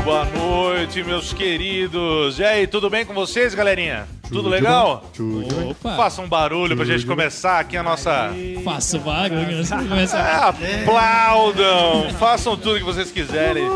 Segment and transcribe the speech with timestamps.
[0.00, 2.38] Muito boa noite, meus queridos.
[2.38, 4.08] E aí, tudo bem com vocês, galerinha?
[4.28, 5.04] Tudo legal?
[5.14, 5.70] Tudo.
[5.70, 8.30] Opa, Faça um barulho pra gente começar aqui a nossa.
[8.64, 10.56] faço barulho antes de começar.
[10.62, 12.10] É, aplaudam!
[12.18, 13.68] Façam tudo que vocês quiserem.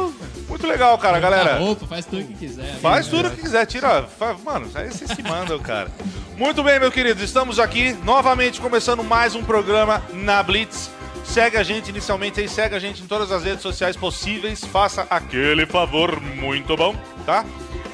[0.48, 1.58] Muito legal, cara, galera.
[1.58, 2.74] roupa, faz tudo o que quiser.
[2.80, 4.08] Faz tudo o que quiser, tira.
[4.42, 5.90] Mano, aí vocês se mandam, cara.
[6.38, 10.90] Muito bem, meu querido, estamos aqui novamente começando mais um programa na Blitz.
[11.24, 14.64] Segue a gente inicialmente aí, segue a gente em todas as redes sociais possíveis.
[14.64, 16.94] Faça aquele favor muito bom,
[17.26, 17.44] tá?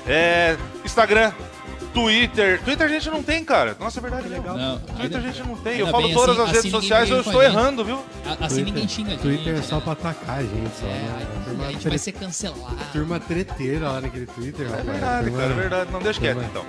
[0.06, 1.32] É, Instagram,
[1.94, 2.60] Twitter.
[2.62, 3.76] Twitter a gente não tem, cara.
[3.80, 4.56] Nossa, é verdade, legal.
[4.56, 5.78] Não, Twitter a gente não tem.
[5.78, 8.04] Eu falo bem, todas assim- as redes assim sociais, eu estou a errando, viu?
[8.26, 9.22] A- Assim ninguém xinga a gente.
[9.22, 9.82] Twitter é só né?
[9.82, 10.86] pra atacar a gente, só.
[10.86, 11.14] É, né?
[11.18, 12.76] aí Turma, a gente tre- vai ser cancelado.
[12.92, 14.86] turma treteira lá naquele Twitter, É rapaz.
[14.86, 15.92] verdade, Turma- cara, é verdade.
[15.92, 16.64] Não, deixa quieto, Turma- então.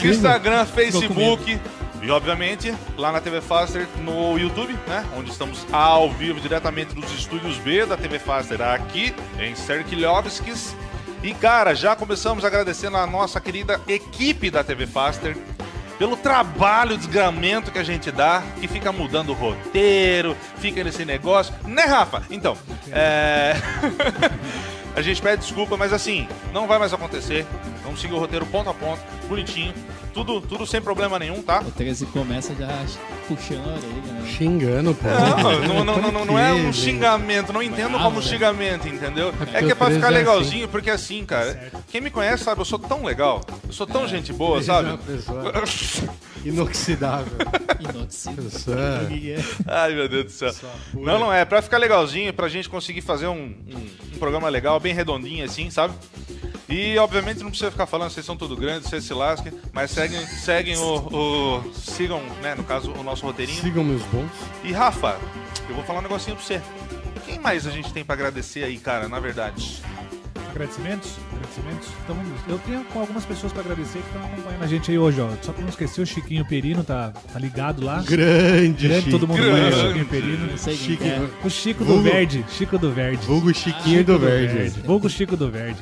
[0.10, 1.60] Instagram, Facebook
[2.04, 5.06] e, obviamente, lá na TV Faster no YouTube, né?
[5.16, 10.76] Onde estamos ao vivo, diretamente dos estúdios B da TV Faster, aqui em Serkilovskis.
[11.22, 15.34] E, cara, já começamos agradecendo a nossa querida equipe da TV Faster
[15.98, 21.54] pelo trabalho, desgramento que a gente dá, que fica mudando o roteiro, fica nesse negócio.
[21.64, 22.22] Né, Rafa?
[22.30, 22.54] Então,
[22.92, 23.54] é...
[24.94, 27.46] a gente pede desculpa, mas assim, não vai mais acontecer.
[27.82, 29.72] Vamos seguir o roteiro ponto a ponto, bonitinho.
[30.14, 31.60] Tudo, tudo sem problema nenhum, tá?
[31.60, 32.68] O 13 começa já
[33.26, 34.28] puxando a orelha, né?
[34.28, 35.08] Xingando, pô.
[35.66, 39.32] Não, não, não, não, não é um xingamento, não entendo como xingamento, entendeu?
[39.32, 42.44] porque É que é pra 13 ficar é legalzinho, porque assim, cara, quem me conhece
[42.44, 44.88] sabe, eu sou tão legal, eu sou tão gente boa, sabe?
[44.88, 45.52] é uma pessoa
[46.44, 47.32] inoxidável.
[48.36, 48.76] Pessoa...
[49.66, 50.52] Ai, meu Deus do céu.
[50.94, 51.44] Não, não é.
[51.44, 53.34] Pra ficar legalzinho, pra gente conseguir fazer um,
[53.66, 55.94] um- um programa legal, bem redondinho assim, sabe?
[56.76, 60.26] E, obviamente, não precisa ficar falando, vocês são tudo grandes, vocês se lasquem, mas seguem,
[60.26, 60.96] seguem o,
[61.62, 63.60] o- Sigam, né, no caso, o nosso roteirinho.
[63.62, 64.28] Sigam meus bons.
[64.64, 65.16] E, Rafa,
[65.68, 66.60] eu vou falar um negocinho pra você.
[67.24, 69.80] Quem mais a gente tem pra agradecer aí, cara, na verdade?
[70.54, 71.16] Agradecimentos?
[71.32, 71.88] Agradecimentos?
[72.04, 72.16] Então.
[72.48, 75.28] Eu tenho com algumas pessoas pra agradecer que estão acompanhando a gente aí hoje, ó.
[75.42, 78.02] Só pra não esquecer, o Chiquinho Perino tá, tá ligado lá.
[78.02, 79.10] Grande, Grande, Chico.
[79.10, 79.52] todo mundo Grande.
[79.60, 80.46] conhece o Chiquinho Perino.
[80.46, 81.46] Não sei é.
[81.46, 82.02] O Chico do Vulgo.
[82.02, 82.44] Verde.
[82.50, 83.26] Chico do Verde.
[83.26, 84.80] Vulgo Chiquinho do Verde.
[84.84, 85.80] Vulgo Chico do Verde.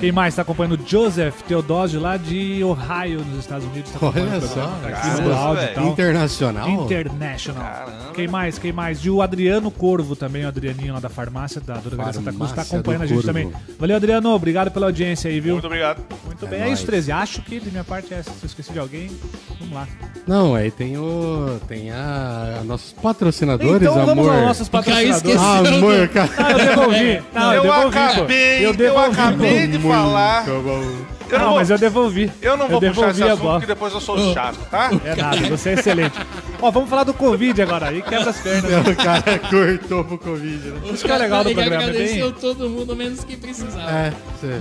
[0.00, 0.78] Quem mais tá acompanhando?
[0.86, 3.90] Joseph Teodósio, lá de Ohio, nos Estados Unidos.
[3.90, 4.66] Tá acompanhando Olha só.
[4.82, 5.86] Tá aqui no áudio e tal.
[5.88, 6.70] Internacional?
[6.70, 7.62] International.
[7.62, 8.12] Caramba.
[8.14, 8.58] Quem mais?
[8.58, 8.98] Quem mais?
[8.98, 12.52] E o Adriano Corvo também, o Adrianinho lá da farmácia da Dona Graça Santa Cruz,
[12.52, 13.26] tá acompanhando do a gente Corvo.
[13.26, 13.52] também.
[13.78, 14.05] Valeu, Adriano.
[14.34, 15.54] Obrigado pela audiência aí, viu?
[15.54, 16.02] Muito obrigado.
[16.24, 16.60] Muito É bem.
[16.60, 16.78] É, nóis.
[16.78, 17.12] isso, 13.
[17.12, 18.30] Acho que de minha parte é essa.
[18.30, 19.10] Se eu esqueci de alguém,
[19.58, 19.88] vamos lá.
[20.26, 21.60] Não, aí tem o...
[21.68, 22.62] Tem a...
[22.64, 24.32] Nossos patrocinadores, então vamos amor.
[24.34, 25.40] aos nossos patrocinadores.
[25.40, 26.30] Ah, amor, cara.
[26.36, 27.22] Não, eu devolvi.
[27.34, 27.98] Não, eu, eu devolvi.
[27.98, 29.10] acabei, eu eu, devolvi.
[29.20, 30.46] acabei de falar.
[30.46, 31.15] Muito bom.
[31.28, 32.32] Eu não, não, vou, mas eu devolvi.
[32.40, 34.90] eu não vou eu puxar esse assunto, porque depois eu sou chato, tá?
[35.04, 36.18] É nada, você é excelente.
[36.60, 37.88] Ó, vamos falar do Covid agora.
[37.88, 38.86] Aí quebra as pernas.
[38.86, 40.80] O cara cortou pro Covid, né?
[40.92, 43.90] Isso que é legal do Ele programa, é bem- agradeceu todo mundo, menos quem precisava.
[43.90, 44.12] É,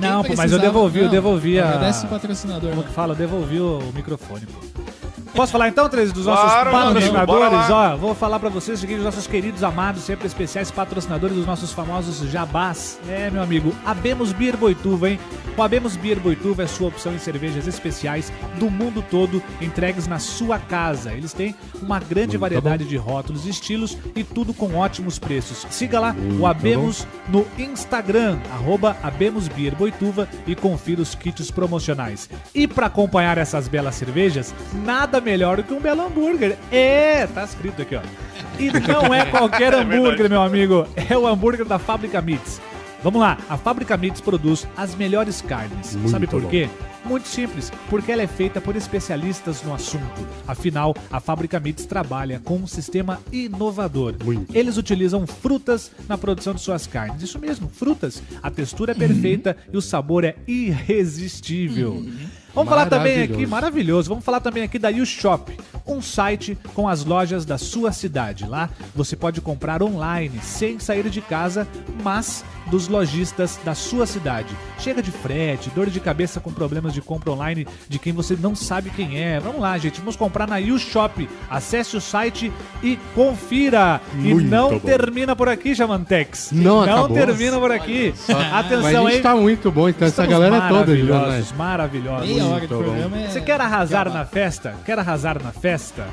[0.02, 1.68] Não, pô, mas eu devolvi, eu Não, devolvi a.
[1.70, 2.70] Agradece o patrocinador.
[2.70, 2.88] Como né?
[2.88, 3.14] que fala?
[3.14, 4.60] Eu devolvi o, o microfone, pô.
[5.36, 7.70] Posso falar então, Três, dos nossos Claro, patrocinadores?
[7.70, 11.46] Ó, vou falar pra vocês o seguinte, os nossos queridos, amados, sempre especiais patrocinadores dos
[11.46, 12.98] nossos famosos jabás.
[13.10, 15.20] É, meu amigo, Abemos Beer Boituva, hein?
[15.58, 20.20] O Abemos Beer Boituva é sua opção em cervejas especiais do mundo todo, entregues na
[20.20, 21.12] sua casa.
[21.12, 25.66] Eles têm uma grande Muito variedade de rótulos, estilos e tudo com ótimos preços.
[25.70, 31.52] Siga lá o Muito Abemos no Instagram, arroba Abemos Beer Boituva e confira os kits
[31.52, 32.30] promocionais.
[32.54, 36.56] E para acompanhar essas belas cervejas, nada melhor do que um belo hambúrguer.
[36.72, 38.02] É, tá escrito aqui, ó.
[38.60, 42.62] E não é qualquer hambúrguer, meu amigo, é o hambúrguer da Fábrica Meats.
[43.04, 45.96] Vamos lá, a Fábrica Meats produz as melhores carnes.
[45.96, 46.50] Muito Sabe por bom.
[46.50, 46.70] quê?
[47.04, 50.28] Muito simples, porque ela é feita por especialistas no assunto.
[50.48, 54.16] Afinal, a Fábrica Meats trabalha com um sistema inovador.
[54.24, 54.56] Muito.
[54.58, 57.22] Eles utilizam frutas na produção de suas carnes.
[57.22, 58.24] Isso mesmo, frutas.
[58.42, 62.04] A textura é perfeita e o sabor é irresistível.
[62.56, 64.10] Vamos falar também aqui, Maravilhoso.
[64.10, 65.56] Vamos falar também aqui da U Shop,
[65.86, 68.48] um site com as lojas da sua cidade.
[68.48, 71.68] Lá você pode comprar online sem sair de casa,
[72.02, 74.48] mas dos lojistas da sua cidade.
[74.80, 78.56] Chega de frete, dor de cabeça com problemas de compra online de quem você não
[78.56, 79.40] sabe quem é.
[79.40, 81.30] Vamos lá, gente, vamos comprar na U Shop.
[81.50, 82.52] Acesse o site
[82.82, 84.02] e confira.
[84.16, 84.80] e Muito não bom.
[84.80, 86.52] termina por aqui, Jamantex.
[86.52, 87.10] Não acabou.
[87.16, 88.14] termina por aqui.
[88.52, 89.22] Atenção Mas a gente aí.
[89.22, 91.12] tá muito bom, então essa Estamos galera é toda, viu, né?
[91.14, 92.30] maravilhosos, maravilhosos.
[92.46, 93.28] Meia hora de programa é...
[93.28, 94.20] Você quer arrasar acabar.
[94.20, 94.76] na festa?
[94.86, 96.08] Quer arrasar na festa?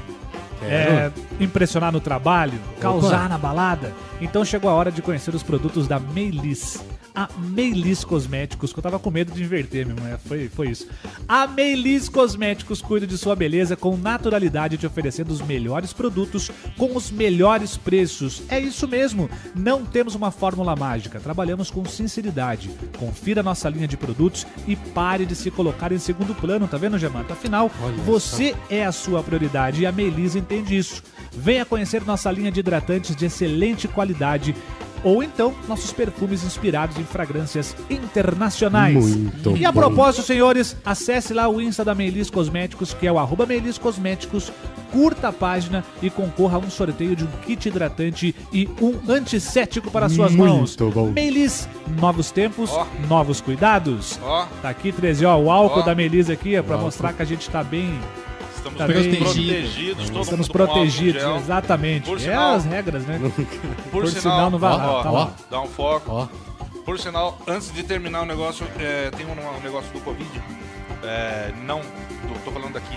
[0.64, 2.58] É, impressionar no trabalho?
[2.80, 3.92] Causar na balada?
[4.20, 6.84] Então chegou a hora de conhecer os produtos da Meilis.
[7.14, 10.12] A Meilis Cosméticos, que eu tava com medo de inverter, meu irmão.
[10.12, 10.88] É, Foi, foi isso.
[11.28, 16.96] A Meilis Cosméticos cuida de sua beleza com naturalidade, te oferecendo os melhores produtos com
[16.96, 18.42] os melhores preços.
[18.48, 22.70] É isso mesmo, não temos uma fórmula mágica, trabalhamos com sinceridade.
[22.98, 26.98] Confira nossa linha de produtos e pare de se colocar em segundo plano, tá vendo,
[26.98, 27.32] Gemanta?
[27.34, 31.02] Afinal, Olha você é a sua prioridade e a Melis entende isso.
[31.32, 34.54] Venha conhecer nossa linha de hidratantes de excelente qualidade
[35.04, 38.94] ou então nossos perfumes inspirados em fragrâncias internacionais.
[39.16, 39.80] Muito e a bom.
[39.80, 44.52] propósito, senhores, acesse lá o Insta da Melis Cosméticos, que é o arroba Melis Cosméticos,
[44.92, 49.90] curta a página e concorra a um sorteio de um kit hidratante e um antisséptico
[49.90, 50.76] para suas Muito mãos.
[50.76, 51.10] bom.
[51.10, 51.68] Melis,
[51.98, 52.86] novos tempos, Ó.
[53.08, 54.18] novos cuidados.
[54.22, 55.82] Ó, Tá aqui, 13, ó, o álcool Ó.
[55.82, 56.86] da Melis aqui, é pra álcool.
[56.86, 57.98] mostrar que a gente tá bem.
[58.62, 59.16] Estamos Tá bem bem.
[59.16, 59.74] protegidos.
[59.74, 62.04] todo Estamos mundo protegidos, exatamente.
[62.06, 63.18] Por é sinal- as regras, né?
[63.90, 65.34] Por, Por sinal, não vai lá, ó, tá ó, lá.
[65.50, 66.10] dá um foco.
[66.10, 66.28] Ó,
[66.84, 70.42] Por sinal, antes de terminar o negócio, é, tem um, um negócio do Covid.
[71.04, 71.80] É, não,
[72.44, 72.96] tô falando daqui,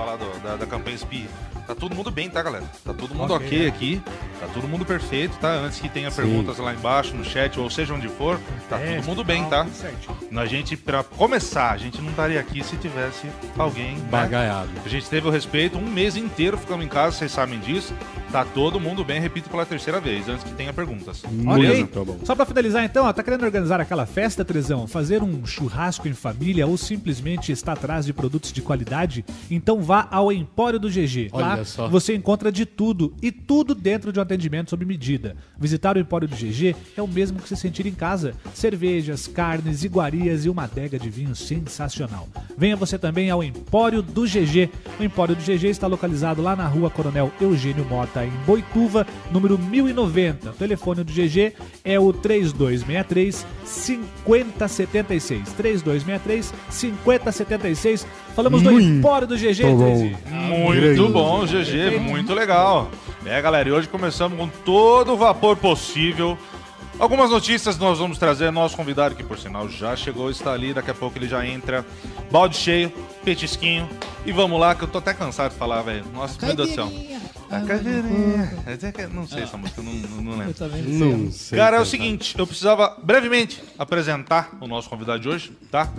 [0.00, 1.28] falar do- da, da campanha SPI.
[1.66, 2.64] Tá todo mundo bem, tá, galera?
[2.84, 3.66] Tá todo mundo ok, Ok.
[3.68, 4.02] aqui.
[4.40, 5.52] Tá todo mundo perfeito, tá?
[5.52, 6.16] Antes que tenha Sim.
[6.22, 9.64] perguntas lá embaixo, no chat, ou seja onde for, tá É, todo mundo bem, tá?
[9.64, 10.16] tudo certinho.
[10.40, 13.96] A gente, pra começar, a gente não estaria aqui se tivesse alguém.
[13.96, 14.08] né?
[14.10, 14.70] bagaiado.
[14.84, 17.94] A gente teve o respeito, um mês inteiro ficamos em casa, vocês sabem disso.
[18.32, 21.22] Tá todo mundo bem, repito pela terceira vez, antes que tenha perguntas.
[21.24, 21.34] Ok.
[21.78, 22.18] Muito bom.
[22.24, 24.86] Só pra finalizar então, ó, tá querendo organizar aquela festa, Trezão?
[24.86, 29.24] Fazer um churrasco em família ou simplesmente está atrás de produtos de qualidade?
[29.50, 31.30] Então vá ao Empório do GG.
[31.32, 31.88] Lá Olha só.
[31.88, 35.34] você encontra de tudo e tudo dentro de um atendimento sob medida.
[35.58, 38.34] Visitar o Empório do GG é o mesmo que se sentir em casa.
[38.54, 42.28] Cervejas, carnes, iguarias e uma adega de vinho sensacional.
[42.56, 44.70] Venha você também ao Empório do GG.
[45.00, 49.58] O Empório do GG está localizado lá na rua Coronel Eugênio Mota, em Boituva, número
[49.58, 50.50] 1090.
[50.50, 51.52] O telefone do GG
[51.82, 55.52] é o 3263 5076.
[55.54, 58.06] 3263 5076.
[58.40, 60.10] Falamos do Muito Empório do GG, bom.
[60.30, 62.90] Muito bom, GG, muito legal.
[63.26, 66.38] É, galera, e hoje começamos com todo o vapor possível.
[66.98, 68.50] Algumas notícias nós vamos trazer.
[68.50, 70.72] Nosso convidado, que por sinal já chegou, está ali.
[70.72, 71.84] Daqui a pouco ele já entra.
[72.30, 72.90] Balde cheio,
[73.22, 73.86] petisquinho.
[74.24, 76.04] E vamos lá, que eu tô até cansado de falar, velho.
[76.14, 76.90] Nossa, meu Deus do céu.
[77.50, 78.56] A caipirinha.
[78.66, 80.54] Até que- Não sei essa música, não, não, não Eu lembro.
[80.54, 81.12] também não sei.
[81.24, 81.58] Não sei.
[81.58, 85.92] Cara, é o seguinte, eu precisava brevemente apresentar o nosso convidado de hoje, tá?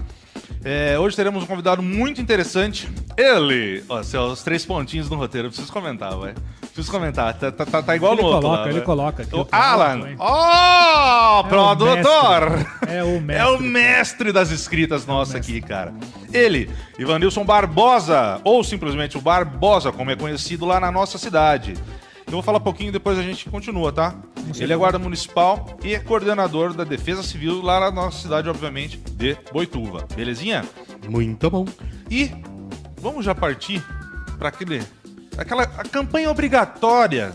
[0.63, 2.88] É, hoje teremos um convidado muito interessante.
[3.18, 6.36] Ele, ó, assim, os três pontinhos no roteiro, eu preciso comentar, vai.
[6.74, 8.42] Preciso comentar, tá, tá, tá- tá igual Ele no outro.
[8.44, 8.86] coloca, lá, ele vai.
[8.86, 12.50] coloca aqui, O eu coloco, Alan, ó, É o produtor.
[12.52, 12.72] mestre.
[12.96, 13.36] É o mestre.
[13.36, 15.94] É o mestre das escritas nossa aqui, cara.
[16.31, 16.69] Ele,
[17.00, 21.74] Ivanilson Barbosa, ou simplesmente o Barbosa, como é conhecido lá na nossa cidade.
[22.31, 24.16] Eu vou falar um pouquinho depois a gente continua, tá?
[24.57, 28.98] Ele é guarda municipal e é coordenador da Defesa Civil lá na nossa cidade, obviamente,
[28.98, 30.07] de Boituva.
[30.16, 30.63] Belezinha?
[31.10, 31.66] Muito bom.
[32.10, 32.31] E
[33.01, 33.83] vamos já partir
[34.39, 34.81] para aquele
[35.38, 37.33] aquela a campanha obrigatória.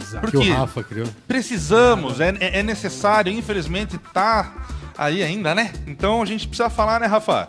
[0.00, 0.26] Exato.
[0.26, 1.08] Que Porque o Rafa criou.
[1.26, 4.54] precisamos, é, é- é necessário, infelizmente tá
[4.96, 5.72] aí ainda, né?
[5.86, 7.48] Então a gente precisa falar, né, Rafa?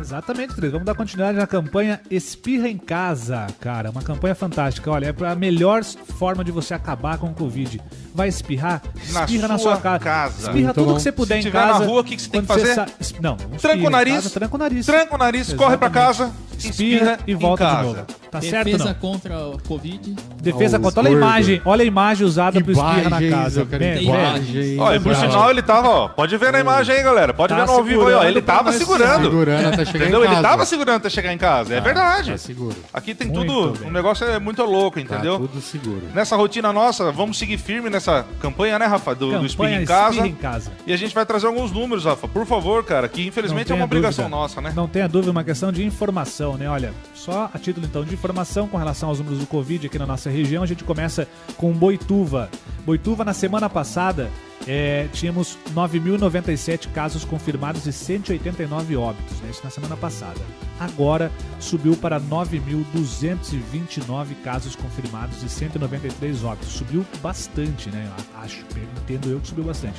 [0.00, 0.72] Exatamente, Três.
[0.72, 3.90] Vamos dar continuidade na campanha Espirra em Casa, cara.
[3.90, 4.90] Uma campanha fantástica.
[4.90, 7.80] Olha, é a melhor forma de você acabar com o Covid.
[8.14, 8.82] Vai espirrar?
[9.12, 9.98] Na Espirra na sua sua casa.
[10.04, 10.34] casa.
[10.38, 11.84] Espirra Muito tudo que você puder Se em tiver na casa.
[11.84, 12.74] rua, o que que você tem que fazer?
[12.74, 12.86] sa-
[13.20, 14.14] Não, não espirra Tranca o nariz.
[14.14, 14.86] casa, tranca o nariz.
[14.86, 18.06] Tranca o nariz, corre pra casa, Espirra e volta em de novo.
[18.32, 20.16] Tá certo Defesa contra o Covid.
[20.42, 21.00] Defesa os contra.
[21.00, 21.62] Olha a imagem.
[21.64, 23.64] Olha a imagem usada pro espirra na casa.
[23.64, 24.02] vem.
[24.04, 24.78] imagens.
[24.78, 25.30] Olha, por Bravo.
[25.32, 26.08] sinal, ele tava, ó.
[26.08, 27.32] Pode ver na imagem aí, galera.
[27.32, 28.24] Pode Tá ver no ao vivo aí, ó.
[28.24, 29.22] Ele tava nós segurando.
[29.22, 30.20] Segurando até chegar Entendeu?
[30.20, 30.48] em Ele casa.
[30.48, 31.74] tava segurando até chegar em casa.
[31.74, 32.32] É verdade.
[32.32, 32.76] Tá seguro.
[32.92, 33.78] Aqui tem Muito tudo.
[33.78, 33.88] bem.
[33.88, 35.32] O negócio é muito louco, entendeu?
[35.40, 36.02] Tá tudo seguro.
[36.14, 39.14] Nessa rotina nossa, vamos seguir firme nessa campanha, né, Rafa?
[39.14, 40.26] Do, do Campanha em Casa.
[40.26, 40.72] Em Casa.
[40.86, 42.28] E a gente vai trazer alguns números, Rafa.
[42.28, 44.36] Por favor, cara, que infelizmente é uma obrigação dúvida.
[44.40, 44.72] nossa, né?
[44.74, 46.68] Não tenha dúvida, é uma questão de informação, né?
[46.68, 50.06] Olha, só a título então de informação com relação aos números do Covid aqui na
[50.06, 51.26] nossa região, a gente começa
[51.56, 52.50] com Boituva.
[52.84, 54.30] Boituva, na semana passada,
[54.66, 59.50] é, tínhamos 9.097 casos confirmados e 189 óbitos, né?
[59.50, 60.40] Isso na semana passada.
[60.78, 66.68] Agora subiu para 9.229 casos confirmados e 193 óbitos.
[66.68, 68.12] Subiu bastante, né?
[68.36, 68.62] Acho,
[69.02, 69.98] entendo eu que subiu bastante.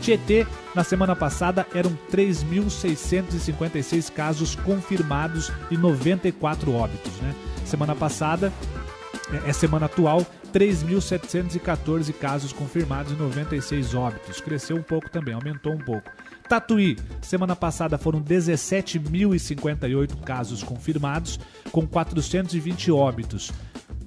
[0.00, 7.34] Tietê, na semana passada, eram 3.656 casos confirmados e 94 óbitos, né?
[7.64, 8.52] Semana passada,
[9.32, 10.24] é, é semana atual,
[10.56, 14.40] 3.714 casos confirmados e 96 óbitos.
[14.40, 16.10] Cresceu um pouco também, aumentou um pouco.
[16.48, 21.38] Tatuí, semana passada foram 17.058 casos confirmados,
[21.70, 23.52] com 420 óbitos.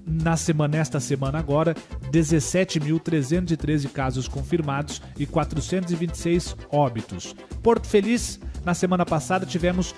[0.07, 1.75] na semana, nesta semana agora,
[2.11, 7.35] 17.313 casos confirmados e 426 óbitos.
[7.61, 9.93] Porto Feliz, na semana passada tivemos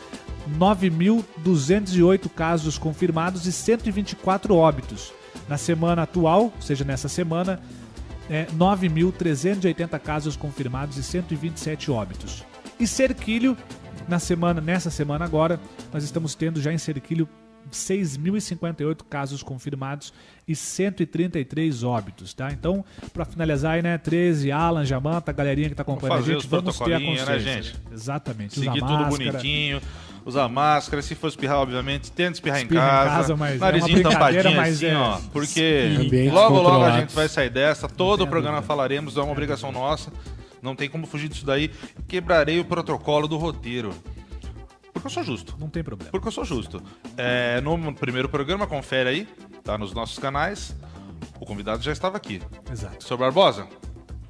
[0.59, 5.13] 9.208 casos confirmados e 124 óbitos.
[5.47, 7.59] Na semana atual, ou seja, nessa semana,
[8.29, 12.43] é, 9.380 casos confirmados e 127 óbitos.
[12.79, 13.57] E Serquilho,
[14.07, 15.59] na semana, nessa semana agora,
[15.93, 17.27] nós estamos tendo já em Serquilho
[17.71, 20.13] 6.058 casos confirmados
[20.47, 22.51] e 133 óbitos, tá?
[22.51, 22.83] Então,
[23.13, 26.41] para finalizar aí, né, 13, Alan, Jamanta, a galerinha que tá acompanhando a fazer gente,
[26.41, 27.39] os vamos ter a né, consciência.
[27.39, 27.75] gente?
[27.91, 28.59] Exatamente.
[28.59, 29.31] usar Seguir tudo máscara.
[29.31, 29.81] bonitinho,
[30.25, 33.09] usar máscara, se for espirrar, obviamente, tenta espirrar em Espirra em casa.
[33.09, 35.19] casa, mas é narizinho brincadeira, tampadinho assim, é- ó.
[35.31, 38.67] Porque Ambientes logo, logo a gente vai sair dessa, todo o programa dúvida.
[38.67, 40.11] falaremos, é uma obrigação nossa.
[40.61, 41.71] Não tem como fugir disso daí.
[42.07, 43.91] Quebrarei o protocolo do roteiro.
[44.93, 45.55] Porque eu sou justo.
[45.59, 46.11] Não tem problema.
[46.11, 46.81] Porque eu sou justo.
[47.17, 49.27] É, no primeiro programa, confere aí,
[49.63, 50.75] tá nos nossos canais.
[51.39, 52.39] O convidado já estava aqui.
[52.71, 53.03] Exato.
[53.03, 53.17] Sr.
[53.17, 53.67] Barbosa,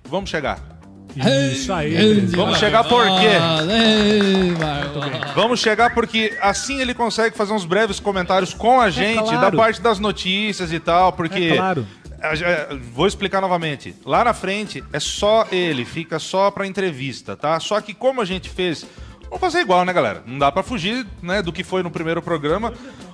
[0.08, 0.81] vamos chegar.
[1.15, 2.22] Isso aí.
[2.27, 3.38] Vamos chegar por quê?
[5.36, 9.41] Vamos chegar porque assim ele consegue fazer uns breves comentários com a gente, claro.
[9.41, 11.51] da parte das notícias e tal, porque.
[11.53, 11.88] É claro.
[12.22, 13.96] A- Vou explicar novamente.
[14.06, 17.60] Lá na frente é só ele, fica só pra entrevista, tá?
[17.60, 18.86] Só que como a gente fez.
[19.24, 20.22] Vamos fazer igual, né, galera?
[20.25, 22.74] Não dá pra fugir, né, do que foi no primeiro programa.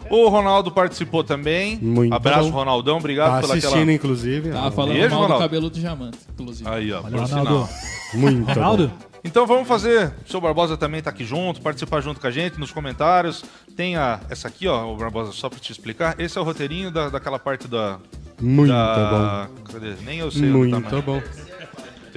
[0.09, 1.77] O Ronaldo participou também.
[1.81, 2.57] Muito Abraço, bom.
[2.57, 2.97] Ronaldão.
[2.97, 4.51] Obrigado Tá pela assistindo, inclusive.
[4.51, 4.71] Tava ó.
[4.71, 6.69] falando Beijo, mal do cabelo do Jamanta, inclusive.
[6.69, 7.67] Aí, ó, Olha, por Ronaldo.
[7.67, 7.69] sinal.
[8.13, 8.87] Muito Ronaldo?
[8.87, 9.07] bom.
[9.23, 10.13] Então vamos fazer.
[10.25, 13.43] O seu Barbosa também tá aqui junto, participar junto com a gente nos comentários.
[13.75, 16.15] Tem a, essa aqui, ó, o Barbosa, só pra te explicar.
[16.19, 17.99] Esse é o roteirinho da, daquela parte da.
[18.39, 19.47] Muito da...
[19.71, 19.95] Cadê?
[20.05, 21.01] Nem eu sei o Muito tamanho.
[21.01, 21.21] bom.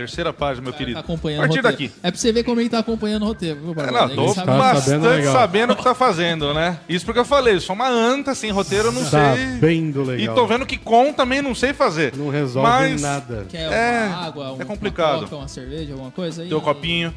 [0.00, 0.94] Terceira página, meu querido.
[0.94, 1.92] Tá acompanhando a partir daqui.
[2.02, 4.46] É pra você ver como ele tá acompanhando o roteiro, viu, É, não, tô sabe-
[4.46, 5.74] Tá bastante sabendo sabendo, legal.
[5.74, 6.78] o que tá fazendo, né?
[6.88, 9.10] Isso porque eu falei, eu sou uma anta sem roteiro, eu não sei.
[9.20, 10.34] Sabendo E legal.
[10.34, 12.16] tô vendo que com também não sei fazer.
[12.16, 13.46] Não resolve Mas nada.
[13.48, 15.18] Quer É, uma água, um, é complicado.
[15.18, 16.48] uma coca, uma cerveja, alguma coisa aí?
[16.48, 17.14] Tem o copinho,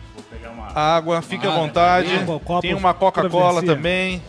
[0.76, 1.62] água, fique à Água.
[1.62, 2.14] vontade.
[2.16, 4.22] Água, Tem uma Coca-Cola também.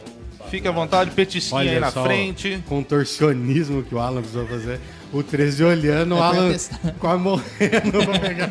[0.51, 2.63] Fique à vontade, petisquinho aí na só frente.
[2.69, 4.79] contorcionismo que o Alan precisou fazer.
[5.15, 6.79] O 13 olhando, É o Alan testar.
[6.99, 8.51] quase morrendo pra pegar.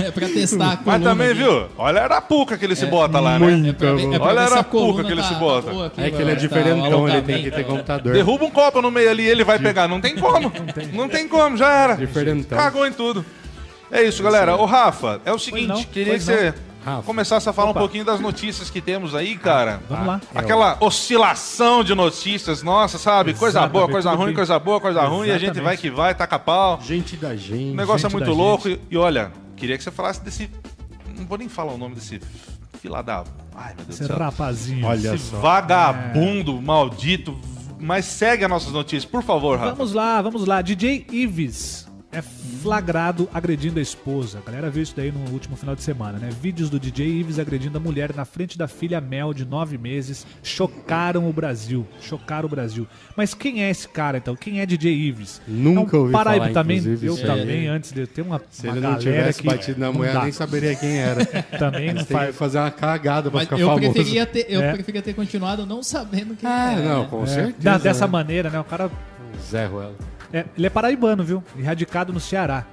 [0.00, 1.38] É pra testar a Mas coluna também, aqui.
[1.38, 1.66] viu?
[1.76, 3.68] Olha a arapuca que ele se bota lá, né?
[3.70, 5.70] É pra ver, é pra Olha ver a arapuca que ele tá- se bota.
[5.72, 8.12] tá aqui, É que ele é tá diferentão, ele tem que ter computador.
[8.12, 9.88] Derruba um copo no meio ali ele vai pegar.
[9.88, 10.52] Não tem como.
[10.94, 11.94] Não tem como, já era.
[11.96, 12.56] Diferentão.
[12.56, 13.24] Cagou em tudo.
[13.90, 14.54] É isso, galera.
[14.56, 17.02] Ô, Rafa, é o seguinte, não, queria que você Rafa.
[17.02, 17.80] começasse a falar Opa.
[17.80, 19.80] um pouquinho das notícias que temos aí, cara.
[19.88, 20.20] Vamos lá.
[20.34, 23.34] Aquela oscilação de notícias, nossa, sabe?
[23.34, 26.38] Coisa boa, coisa ruim, coisa boa, coisa ruim, e a gente vai que vai, taca
[26.38, 26.80] pau.
[26.80, 27.72] Gente da gente.
[27.72, 28.68] O negócio é muito louco.
[28.68, 30.50] E, e olha, queria que você falasse desse.
[31.16, 32.20] Não vou nem falar o nome desse
[32.80, 33.24] fila da.
[33.54, 34.18] Ai, meu Deus Esse do céu.
[34.18, 34.86] rapazinho.
[34.86, 35.38] Olha Esse só.
[35.38, 37.36] vagabundo maldito.
[37.80, 39.72] Mas segue as nossas notícias, por favor, Rafa.
[39.74, 40.60] Vamos lá, vamos lá.
[40.60, 44.38] DJ Ives é flagrado agredindo a esposa.
[44.38, 46.30] A galera viu isso daí no último final de semana, né?
[46.40, 50.26] Vídeos do DJ Ives agredindo a mulher na frente da filha Mel, de nove meses,
[50.42, 51.86] chocaram o Brasil.
[52.00, 52.86] Chocaram o Brasil.
[53.14, 54.34] Mas quem é esse cara, então?
[54.34, 55.42] Quem é DJ Ives?
[55.46, 56.78] Nunca é um ouvi Paraíba falar, também.
[56.82, 59.80] Eu isso também, antes de ter uma, Se uma ele não galera tivesse que batido
[59.80, 61.24] na mulher, nem saberia quem era.
[61.58, 62.34] Também não Tem faz.
[62.36, 63.92] fazer uma cagada pra Mas ficar eu famoso.
[63.92, 64.72] preferia, ter, eu É.
[64.72, 66.82] preferia ter continuado não sabendo quem Ah, era.
[66.82, 67.08] não, né?
[67.10, 67.54] com É, certeza.
[67.58, 68.12] da- dessa né?
[68.12, 68.58] maneira, né?
[68.60, 68.90] O cara
[69.50, 69.94] Zé Ruela.
[70.32, 71.42] É, ele é paraibano, viu?
[71.58, 72.64] Erradicado no Ceará.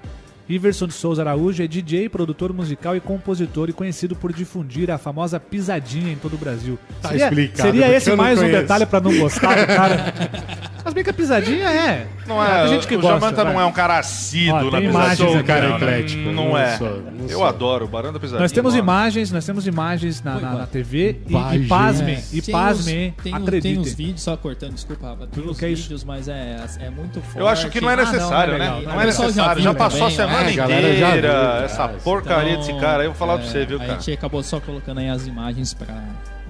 [0.47, 4.97] Iverson de Souza Araújo é DJ, produtor musical e compositor e conhecido por difundir a
[4.97, 6.77] famosa pisadinha em todo o Brasil.
[7.01, 10.13] Tá seria explicado, seria esse não mais um detalhe pra não gostar do cara?
[10.85, 12.05] Mas bem que a pisadinha é.
[12.27, 13.19] Não é, tem gente que o gosta.
[13.19, 13.53] Jamanta vai.
[13.53, 15.15] não é um cara assíduo na tem pisadinha.
[15.15, 15.75] sou um cara ó.
[15.77, 16.21] eclético.
[16.21, 16.77] Não, não é.
[16.77, 17.43] sou, não eu sou.
[17.45, 18.41] adoro o Barão da Pisadinha.
[18.41, 18.83] Nós temos nossa.
[18.83, 23.15] imagens, nós temos imagens na, na, na TV e, e pasmem, É, e tem pasmem,
[23.23, 23.73] tem, um- acreditem.
[23.73, 25.25] Tem uns vídeos, só cortando, desculpa, Rafa.
[25.25, 25.81] Tem uns que é isso?
[25.83, 27.39] vídeos, mas é, é muito forte.
[27.39, 28.81] Eu acho que não é Ah, não, necessário, não é né?
[28.85, 29.61] Não é já necessário.
[29.63, 31.61] Já, passou a também, semana é, a galera já inteira.
[31.65, 33.01] essa ah, porcaria Então, desse cara.
[33.03, 33.93] aí, Eu vou falar pra é, você, viu, A cara?
[33.99, 35.95] gente acabou só colocando aí as imagens pra...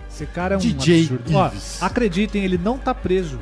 [0.09, 1.35] Esse cara é um DJ absurdo.
[1.35, 1.51] Ó,
[1.81, 3.39] acreditem, ele não tá preso.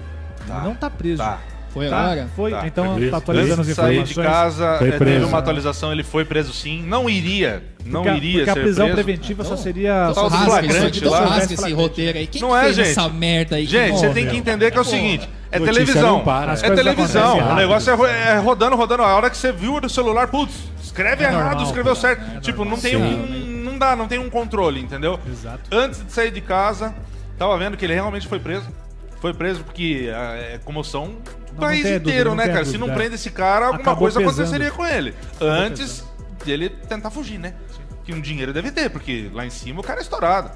[0.48, 0.58] Tá.
[0.58, 1.18] Ele não tá preso.
[1.22, 1.40] Tá.
[1.74, 1.98] Foi Tá?
[1.98, 2.30] agora?
[2.36, 2.68] Foi, Tá.
[2.68, 4.16] então Foi tá atualizando as Antes de sair informações.
[4.26, 6.84] de casa, Foi é, teve uma atualização, ele foi preso sim.
[6.84, 7.64] Não iria.
[7.86, 9.04] Não porque, a- iria porque a ser prisão preso.
[9.04, 10.12] preventiva só Então, seria.
[10.14, 11.26] Tal do Rasga flagrante isso lá.
[11.26, 12.28] rasga esse roteiro aí.
[12.28, 12.90] Quem Não que é, fez gente.
[12.90, 13.66] essa merda aí?
[13.66, 16.24] Gente, você tem que entender que é o seguinte: é Notícia televisão.
[16.62, 17.38] É televisão.
[17.52, 19.04] O negócio é, é rodando, rodando.
[19.04, 22.00] A hora que você viu o celular, putz, escreve É errado, normal, escreveu pô.
[22.00, 22.38] certo.
[22.38, 22.76] É tipo, normal.
[22.76, 23.64] não tem um.
[23.64, 25.20] Não dá, não tem um controle, entendeu?
[25.28, 25.62] Exato.
[25.72, 26.94] Antes de sair de casa,
[27.38, 28.68] tava vendo que ele realmente foi preso.
[29.20, 32.66] Foi preso porque ah, é comoção do não país dúvida, inteiro, não né, tenha cara?
[32.66, 32.98] Se não dúvida, é.
[32.98, 34.34] prende esse cara, alguma Acabou coisa pesando.
[34.42, 35.14] aconteceria com ele.
[35.40, 36.04] Antes
[36.46, 37.54] dele tentar fugir, né?
[38.04, 40.52] Que um dinheiro deve ter, porque lá em cima o cara é estourado.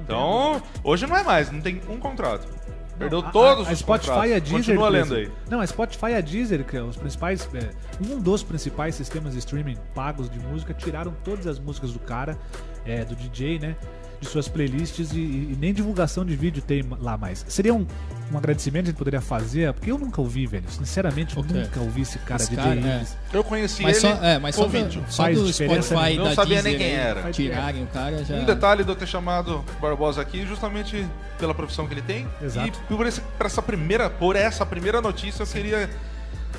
[0.00, 2.46] Então, hoje não é mais, não tem um contrato.
[2.98, 4.30] Perdeu A- todos a, a os Spotify contratos.
[4.30, 4.56] e a Deezer.
[4.58, 5.32] Continua lendo aí.
[5.50, 7.70] Não, a Spotify e a Deezer, que é os principais, é,
[8.06, 12.38] um dos principais sistemas de streaming pagos de música, tiraram todas as músicas do cara,
[12.84, 13.76] é, do DJ, né?
[14.22, 17.44] De suas playlists e, e nem divulgação de vídeo tem lá mais.
[17.48, 17.84] Seria um,
[18.32, 20.64] um agradecimento que a gente poderia fazer, porque eu nunca ouvi, velho.
[20.68, 21.54] Sinceramente, eu O quê?
[21.54, 23.04] nunca ouvi esse cara, Esse DJ cara, é.
[23.32, 25.04] Eu conheci Mas ele só, é, mas só vídeo.
[25.08, 27.32] só Faz do diferença Spotify Não sabia Deezer nem quem aí, era.
[27.32, 28.36] Tirarem o cara já.
[28.36, 31.04] Um detalhe de eu ter chamado Barbosa aqui justamente
[31.36, 32.28] pela profissão que ele tem.
[32.40, 32.80] Exato.
[32.88, 35.90] E por, esse, por essa primeira, por essa primeira notícia eu queria.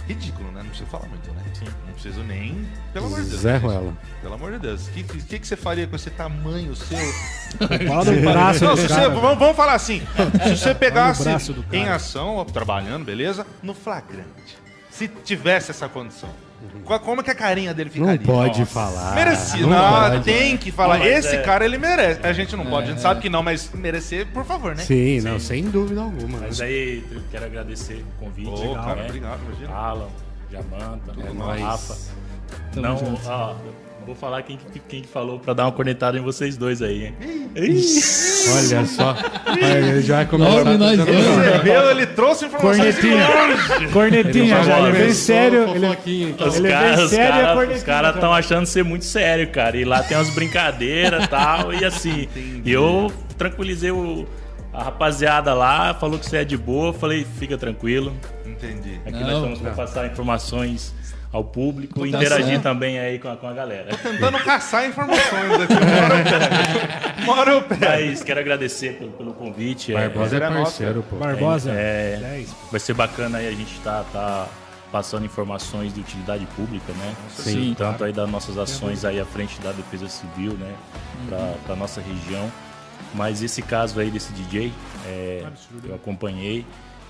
[0.08, 0.62] Ridículo, né?
[0.62, 1.42] Não preciso falar muito, né?
[1.54, 1.66] Sim.
[1.86, 2.68] Não preciso nem.
[2.92, 3.42] Pelo amor de Deus.
[3.42, 3.94] Zé Ruela.
[4.22, 4.88] Pelo amor de Deus.
[4.88, 6.98] O que, que, que você faria com esse tamanho seu?
[7.88, 9.10] Fala do braço Não, do se você, cara.
[9.10, 10.02] vamos, vamos falar assim.
[10.44, 11.40] Se você pegasse cara.
[11.72, 13.48] em ação, ó, trabalhando, beleza?
[13.62, 14.58] No flagrante.
[14.90, 16.30] Se tivesse essa condição.
[16.86, 18.18] Qual- Como que a carinha dele ficaria?
[18.20, 18.72] Não pode Nossa.
[18.74, 19.16] falar.
[19.16, 19.68] Merecido.
[19.68, 20.24] Não Não, pode.
[20.24, 20.98] tem que falar.
[21.00, 22.20] Não, Esse é- cara, ele merece.
[22.26, 23.02] A gente não pode, a gente É.
[23.02, 24.84] sabe que não, mas merecer, por favor, né?
[24.84, 26.40] Sim, não, sem dúvida alguma.
[26.40, 28.50] Mas aí eu quero agradecer o convite.
[28.50, 29.06] Ô, cara, né?
[29.08, 29.74] obrigado, imagina.
[29.74, 30.08] Alan,
[30.52, 31.62] Jamanta, É nóis.
[31.62, 31.98] Rafa.
[32.74, 33.22] Tamo Não, junto.
[33.28, 33.56] ó,
[34.06, 37.06] vou falar quem, que- quem que falou pra dar uma cornetada em vocês dois aí,
[37.06, 37.16] hein?
[37.56, 39.16] Olha só.
[39.58, 40.26] Ele já
[40.78, 41.00] dois.
[41.00, 41.54] falar.
[41.54, 41.90] Você viu?
[41.92, 43.28] Ele trouxe informações Cornetinha.
[43.92, 45.70] Cornetinha Ele já, ele é bem começou sério.
[45.76, 45.86] Ele,
[46.32, 46.48] então.
[46.48, 48.14] Os Ele é bem caras sério e é cara, cornetinho, cara já.
[48.16, 49.78] estão achando ser muito sério, cara.
[49.78, 51.74] E lá tem umas brincadeiras e tal.
[51.74, 52.28] E assim,
[52.66, 54.26] e eu tranquilizei o,
[54.74, 56.92] a rapaziada lá, falou que você é de boa.
[56.94, 58.14] Falei, fica tranquilo.
[58.46, 59.00] Entendi.
[59.06, 60.94] Aqui Não, nós estamos para passar informações
[61.34, 62.62] ao público, Tá interagir certo.
[62.64, 63.90] também aí com a, com a galera.
[63.98, 65.74] Tentando caçar informações aqui.
[65.74, 65.80] Eu
[67.26, 67.32] pego.
[67.32, 67.82] Hora eu pego.
[67.86, 69.94] Mas quero agradecer pelo, pelo convite.
[69.94, 71.16] é- Barbosa é é parceiro, pô.
[71.16, 72.56] Barbosa, É, 10.
[72.72, 74.48] vai ser bacana aí a gente tá, tá
[74.92, 77.16] passando informações de utilidade pública, né?
[77.36, 77.74] Sim.
[77.76, 80.72] Tanto aí das nossas ações aí à frente da Defesa Civil, né?
[81.28, 82.50] Pra, pra nossa região.
[83.16, 84.72] Mas esse caso aí desse DJ,
[85.08, 85.44] é,
[85.88, 86.64] eu acompanhei.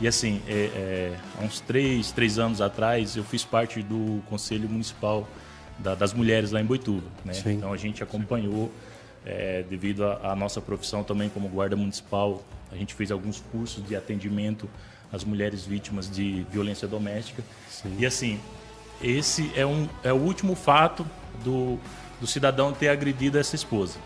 [0.03, 4.67] E assim, é, é, há uns três, três anos atrás, eu fiz parte do Conselho
[4.67, 5.25] Municipal
[5.79, 7.07] da- das Mulheres lá em Boituva.
[7.24, 7.31] Né?
[7.31, 7.53] Sim.
[7.53, 8.69] Então a gente acompanhou,
[9.25, 13.95] é, devido à nossa profissão também como guarda municipal, a gente fez alguns cursos de
[13.95, 14.69] atendimento
[15.10, 17.41] às mulheres vítimas de violência doméstica.
[17.98, 18.41] E assim,
[19.01, 21.07] esse é, um, é o último fato
[21.45, 21.79] do,
[22.19, 23.98] do cidadão ter agredido essa esposa.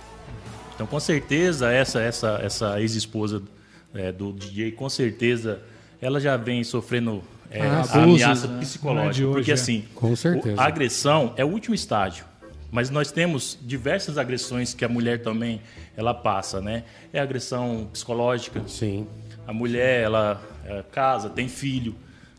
[0.76, 3.42] Então, com certeza, essa, essa, essa ex-esposa
[3.96, 5.60] é, do DJ, com certeza,
[6.02, 8.58] ela já vem sofrendo é, Ah, abusos, ameaça né?
[8.58, 9.28] É psicológica.
[9.28, 9.54] hoje, porque, é.
[9.54, 10.56] assim, Com certeza.
[10.58, 12.26] o- a agressão é o último estágio.
[12.70, 15.62] Mas nós temos diversas agressões que a mulher também
[15.96, 16.84] ela passa, né?
[17.14, 18.62] É agressão psicológica.
[18.68, 19.08] Sim.
[19.48, 21.96] A mulher, ela é, casa, tem filho.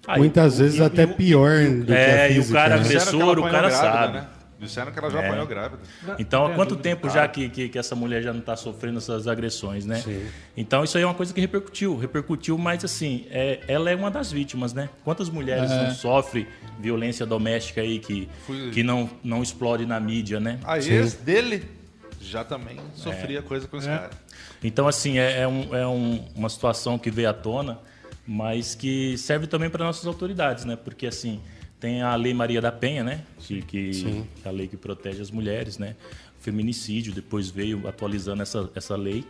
[0.07, 2.77] Aí, Muitas o- vezes e- até e pior do que a É, e o cara
[2.77, 2.85] né?
[2.85, 4.13] agressor- o cara grávida, sabe.
[4.19, 4.27] Né?
[4.59, 5.27] Disseram que ela já É.
[5.29, 5.81] apanhou grávida.
[6.19, 9.29] Então, há quanto tempo já que, que, que essa mulher já não está sofrendo essas
[9.29, 10.01] agressões, né?
[10.01, 10.27] Sim.
[10.57, 11.97] Então, isso aí é uma coisa que repercutiu.
[11.97, 14.89] Repercutiu, mas assim, é, ela é uma das vítimas, né?
[15.05, 15.85] Quantas mulheres É.
[15.85, 16.47] não sofrem
[16.81, 20.59] violência doméstica aí que, Fui- que não, não explode na mídia, né?
[20.65, 20.93] A Sim.
[20.95, 21.65] ex dele
[22.21, 23.97] já também sofria coisa com esse É.
[23.97, 24.11] cara.
[24.65, 27.79] Então, assim, é, é um- é um- uma situação que veio à tona,
[28.27, 30.75] mas que serve também para nossas autoridades, né?
[30.77, 31.41] Porque, assim,
[31.81, 33.23] tem a Lei Maria da Penha, né?
[33.39, 34.27] Que, que Sim.
[34.45, 35.95] é a lei que protege as mulheres, né?
[36.39, 39.25] O feminicídio depois veio atualizando essa, essa lei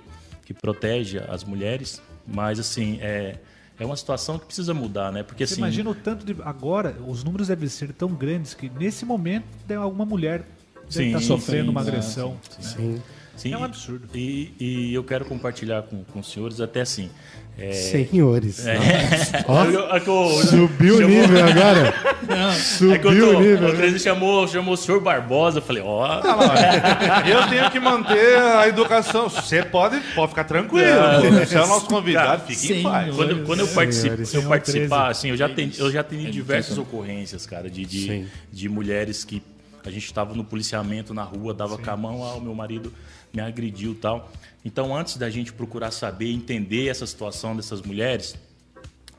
[0.45, 3.37] que protege as mulheres, mas, assim, é,
[3.79, 5.23] é uma situação que precisa mudar, né?
[5.23, 5.63] Porque, Você assim...
[5.63, 6.35] imagina o tanto de.
[6.43, 10.45] Agora, os números devem ser tão grandes que nesse momento tem alguma mulher
[10.89, 12.41] Sim, estar sofrendo uma sim, agressão.
[12.59, 13.03] Sim.
[13.37, 14.09] Sim, É um absurdo.
[14.15, 17.11] E, e eu quero compartilhar com, com os senhores até assim...
[17.59, 18.64] é, Senhores.
[18.66, 18.77] é,
[19.49, 21.94] Ó, eu- é que eu- Subiu o nível agora.
[22.29, 23.01] É eu Subiu
[23.33, 23.68] tô, o nível.
[23.71, 25.59] o Cresce chamou, chamou o senhor Barbosa.
[25.59, 26.21] Eu falei, ó.
[27.27, 29.29] Eu tenho que manter a educação.
[29.31, 30.87] Você pode, pode ficar tranquilo.
[31.47, 33.14] Você é o nosso convidado, fique em Sim, paz.
[33.14, 35.11] quando, quando eu participo, se eu participar, 13.
[35.11, 36.83] assim, eu já atendi, eu já É diversas difícil.
[36.83, 38.27] ocorrências, cara, de, de, Sim.
[38.53, 39.42] de mulheres que
[39.87, 42.92] a gente estava no policiamento na rua, dava com a mão, ah, o meu marido
[43.33, 44.33] me agrediu e tal.
[44.64, 48.37] Então, antes da gente procurar saber, entender essa situação dessas mulheres,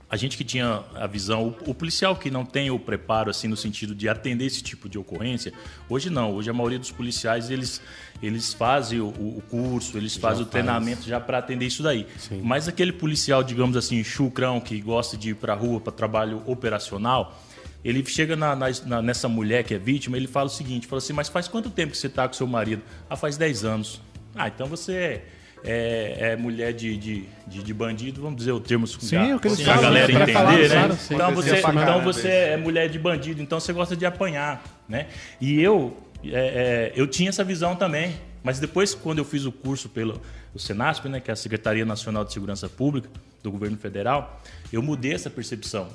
[0.10, 3.56] a gente que tinha a visão, o, policial que não tem o preparo assim no
[3.56, 5.54] sentido de atender esse tipo de ocorrência,
[5.88, 6.34] hoje não.
[6.34, 7.80] Hoje a maioria dos policiais eles
[8.22, 10.52] eles fazem o, o curso, eles fazem o faz.
[10.52, 12.08] treinamento já para atender isso daí.
[12.18, 12.42] Sim.
[12.44, 17.40] Mas aquele policial, digamos assim, chucrão que gosta de ir para rua para trabalho operacional,
[17.84, 21.14] ele chega na- na- nessa mulher que é vítima, ele fala o seguinte, fala assim,
[21.14, 22.82] mas faz quanto tempo que você está com seu marido?
[23.10, 24.02] Ah, faz 10 anos.
[24.36, 25.26] Ah, então você é,
[25.64, 29.50] é- é mulher de, de, de, de bandido, vamos dizer o termo Sim, o que
[29.64, 30.14] falam, galera?
[30.14, 30.76] Pra falar, entender, né?
[30.76, 30.98] claro.
[31.12, 35.08] Então você, então você é mulher de bandido, então você gosta de apanhar, né?
[35.42, 38.16] E eu, é, é, eu tinha essa visão também.
[38.42, 40.22] Mas depois, quando eu fiz o curso pelo
[40.56, 43.10] o Senasp, né, que é a Secretaria Nacional de Segurança Pública
[43.44, 45.90] do Governo Federal, eu mudei essa percepção.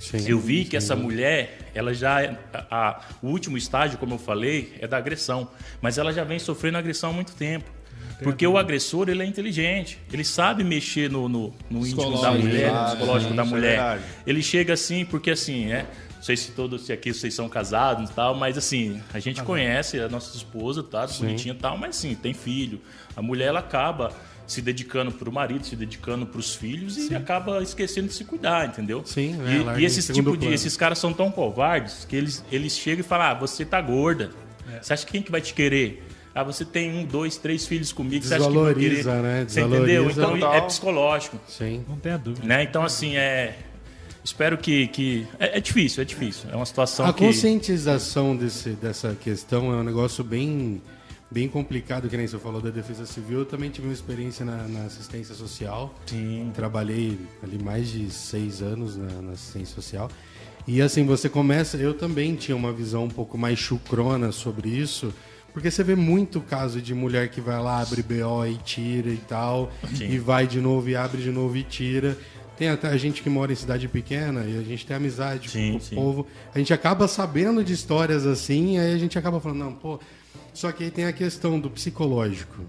[0.00, 0.24] Sim.
[0.28, 2.18] Eu vi que essa mulher, ela já
[2.52, 5.48] a- a- o último estágio, como eu falei, é da agressão,
[5.80, 7.70] mas ela já vem sofrendo agressão há muito tempo.
[8.22, 12.72] Porque o agressor ele é inteligente, ele sabe mexer no, no, no íntimo da mulher,
[12.72, 13.76] no psicológico sim, da é mulher.
[13.76, 14.02] verdade.
[14.26, 15.86] ele chega assim, porque assim, é.
[16.16, 20.00] Não sei se todos aqui vocês são casados e tal, mas assim, a gente conhece
[20.00, 21.06] a nossa esposa, tá?
[21.18, 22.80] Bonitinha e tal, mas sim, tem filho.
[23.14, 24.10] A mulher ela acaba
[24.46, 29.02] se dedicando pro marido, se dedicando pros filhos e acaba esquecendo de se cuidar, entendeu?
[29.04, 30.54] Sim, é, E- e, esses tipo de plano.
[30.54, 34.30] esses caras são tão covardes que eles, eles chegam e falam: ah, você tá gorda.
[34.72, 34.82] É.
[34.82, 36.06] Você acha que quem que vai te querer?
[36.34, 38.96] Ah, você tem um, dois, três filhos comigo, você acha que vai querer?
[38.96, 39.44] Desvaloriza, né?
[39.48, 40.04] Você entendeu?
[40.06, 40.20] Desvaloriza.
[40.20, 40.54] Então Total.
[40.54, 41.40] é psicológico.
[41.46, 41.84] Sim.
[41.88, 42.46] Não tenha dúvida.
[42.46, 42.62] Né?
[42.64, 43.56] Então, assim, é.
[44.24, 44.88] Espero que.
[44.88, 45.26] que...
[45.38, 46.48] É, é difícil, é difícil.
[46.50, 47.24] É uma situação A que.
[47.24, 50.80] conscientização desse, dessa questão é um negócio bem,
[51.34, 53.40] bem complicado, que nem você falou da defesa civil.
[53.40, 55.92] Eu também tive uma experiência na, na assistência social.
[56.06, 56.52] Sim.
[56.54, 60.08] Trabalhei ali mais de seis anos na, na assistência social.
[60.64, 61.76] E assim, você começa.
[61.76, 65.12] Eu também tinha uma visão um pouco mais chucrona sobre isso.
[65.52, 69.16] Porque você vê muito caso de mulher que vai lá, abre BO e tira e
[69.16, 69.72] tal.
[69.92, 70.10] Sim.
[70.10, 72.16] E vai de novo e abre de novo e tira.
[72.56, 75.72] Tem até a gente que mora em cidade pequena e a gente tem amizade Sim,
[75.72, 75.94] com o sim.
[75.96, 76.26] povo.
[76.54, 79.98] A gente acaba sabendo de histórias assim, aí a gente acaba falando, não, pô.
[80.54, 82.62] Só que aí tem a questão do psicológico.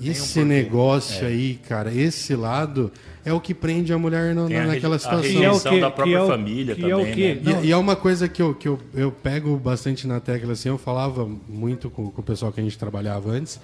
[0.00, 0.44] Esse É.
[0.44, 2.90] negócio aí, cara, esse lado
[3.24, 5.22] é o que prende a mulher no- Tem a naquela reje- a situação.
[5.22, 5.80] rejeição Que é o quê?
[5.80, 6.96] da própria Que é o- família que também.
[6.96, 7.40] é o quê?
[7.42, 7.60] né?
[7.62, 7.66] E-.
[7.66, 10.76] E, é uma coisa que, eu, que eu, eu pego bastante na tecla, assim, eu
[10.78, 13.60] falava muito com, com o pessoal que a gente trabalhava antes,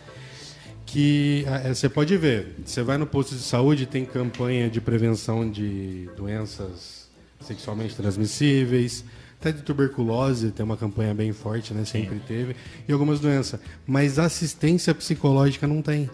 [0.87, 5.49] que eh, você pode ver, você vai no posto de saúde, tem campanha de prevenção
[5.51, 7.09] de doenças
[7.40, 9.05] sexualmente transmissíveis,
[9.40, 11.87] até de tuberculose, tem uma campanha bem forte, né?
[11.87, 12.55] Sempre teve,
[12.87, 13.59] e algumas doenças.
[13.87, 16.11] Mas assistência psicológica não tem.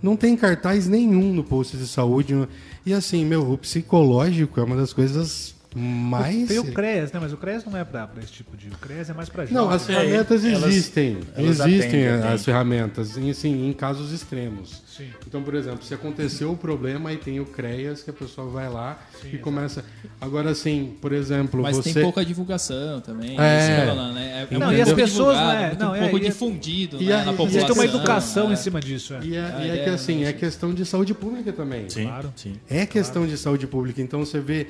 [0.00, 2.46] Não tem cartaz nenhum no posto de saúde.
[2.84, 6.48] E assim, meu, o psicológico é uma das coisas mais.
[6.48, 7.20] Tem o CREAS, né?
[7.20, 8.68] Mas o CREAS não é pra, pra esse tipo de.
[8.68, 9.76] O CREAS é mais pra Não, jovens.
[9.76, 11.18] as ferramentas elas- existem.
[11.36, 12.38] elas existem atendem, as atendem.
[12.38, 14.82] ferramentas, em, assim, em casos extremos.
[14.86, 15.08] Sim.
[15.26, 18.68] Então, por exemplo, se aconteceu o problema, aí tem o CREAS, que a pessoa vai
[18.70, 18.98] lá
[19.30, 19.84] e começa.
[20.20, 21.92] Agora, assim, por exemplo, Mas você.
[21.92, 23.36] tem pouca divulgação também.
[23.38, 23.84] É.
[23.86, 24.46] falando, né?
[24.50, 25.76] É Não, e as pessoas, né?
[25.78, 27.56] Não, é, pouco e é- difundido e né, a- na e população.
[27.58, 28.52] Existe uma educação né?
[28.54, 29.14] em cima disso.
[29.14, 29.20] É.
[29.22, 31.88] E é, A e é que assim, não é é questão de saúde pública também.
[31.90, 32.32] Sim, Claro.
[32.36, 32.54] sim.
[32.70, 34.00] É questão de saúde pública.
[34.00, 34.66] Então você vê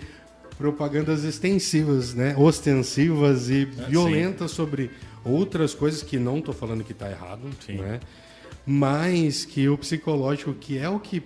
[0.57, 2.35] propagandas extensivas, né?
[2.37, 4.91] ostensivas e violentas sobre
[5.25, 7.79] outras coisas que não estou falando que está errado, Sim.
[7.79, 8.01] né?
[8.65, 11.23] mas que o psicológico, que é o que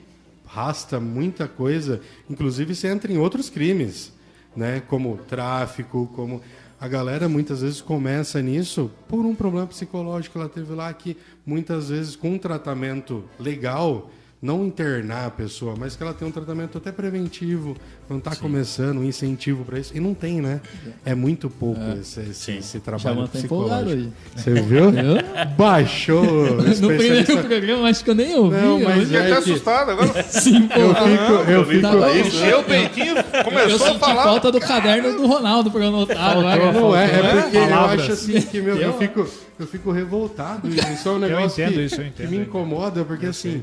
[0.46, 4.12] rasta muita coisa, inclusive você entra em outros crimes,
[4.56, 4.82] né?
[4.88, 6.40] como tráfico, como...
[6.80, 11.14] A galera muitas vezes começa nisso por um problema psicológico que ela teve lá, que
[11.44, 14.10] muitas vezes com um tratamento legal,
[14.42, 17.76] não internar a pessoa, mas que ela tem um tratamento até preventivo,
[18.08, 19.94] quando está começando, um incentivo para isso.
[19.94, 20.62] E não tem, né?
[21.04, 22.56] É muito pouco esse, esse, Sim.
[22.58, 23.90] esse Já trabalho psicológico.
[23.90, 24.08] aí.
[24.34, 24.84] Você viu?
[24.96, 25.46] Eu?
[25.58, 26.24] Baixou.
[26.80, 28.56] No primeiro programa, acho que eu nem ouvi.
[28.56, 30.22] Não, eu mas Fiquei é até que- assustado agora.
[30.24, 31.04] se Eu empolgar.
[31.04, 32.18] fico, eu fico, Tá.
[32.18, 34.22] Encheu o peitinho, Eu começou a senti falar.
[34.24, 36.34] falta do caderno do Ronaldo pra eu anotar.
[36.36, 39.26] Não é, é porque eu acho assim que meu, eu fico,
[39.58, 40.66] eu fico revoltado.
[40.68, 43.62] Isso é um negócio entendo que, isso, eu que me eu incomoda, porque assim,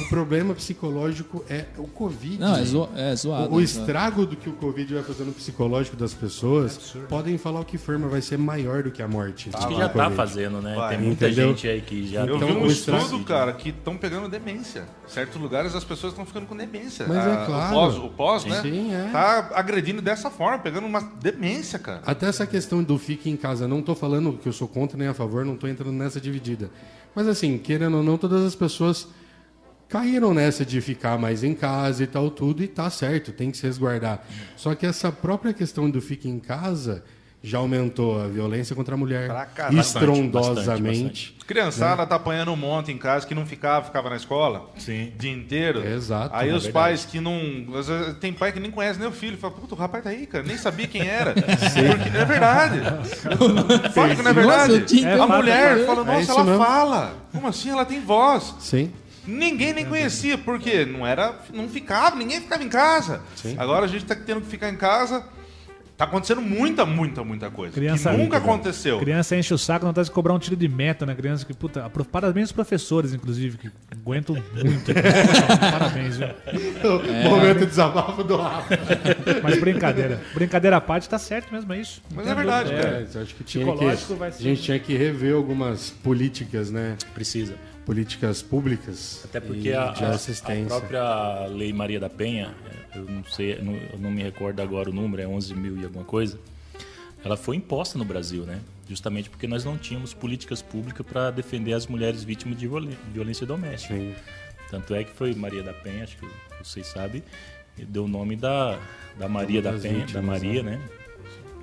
[0.00, 2.38] o problema psicológico é o Covid.
[2.38, 3.52] Não, é, zo é zoado.
[3.52, 3.80] O, o é zoado.
[3.86, 7.76] estrago do que o Covid vai fazer no psicológico das pessoas, podem falar o que
[7.78, 9.50] for, mas vai ser maior do que a morte.
[9.52, 10.16] Acho que já tá Covid.
[10.16, 10.74] fazendo, né?
[10.74, 10.96] Vai.
[10.96, 11.48] Tem muita Entendeu?
[11.48, 14.84] gente aí que já Eu Então, vi um estudo, cara, que estão pegando demência.
[15.06, 17.06] Em certos lugares as pessoas estão ficando com demência.
[17.06, 17.70] Mas é Ah, claro.
[17.70, 18.62] O pós, o pós né?
[18.62, 19.10] Sim, é.
[19.12, 22.02] Tá agredindo dessa forma, pegando uma demência, cara.
[22.06, 25.08] Até essa questão do fique em casa, não tô falando que eu sou contra nem
[25.08, 26.70] a favor, não tô entrando nessa dividida.
[27.14, 29.08] Mas assim, querendo ou não, todas as pessoas
[29.88, 33.56] caíram nessa de ficar mais em casa e tal tudo e tá certo, tem que
[33.56, 34.22] se resguardar.
[34.56, 37.04] Só que essa própria questão do fique em casa
[37.42, 39.78] já aumentou a violência contra a mulher Pra caralho.
[39.78, 41.36] estrondosamente.
[41.46, 42.06] Criançada Né?
[42.08, 44.68] tá apanhando um monte em casa que não ficava, ficava na escola.
[44.78, 45.12] Sim.
[45.14, 45.86] O dia inteiro.
[45.86, 46.72] Exato, Aí é os verdade.
[46.72, 47.38] pais que não.
[48.20, 49.36] Tem pai que nem conhece nem o filho.
[49.38, 50.42] Fala, puta, o rapaz tá aí, cara.
[50.42, 51.34] Nem sabia quem era.
[51.38, 52.80] Porque é verdade.
[53.94, 54.72] Fala que não é Nossa, verdade.
[54.72, 56.64] eu tinha a mulher fala, É nossa, isso ela mesmo.
[56.64, 57.14] fala.
[57.30, 57.70] Como assim?
[57.70, 58.54] Ela tem voz.
[58.58, 58.90] Sim.
[59.26, 63.20] Ninguém nem conhecia, porque não era, não ficava, ninguém ficava em casa.
[63.34, 63.54] Sim.
[63.58, 65.24] Agora a gente tá tendo que ficar em casa.
[65.96, 67.72] Tá acontecendo muita, muita, muita coisa.
[67.72, 68.98] Criança- que nunca aconteceu.
[68.98, 71.46] Criança enche o saco, não tá de cobrar um tiro de meta na criança.
[71.46, 74.92] Que, puta, parabéns aos professores, inclusive, que aguentam muito.
[75.58, 76.28] parabéns, viu?
[77.30, 78.78] Momento de desabafo do Rafa.
[79.42, 80.20] Mas brincadeira.
[80.34, 82.02] Brincadeira à parte, tá certo mesmo, é isso.
[82.14, 82.88] Mas é verdade, cara.
[83.12, 85.88] É, eu acho que tinha que, Psicológico vai a ser- gente tinha que rever algumas
[85.88, 86.96] políticas, né?
[87.14, 87.54] Precisa.
[87.86, 90.64] Políticas públicas Até porque e a, de a- assistência.
[90.64, 92.52] a própria Lei Maria da Penha,
[92.94, 95.80] eu não sei, eu não, eu não me recordo agora o número, é 11 mil
[95.80, 96.38] e alguma coisa,
[97.24, 98.60] ela foi imposta no Brasil, né?
[98.88, 102.68] Justamente porque nós não tínhamos políticas públicas para defender as mulheres vítimas de
[103.12, 103.94] violência doméstica.
[103.94, 104.14] Sim.
[104.70, 106.26] Tanto é que foi Maria da Penha, acho que
[106.62, 107.22] vocês sabem,
[107.76, 108.78] deu o nome da,
[109.18, 110.80] da Maria da Penha, vítimas, da Maria, né?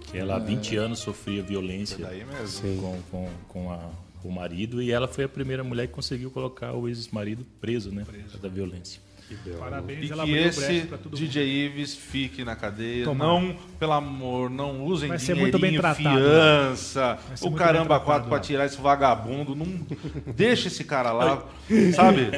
[0.09, 2.47] Que ela há 20 anos sofria violência Daí mesmo.
[2.47, 2.77] Sim.
[2.79, 6.29] com, com, com, a- com o marido e ela foi a primeira mulher que conseguiu
[6.31, 8.05] colocar o ex-marido preso, né?
[8.05, 9.01] Causa da violência.
[9.57, 11.17] Parabéns, E ela que abriu esse todo mundo.
[11.17, 13.05] DJ Ives fique na cadeia.
[13.05, 13.31] Tomara.
[13.31, 16.15] Não, pelo amor, não usem Vai ser muito bem tratado, né?
[16.15, 18.43] fiança, Vai ser o muito caramba quatro pra né?
[18.43, 19.55] tirar esse vagabundo.
[19.55, 19.65] Não
[20.35, 21.45] deixa esse cara lá,
[21.95, 22.29] sabe?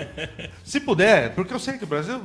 [0.64, 2.22] Se puder, porque eu sei que o Brasil...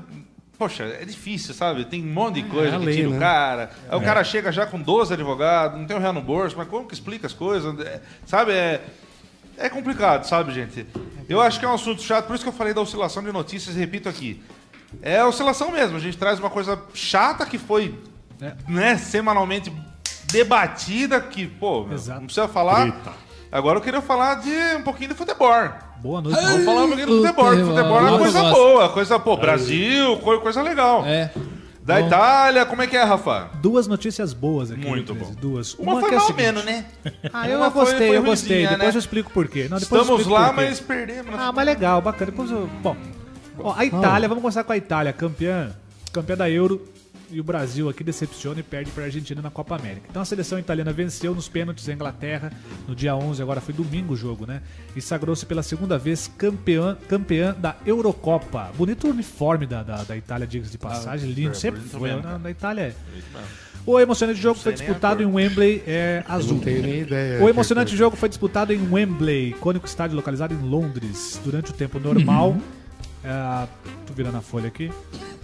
[0.56, 1.86] Poxa, é difícil, sabe?
[1.86, 3.16] Tem um monte de coisa a que lei, tira né?
[3.16, 3.70] o cara.
[3.88, 6.68] Aí o cara chega já com 12 advogados, não tem um real no bolso, mas
[6.68, 7.80] como que explica as coisas?
[7.80, 8.52] É, sabe?
[8.52, 8.84] É,
[9.66, 10.86] é complicado, sabe, gente?
[11.28, 13.30] Eu acho que é um assunto chato, por isso que eu falei da oscilação de
[13.32, 14.42] notícias, repito aqui.
[15.02, 17.94] É oscilação mesmo, a gente traz uma coisa chata que foi
[18.42, 18.54] É.
[18.68, 19.72] né, semanalmente
[20.32, 22.20] debatida, que, pô, Exato.
[22.20, 22.90] não precisa falar.
[22.92, 23.12] Treta.
[23.52, 25.52] Agora eu queria falar de um pouquinho de futebol.
[26.00, 26.40] Boa noite.
[26.40, 27.46] Vamos falar um pouquinho de futebol.
[27.46, 31.04] Futebol, Futebol é uma eu coisa boa, coisa, pô, Brasil, co- coisa legal.
[31.04, 31.30] É.
[31.90, 32.06] Da Bom.
[32.06, 33.50] Itália, como é que é, Rafa?
[33.60, 34.86] Duas notícias boas aqui.
[34.86, 35.40] Muito 13, bom.
[35.40, 35.74] Duas.
[35.74, 36.84] Uma, foi que é mal seguinte- menos, né?
[37.32, 38.48] Ah, eu Uma gostei, foi eu gostei.
[38.58, 38.96] ruinzinha, Depois né?
[38.96, 39.66] eu explico por quê.
[39.68, 41.34] Não, Estamos lá, mas perdemos.
[41.38, 42.30] Ah, mas legal, bacana.
[42.30, 42.68] Depois eu...
[42.82, 42.96] Bom,
[43.58, 45.72] ó, a Itália, vamos começar com a Itália, campeã,
[46.12, 46.80] campeã da Euro.
[47.32, 50.06] E o Brasil aqui decepciona e perde para a Argentina na Copa América.
[50.10, 52.52] Então a seleção italiana venceu nos pênaltis a Inglaterra
[52.88, 54.60] no dia 11, agora foi domingo o jogo, né?
[54.96, 58.70] E sagrou-se pela segunda vez campeã, campeã da Eurocopa.
[58.76, 61.50] Bonito uniforme da, da, da Itália, diga-se de passagem, lindo.
[61.50, 62.08] é, Sempre foi.
[62.08, 62.38] mesmo, Na, cara.
[62.38, 62.94] na Itália é.
[63.86, 65.26] O emocionante jogo foi disputado em.
[65.26, 66.54] Wembley é, azul.
[66.54, 67.42] não tenho nem ideia.
[67.42, 71.98] O emocionante jogo foi disputado em Wembley, icônico estádio localizado em Londres, durante o tempo
[71.98, 72.50] normal.
[72.50, 72.60] Uhum.
[73.24, 73.68] É,
[74.06, 74.90] tô virando a folha aqui.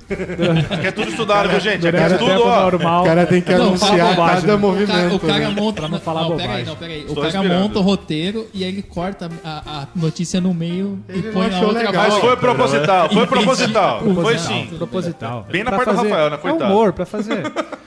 [0.87, 1.87] É tudo estudado, viu, gente?
[1.87, 2.61] É Durante o tudo, ó.
[2.71, 3.03] normal.
[3.03, 4.55] O cara tem que Não, anunciar bobagem, cada né?
[4.55, 4.93] O movimento.
[4.93, 5.49] cara, o cara né?
[5.61, 5.81] monta.
[5.81, 6.65] Pra não falar peraí, bobagem.
[6.67, 6.99] não, peraí.
[6.99, 7.61] O Estou cara respirando.
[7.63, 11.43] monta o roteiro e aí ele corta a, a notícia no meio Ele e põe
[11.43, 12.05] não na achou outra legal.
[12.05, 14.01] Mas foi proposital, foi proposital.
[14.23, 14.67] Foi sim.
[14.79, 15.47] Proposital.
[15.51, 16.73] Bem na Pra parte do fazer- Rafael, né, É coitado?
[16.73, 17.43] humor, pra fazer.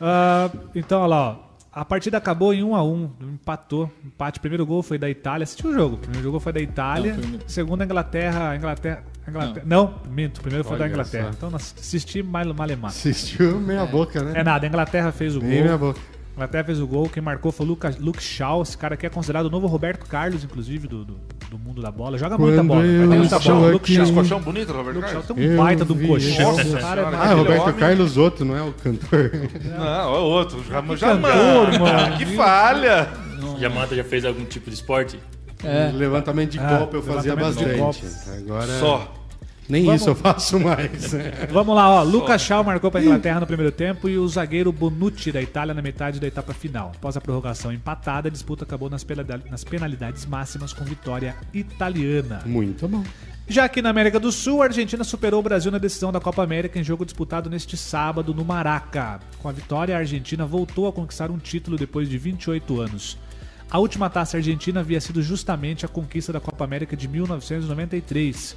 [0.00, 1.47] Ah, então, olha lá, ó.
[1.80, 3.90] A partida acabou em 1 a 1 empatou.
[4.04, 4.38] Empate.
[4.38, 5.44] O primeiro gol foi da Itália.
[5.44, 5.94] Assistiu o jogo.
[5.94, 7.14] O primeiro gol foi da Itália.
[7.14, 8.56] Não, foi- Segundo, a Inglaterra.
[8.56, 9.04] Inglaterra.
[9.28, 9.94] Inglaterra não.
[10.10, 10.38] minto.
[10.38, 11.32] O primeiro foi da Olha Inglaterra.
[11.38, 11.46] só.
[11.46, 12.90] Então, assisti mal, malemar.
[12.90, 14.40] Assistiu meia boca, né?
[14.40, 15.62] É nada, a Inglaterra fez o Bem gol.
[15.64, 16.00] meia boca.
[16.38, 17.08] A Inglaterra fez o gol.
[17.08, 18.62] Quem marcou foi o Luca, Luke Shaw.
[18.62, 21.16] Esse cara aqui é considerado o novo Roberto Carlos, inclusive, do, do,
[21.50, 22.16] do mundo da bola.
[22.16, 22.84] Joga muita Quando bola.
[22.84, 23.70] eu Vai ter muita bola.
[23.72, 24.12] Luke Shaw.
[24.12, 25.36] Colchão bonito, Roberto Luke Shaw Carlos?
[25.36, 26.44] tem um Eu baita vi colchão.
[26.52, 27.34] Nossa Esse cara é senhora, Ah.
[27.34, 27.74] Roberto homem.
[27.74, 29.30] Carlos Otto, não é o cantor?
[29.76, 30.62] Não, é outro.
[30.68, 32.16] Já, já cantor, mano.
[32.16, 33.08] Que falha.
[33.58, 35.18] Jamanta já fez algum tipo de esporte?
[35.64, 35.90] É.
[35.92, 38.04] Levantamento de Ah, copo eu fazia bastante.
[38.38, 38.78] Agora.
[38.78, 39.12] Só.
[39.68, 41.12] Nem Vamos- isso eu faço mais.
[41.52, 42.02] Vamos lá, ó.
[42.02, 45.74] Lucas Shaw marcou para a Inglaterra no primeiro tempo e o zagueiro Bonucci da Itália
[45.74, 46.92] na metade da etapa final.
[46.96, 52.42] Após a prorrogação empatada, a disputa acabou nas penalidades, nas penalidades máximas com vitória italiana.
[52.46, 53.04] Muito bom.
[53.46, 56.42] Já aqui na América do Sul, a Argentina superou o Brasil na decisão da Copa
[56.42, 59.20] América em jogo disputado neste sábado no Maraca.
[59.38, 63.18] Com a vitória, a Argentina voltou a conquistar um título depois de 28 anos.
[63.70, 68.56] A última taça argentina havia sido justamente a conquista da Copa América de 1993.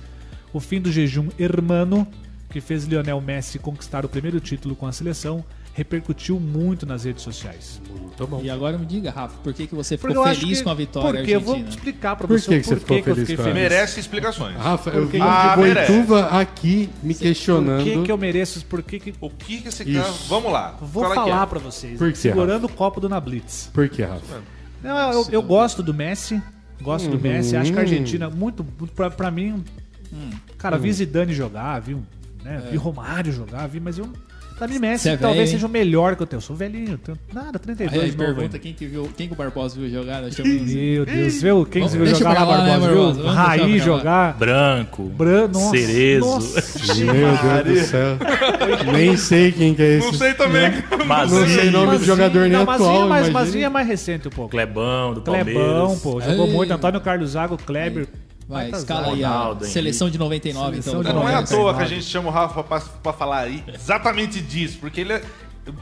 [0.54, 2.08] O fim do jejum hermano,
[2.50, 7.24] que fez Lionel Messi conquistar o primeiro título com a seleção, repercutiu muito nas redes
[7.24, 7.82] sociais.
[7.90, 8.42] Muito bom.
[8.44, 10.74] E agora me diga, Rafa, por que, que você Porque ficou feliz que- com a
[10.74, 11.78] vitória Porque eu vou argentina?
[11.78, 13.42] explicar pra Por você que o que você porquê ficou que eu feliz fiquei com
[13.42, 13.62] a- feliz.
[13.72, 14.58] Merece explicações.
[14.58, 15.92] Rafa, eu vi Ah, de merece.
[15.94, 17.84] Boituva aqui me questionando.
[17.86, 18.66] Por que, que eu mereço?
[18.66, 20.02] Por que, que O que que esse Isso.
[20.02, 20.14] cara...
[20.28, 20.76] Vamos lá.
[20.82, 21.46] Vou Fala que falar é.
[21.46, 21.98] pra vocês.
[21.98, 23.70] Por quê, segurando o copo do Nablitz.
[23.74, 24.42] Por que, Rafa?
[24.84, 26.42] Não, eu, eu- gosto do Messi.
[26.82, 27.56] Gosto do Messi.
[27.56, 29.32] Acho que a Argentina, muito, muito pra, pra
[30.12, 30.30] mim.
[30.58, 31.96] Cara, vi Zidane jogar, vi,
[32.44, 34.08] né, vi Romário jogar, vi, mas eu.
[34.58, 36.38] Pra mim, Messi é talvez velho, seja o melhor que eu tenho.
[36.38, 39.36] Eu sou velhinho, tenho nada, 32 Aí novo pergunta quem que viu, quem que o
[39.36, 40.38] Barbosa viu jogar, nós.
[40.38, 41.66] Meu Deus, viu?
[41.66, 43.22] Quem Vamos- você viu jogar lá, lá, né, Barbosa, Barbosa?
[43.24, 43.32] viu?
[43.32, 44.38] Raí jogar.
[44.38, 46.94] Branco, Bran, nossa, cerezo, nossa.
[46.94, 48.18] Meu Deus do céu.
[48.94, 50.06] Nem sei quem que é esse.
[50.06, 50.72] Não sei também.
[51.08, 52.80] Não sei nome de jogador nem não, atual.
[52.80, 53.30] Mazinho, mas.
[53.30, 54.52] Mazinho é mais recente um pouco.
[54.52, 56.02] Clebão do Clebão, Palmeiras.
[56.02, 56.54] pô, jogou Ei.
[56.54, 56.72] muito.
[56.72, 58.08] Antônio Carlos Zago, Kleber.
[58.48, 59.14] Vai, Baita escala zaga.
[59.16, 61.04] aí a seleção de 99, Seleção então.
[61.04, 63.40] de do Não é à toa que a gente chama o Rafa pra, pra falar
[63.40, 65.22] aí exatamente disso, porque ele é,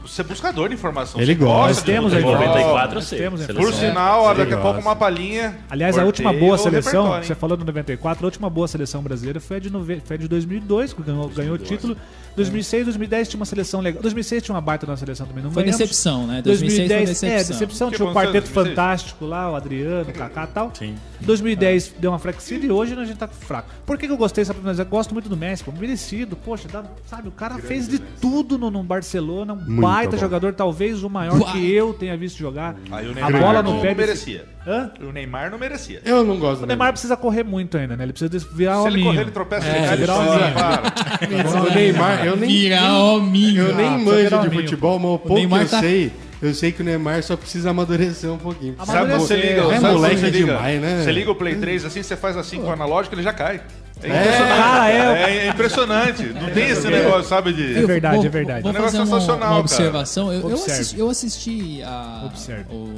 [0.02, 1.20] Você é buscador de informação.
[1.20, 1.66] Ele gosta.
[1.68, 3.18] Nós de temos aí, 94 eu sei.
[3.18, 3.44] temos.
[3.46, 5.56] Por sinal, ó, daqui a pouco uma palhinha.
[5.70, 9.56] Aliás, a última boa seleção, você falou no 94, a última boa seleção brasileira foi
[9.56, 11.96] a de, nove- foi a de 2002, que ganhou, ganhou o título.
[12.36, 14.00] 2006, 2010 tinha uma seleção legal.
[14.02, 15.78] 2006 tinha uma baita na seleção também, não Foi ganhamos.
[15.80, 16.40] decepção, né?
[16.42, 17.58] 2006 foi 2010, é, decepção.
[17.58, 17.88] decepção.
[17.88, 18.68] O que Tinha em Quarteto 2006?
[18.68, 20.70] Fantástico lá, o Adriano, o Kaká e tal.
[20.78, 20.94] Sim.
[21.22, 23.68] 2010 deu uma flexida e hoje a gente tá fraco.
[23.86, 24.44] Por que, que eu gostei?
[24.44, 26.36] Sabe, mas eu gosto muito do Messi, pô, merecido.
[26.36, 30.18] Poxa, dá- sabe, o cara fez de tudo no, no Barcelona, um Muito baita bom.
[30.18, 31.52] jogador, talvez o maior Baita.
[31.52, 32.74] que eu tenha visto jogar.
[32.90, 34.44] Aí o A Neymar bola não no pé desse- merecia.
[34.66, 34.90] Hã?
[35.00, 36.02] O Neymar não merecia.
[36.04, 38.04] Eu não gosto O Neymar precisa correr muito ainda, né?
[38.04, 39.06] Ele precisa virar Se ele hominho.
[39.06, 40.54] correr, ele tropeça, É, ele cai, ele virar hominho.
[40.54, 41.62] para.
[41.70, 43.62] O Neymar, eu nem, Virar hominho.
[43.68, 46.82] eu nem manjo de futebol, mas o pouco que eu tá- sei, eu sei que
[46.82, 48.74] o Neymar só precisa amadurecer um pouquinho.
[48.84, 51.02] Sabe você liga, É sabe moleque você liga, demais, né?
[51.04, 53.62] Você liga o Play 3 assim, você faz assim com o analógico, ele já cai.
[54.02, 54.58] É É, impressionante.
[54.58, 56.22] cara, é- É, é impressionante.
[56.28, 57.78] Não tem esse negócio, sabe, de...
[57.78, 58.62] É verdade, vou, é verdade.
[58.62, 59.60] Vou É um negócio uma, sensacional, uma cara.
[59.60, 60.32] observação.
[60.32, 62.64] Eu, eu assisti, eu assisti a, Observe.
[62.74, 62.94] o,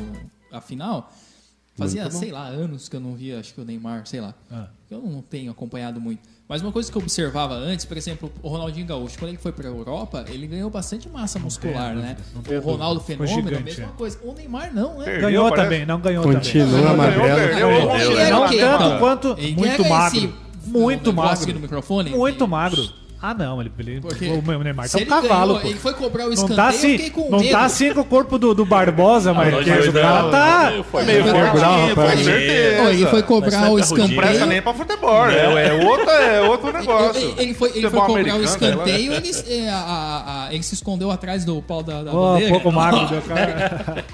[0.53, 1.13] a final.
[1.77, 4.35] Fazia, sei lá, anos que eu não via, acho que o Neymar, sei lá.
[4.51, 4.67] Ah.
[4.91, 6.21] Eu não tenho acompanhado muito.
[6.49, 9.53] Mas uma coisa que eu observava antes, por exemplo, o Ronaldinho Gaúcho, quando ele foi
[9.53, 12.17] pra Europa, ele ganhou bastante massa muscular, tenho né?
[12.35, 13.97] não O Ronaldo Fenômeno, gigante, mesma é.
[13.97, 14.19] coisa.
[14.23, 15.05] O Neymar não, né?
[15.07, 15.65] Perdeu, Ganhou parece.
[15.71, 17.25] também, não ganhou Continua Não, ganhou, magrelo.
[17.39, 17.69] perdeu.
[17.71, 18.99] Era chegar Não tanto então?
[18.99, 20.19] quanto muito magro.
[20.19, 20.35] esse-
[20.67, 21.55] Muito um magro.
[21.55, 22.11] no microfone?
[22.11, 22.83] Muito magro.
[23.25, 25.69] Ah, não, ele, ele Porque o Neymar tá um cavalo, ganhou, pô.
[25.69, 27.53] Ele foi cobrar o Não escanteio, tá eu assim, com não medo.
[27.53, 30.71] tá assim com o corpo do, do Barbosa, mas, o cara não, tá...
[30.71, 31.07] meio forte.
[31.07, 32.91] Meio fortinho, com certeza.
[32.91, 33.99] Ele foi cobrar o carrudinho.
[33.99, 34.47] Não presta escanteio.
[34.47, 37.23] nem pra futebol, é, é, outro, é outro negócio.
[37.23, 41.45] Ele, ele foi, ele foi cobrar o americano, escanteio, ele, é, ele se escondeu atrás
[41.45, 42.51] do pau da, da um bandeira.
[42.51, 44.05] pouco magro, meu cara.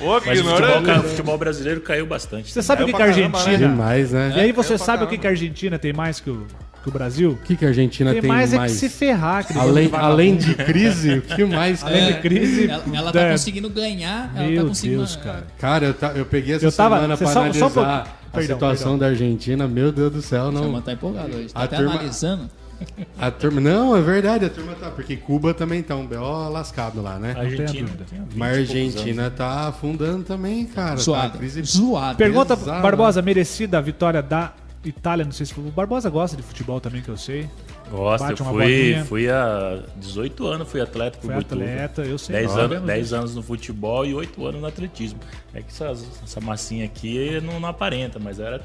[0.00, 1.06] Ô, que Mas o futebol, ignorante.
[1.06, 2.50] o futebol brasileiro caiu bastante.
[2.50, 3.58] Você sabe o que, a Argentina...
[3.58, 4.32] Demais, né?
[4.36, 6.46] E aí você sabe o que a Argentina tem mais que o,
[6.84, 7.30] que o Brasil?
[7.32, 8.70] O que, que a Argentina Tem, tem, mais, mais?
[8.70, 9.38] é que se ferrar.
[9.38, 11.82] aquele além, além de crise, o que mais?
[11.82, 12.68] Além de crise...
[12.70, 14.30] Ela, ela tá é, conseguindo ganhar.
[14.36, 15.44] Ela Meu tá conseguindo, Deus, cara.
[15.58, 17.70] Cara, eu, ta- eu peguei essa Eu tava- semana você pra só- só um analisar
[17.70, 17.96] pouquinho.
[17.96, 18.98] a Perdão, situação perdão.
[18.98, 19.66] da Argentina.
[19.68, 20.62] Meu Deus do céu, A não.
[20.62, 21.48] turma tá empolgada hoje.
[21.52, 22.50] Tá A até turma- analisando.
[23.18, 24.90] A turma, não, é verdade, a turma tá.
[24.90, 27.32] Porque Cuba também tá um BO lascado lá, né?
[27.36, 27.86] A Argentina.
[27.86, 28.04] dúvida.
[28.10, 30.90] tem 20 Mas a Argentina tá afundando também, cara.
[30.90, 31.38] Tá, Zoada.
[31.38, 31.62] crise...
[31.62, 32.16] Zoada.
[32.16, 32.56] Pergunta.
[32.56, 34.52] Barbosa, merecida a vitória da
[34.84, 37.48] Itália, não sei se o Barbosa gosta de futebol também, que eu sei.
[37.90, 41.62] Gosto, Bate eu fui, fui há 18 anos, fui atleta por Foi Boituva.
[41.62, 42.36] atleta, eu sei.
[42.36, 43.16] 10 nós anos, sabemos 10 disso.
[43.16, 45.18] anos no futebol e 8 anos no atletismo.
[45.54, 48.60] É que essa, essa massinha aqui não, não aparenta, mas era.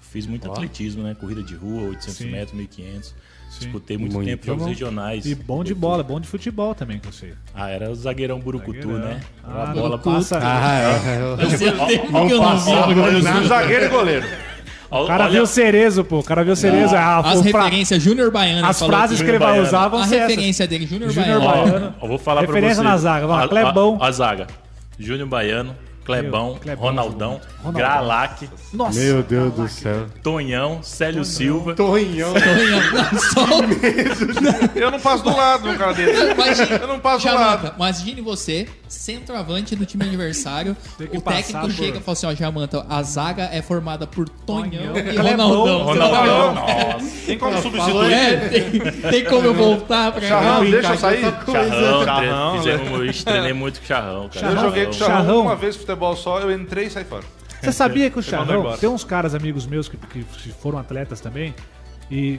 [0.00, 1.16] Fiz muito atletismo, né?
[1.18, 2.30] Corrida de rua, 800 Sim.
[2.30, 3.08] metros, 1500.
[3.08, 3.14] Sim.
[3.60, 5.26] Disputei muito, Muito tempo jogos regionais.
[5.26, 7.34] E bom de bola, bom de futebol também, que eu sei.
[7.54, 8.98] Ah, era o zagueirão Burucutu, Zagueirão.
[9.00, 9.20] né?
[9.44, 10.38] Ah, a bola passa.
[10.42, 11.36] Ah, é.
[11.48, 13.40] Fazia tempo que eu não vi.
[13.44, 14.26] O zagueiro e goleiro.
[15.02, 16.18] O cara viu o Cerezo, pô.
[16.20, 16.94] O cara viu o Cerezo.
[16.94, 18.66] Ah, As fra- referências, Júnior Baiano.
[18.66, 20.28] As falou frases que ele vai usar vão A ser essas.
[20.30, 21.44] referência dele, Júnior Baiano.
[21.44, 21.94] Baiano.
[22.00, 22.88] Ó, eu vou falar Referência pra você.
[22.90, 23.98] na zaga, vamos lá, A- Clebão.
[24.00, 24.46] A, a zaga.
[24.98, 25.74] Júnior Baiano,
[26.04, 27.72] Clebão, Meu, Clebão Ronaldão, Ronaldão.
[27.72, 28.98] Gralac, Nossa.
[29.00, 30.06] Meu Deus do céu.
[30.22, 31.74] Tonhão, Célio Silva.
[31.74, 32.32] Tonhão.
[32.34, 33.46] Não, só
[34.74, 36.32] Eu não passo do lado no cara dele.
[36.32, 37.72] Imagina, Eu não passo do lado.
[37.76, 40.76] Imagine você, centroavante do time adversário.
[41.14, 44.92] O técnico por- chega e fala assim: ó, Jamanta, a zaga é formada por Tonhão,
[44.94, 45.82] Tonhão, e Ronaldão.
[45.84, 46.54] Ronaldão.
[46.54, 47.26] Nossa.
[47.26, 48.12] Tem como substituir?
[48.12, 51.20] É, tem, tem como eu voltar pra Charrão, deixa eu sair.
[51.22, 54.46] Charrão, Charrão, tre- fizemos, treinei muito com Charrão, cara.
[54.48, 55.40] Eu joguei com o Charrão Charrão.
[55.42, 57.24] uma vez futebol só, eu entrei e saí fora.
[57.60, 60.22] Você sabia que o Charrão, tem uns caras amigos meus que, que
[60.60, 61.54] foram atletas também,
[62.10, 62.38] e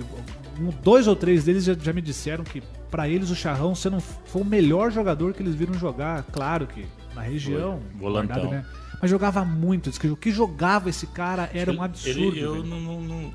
[0.60, 3.90] um- dois ou três deles já, já me disseram que pra eles o Charrão você
[3.90, 8.36] não foi o melhor jogador que eles viram jogar, claro que na região, Foi, volantão.
[8.44, 8.66] guardado, né?
[9.02, 12.38] mas jogava muito, diz que o que jogava esse cara era um Ele- absurdo.
[12.38, 12.64] eu velho.
[12.66, 13.34] não, não- não-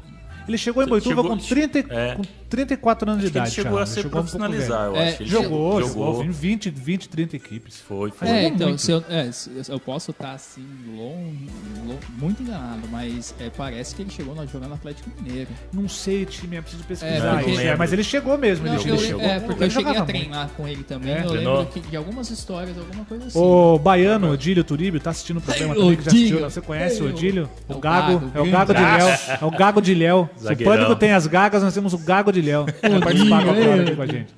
[0.48, 2.14] Ele chegou em Boituva Chegou- com, 30, e- é.
[2.14, 3.54] com 34 anos de acho ele idade.
[3.54, 3.82] chegou Charrão.
[3.82, 5.22] a ser Ele chegou um profissionalizar, eu É, acho.
[5.22, 7.80] Ele Jogou, chegou, jogou, em 20, 20, 30 equipes.
[7.80, 8.28] Foi, foi.
[8.28, 8.82] É, então, muito.
[8.82, 11.46] se eu, é, se eu posso estar assim, longe,
[11.86, 15.48] lo- muito enganado, mas é, parece que ele chegou na jogando no Atlético Mineiro.
[15.72, 17.60] Não sei, time, eu preciso É, pesquisar porque- isso.
[17.60, 18.66] É, mas ele chegou mesmo.
[18.66, 19.20] Não, ele, ele chegou.
[19.22, 21.12] é, porque ele eu cheguei a treinar com ele também.
[21.14, 21.24] É.
[21.24, 23.38] eu lembro que, de algumas histórias, alguma coisa assim.
[23.38, 26.40] O Baiano, Odílio Turíbio, tá assistindo o programa também, que já assistiu.
[26.40, 27.48] Você conhece o Odílio?
[27.68, 29.08] é O Gago, é o Gago de Léo.
[29.40, 30.30] É o Gago de Léo.
[30.36, 30.56] Se o.
[30.56, 32.66] Pânico tem as gagas, nós temos o Gago de Léo.
[32.82, 34.34] Vai participar Odílio, agora aqui com a gente.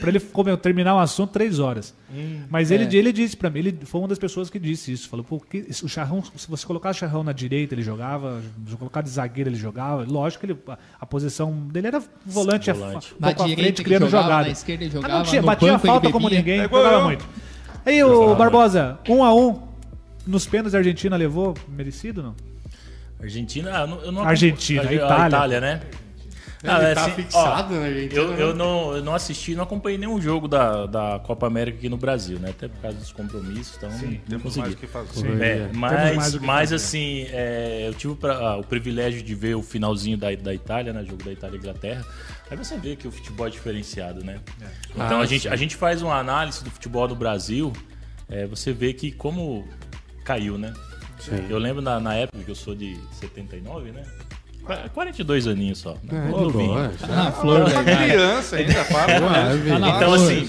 [0.00, 1.94] Pra ele como, terminar o assunto, três horas.
[2.50, 2.98] Mas ele, é.
[2.98, 5.08] ele disse pra mim, ele foi uma das pessoas que disse isso.
[5.08, 8.42] Falou, pô, que, o Charrão, se você colocar o Charrão na direita, ele jogava.
[8.68, 10.04] Se colocar de zagueiro, ele jogava.
[10.08, 13.14] Lógico que ele, a, a posição dele era volante, a- Volante.
[13.14, 14.44] um Na pouco à frente, criando jogava, jogada.
[14.46, 16.68] na esquerda ele Ah, jogava, não tinha, no batia banco falta ele como ninguém, É
[16.68, 17.04] jogava eu.
[17.04, 17.24] muito.
[17.86, 19.60] Aí, o Barbosa, um a um,
[20.26, 22.34] nos pênaltis a Argentina levou, merecido não?
[23.20, 25.24] Argentina, ah, não- eu não Argentina, a, Itália.
[25.24, 25.80] a Itália, né?
[26.64, 28.20] Ah, Ele é tá assim, fixado ó, na Argentina.
[28.22, 28.54] Eu, eu, né?
[28.54, 32.38] não, eu não assisti, não acompanhei nenhum jogo da, da Copa América aqui no Brasil,
[32.38, 32.50] né?
[32.50, 34.60] Até por causa dos compromissos, então não, não Temos consegui.
[34.60, 35.12] mais o que fazer.
[35.12, 35.42] Sim.
[35.42, 36.74] É, mas, mais que mas fazer.
[36.76, 40.54] assim, é, eu tive o pra- ah, o privilégio de ver o finalzinho da, da
[40.54, 41.04] Itália, né?
[41.04, 42.04] Jogo da Itália e Inglaterra.
[42.50, 44.38] Aí você vê que o futebol é diferenciado, né?
[44.90, 45.48] Então Ah, a, gente, sim.
[45.48, 47.72] a gente faz uma análise do futebol no Brasil,
[48.28, 49.66] é, você vê que como
[50.24, 50.72] caiu, né?
[51.18, 51.44] Sim.
[51.48, 54.02] Eu lembro na, na época que eu sou de 79, né?
[54.64, 55.96] Qu- 42 aninhos só.
[56.02, 56.26] Né?
[56.26, 56.66] É, Novinho.
[56.68, 58.04] boa, Ah, flor da Uma idade.
[58.10, 59.20] criança ainda, para.
[59.20, 60.48] Tá na Então, assim,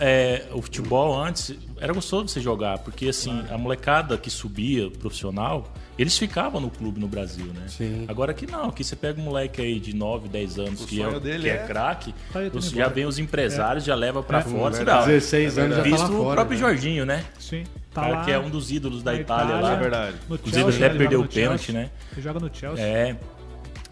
[0.00, 5.72] é, o futebol antes era gostoso você jogar, porque assim, a molecada que subia profissional,
[5.98, 7.62] eles ficavam no clube no Brasil, né?
[7.66, 8.04] Sim.
[8.08, 11.02] Agora que não, que você pega um moleque aí de 9, 10 anos O que
[11.02, 14.40] é, dele que é é- craque, Tá tá já vem os empresários, já leva pra
[14.42, 15.00] fora, você verdade.
[15.00, 15.06] dá.
[15.06, 16.34] 16 anos já tá lá Visto o fora.
[16.36, 16.60] próprio né?
[16.66, 17.24] Jorginho, né?
[17.38, 17.62] Sim.
[17.62, 19.72] O Tá cara lá que é um dos ídolos da na Itália, Itália, lá.
[19.74, 20.16] É verdade.
[20.28, 21.82] no Inclusive Chelsea, até perdeu o pênalti, Chelsea.
[21.82, 21.90] né?
[22.12, 22.82] Ele joga no Chelsea.
[22.84, 23.16] É.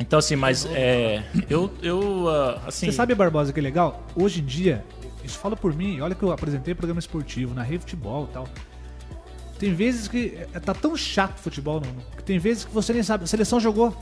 [0.01, 4.03] Então, assim, mas é, eu, eu ah, assim, Você sabe, Barbosa, que é legal?
[4.17, 4.85] Hoje em dia,
[5.23, 8.49] isso fala por mim, olha que eu apresentei programa esportivo, narrei futebol e tal.
[9.59, 12.95] Tem vezes que é, tá tão chato o futebol, não, que tem vezes que você
[12.95, 13.25] nem sabe.
[13.25, 13.95] A seleção jogou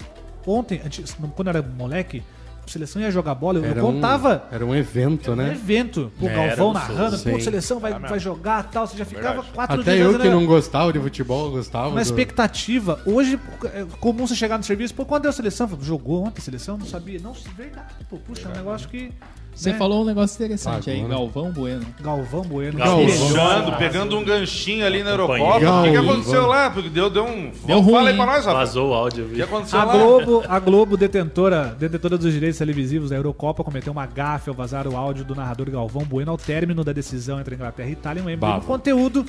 [0.46, 2.22] ontem, antes- quando eu era moleque,
[2.68, 5.50] seleção ia jogar bola, eu, eu Era um, contava era um evento, um né?
[5.52, 6.12] evento.
[6.20, 8.86] O É, Galvão era narrando, pô, seleção vai, vai jogar tal.
[8.86, 9.52] Você já ficava Verdade.
[9.54, 10.34] quatro Até dias eu antes, que né?
[10.34, 11.88] não gostava de futebol, gostava.
[11.88, 13.00] Uma do- expectativa.
[13.06, 13.38] Hoje
[13.74, 15.68] é comum você chegar no serviço, pô, quando deu a seleção?
[15.80, 16.76] Jogou ontem a seleção?
[16.78, 17.18] Não sabia.
[17.20, 19.10] Não, verdade, pô, puxa, é um negócio que.
[19.58, 19.78] Você né?
[19.78, 21.14] falou um negócio interessante aí, Agora.
[21.14, 21.84] Galvão Bueno.
[22.00, 22.78] Galvão Bueno.
[22.78, 23.76] Galvão.
[23.76, 25.56] Pegando um ganchinho ali na Eurocopa.
[25.56, 26.70] O que, aconteceu lá?
[26.70, 27.50] Porque deu, deu um.
[27.66, 28.58] Deu Fala ruim, aí pra nós, Rafa.
[28.58, 29.26] vazou o áudio.
[29.26, 29.92] O que aconteceu A lá?
[29.96, 34.86] Globo, a Globo detentora, detentora dos direitos televisivos da Eurocopa, cometeu uma gafe ao vazar
[34.86, 38.22] o áudio do narrador Galvão Bueno ao término da decisão entre Inglaterra e Itália.
[38.22, 38.66] Um membro do Bafo.
[38.66, 39.26] conteúdo.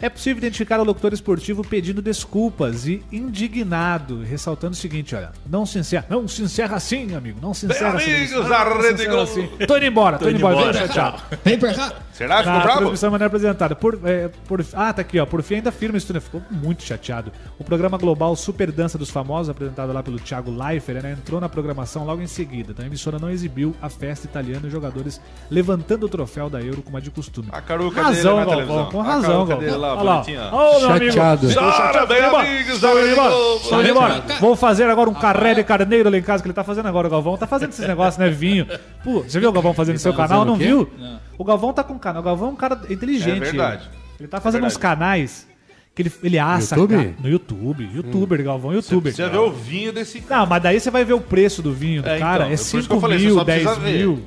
[0.00, 5.64] É possível identificar o locutor esportivo pedindo desculpas e indignado, ressaltando o seguinte: olha, não
[5.64, 8.14] se encerra, não se encerra assim, amigo, não se encerra assim.
[8.14, 8.46] amigos
[8.78, 9.22] se Rede encerra Globo.
[9.30, 9.66] assim.
[9.66, 11.20] Tô indo embora, tô, Tô indo indo embora, embora, vem tchau.
[11.44, 11.94] Vem pra cá.
[12.16, 12.38] Será?
[12.38, 12.78] Ficou Na bravo?
[12.78, 13.74] transmissão maneira apresentada.
[13.76, 15.26] Por, é, por, ah, tá aqui, ó.
[15.26, 16.20] Por fim, ainda firme isso, né?
[16.20, 17.30] Ficou muito chateado.
[17.58, 21.48] O programa global Super Dança dos Famosos, apresentado lá pelo Thiago Leifert, né, entrou na
[21.48, 22.72] programação logo em seguida.
[22.72, 26.60] Então a emissora não exibiu a festa italiana e os jogadores levantando o troféu da
[26.60, 27.48] Euro como a de costume.
[27.52, 28.90] A caruca razão, dele na Galvão, televisão.
[28.90, 29.58] com A razão, caruca Galvão.
[29.58, 30.12] dele lá, Olha lá.
[30.14, 30.54] bonitinha.
[30.54, 31.04] Ô, meu amigo.
[31.12, 31.54] Chateado.
[31.54, 33.34] Chora, bem, amigos Estou indo embora.
[33.56, 34.24] Estou indo embora.
[34.40, 37.08] Vou fazer agora um carré de carneiro lá em casa que ele tá fazendo agora,
[37.08, 37.36] o Galvão.
[37.36, 38.30] Tá fazendo esses negócios, né?
[38.30, 38.66] Vinho.
[39.04, 40.44] Pô, você viu o Galvão fazendo no seu tá canal?
[40.44, 40.90] Não viu?
[41.38, 42.22] O Galvão tá com canal.
[42.22, 43.36] O Galvão é um cara inteligente.
[43.42, 43.90] É verdade.
[44.18, 45.46] Ele tá fazendo É uns canais
[45.94, 46.74] que ele, ele assa.
[46.76, 46.96] YouTube?
[46.96, 47.90] ca- No YouTube.
[47.94, 49.14] Youtuber, Galvão, youtuber.
[49.14, 50.40] Você vê o vinho desse cara.
[50.42, 52.44] Não, mas daí você vai ver o preço do vinho do É, cara.
[52.44, 53.98] então, é é por isso que eu 5 falei, você mil, só precisa 10 ver.
[53.98, 54.22] mil.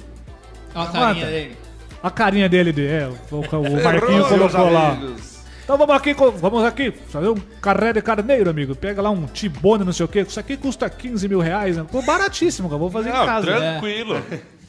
[0.75, 1.25] Olha a carinha Quanta?
[1.31, 1.57] dele.
[2.01, 3.41] A carinha dele, de, é, o, o-
[3.83, 4.97] Marquinho colocou lá.
[5.63, 8.75] Então vamos aqui, vamos aqui, fazer um carré de carneiro, amigo.
[8.75, 10.21] Pega lá um tibone, não sei o quê.
[10.21, 11.77] Isso aqui custa 15 mil reais.
[11.77, 11.85] Né?
[11.91, 12.79] Pô, baratíssimo, cara.
[12.79, 13.45] Vou fazer em Não, casa.
[13.45, 14.19] tranquilo.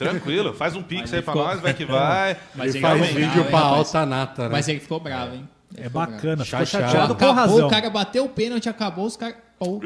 [0.08, 0.52] Tranquilo.
[0.54, 2.36] Faz um pix aí pra ficou- nós, vai que vai.
[2.54, 4.48] Mas Ele faz ficou vídeo bravo, pra alta nata, né?
[4.52, 5.48] Mas ele ficou bravo, hein?
[5.76, 6.90] É bacana, ficou Chateado.
[6.92, 7.66] chateado com razão.
[7.66, 9.36] o cara bateu o pênalti, acabou, os caras...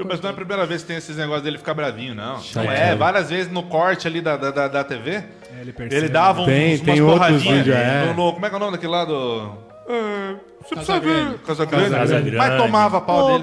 [0.07, 2.35] Mas não é a primeira vez que tem esses negócios dele ficar bravinho, não.
[2.35, 2.77] Não Chateado.
[2.77, 5.25] é, várias vezes no corte ali da, da, da, da TV, É,
[5.61, 5.97] ele percebe.
[6.05, 8.05] ele dava uns, Tem- umas tem outros porradinhas vídeos, é.
[8.07, 9.53] no, no- Como é que é o nome daquele lá do...
[9.89, 11.31] É, você precisa Casagrande.
[11.33, 11.39] ver.
[11.41, 11.91] Casagrande.
[11.91, 12.37] Casagrande.
[12.37, 13.39] Mas tomava pau Ô,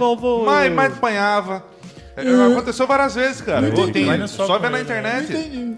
[0.45, 0.72] dele.
[0.74, 1.63] Mas apanhava.
[2.28, 3.72] É, Aconteceu várias vezes, cara.
[3.91, 5.78] Tem- não é só só com vê na internet.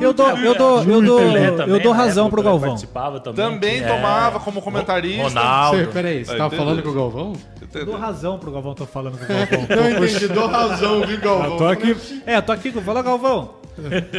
[0.00, 1.20] Eu dou, eu dou, eu dou,
[1.66, 2.76] eu dou razão pro Galvão.
[2.76, 3.34] Também.
[3.34, 3.86] Também É.
[3.88, 5.22] tomava como comentarista.
[5.24, 5.78] Ronaldo.
[5.78, 7.32] Você, peraí, você tava falando com o Galvão?
[7.74, 9.66] Eu dou razão pro Galvão, tô falando com o Galvão.
[9.76, 11.50] Não entendi, dou razão, viu, Galvão?
[11.52, 11.96] Eu tô aqui.
[12.26, 12.80] É, eu tô aqui com.
[12.80, 13.54] Fala, Galvão.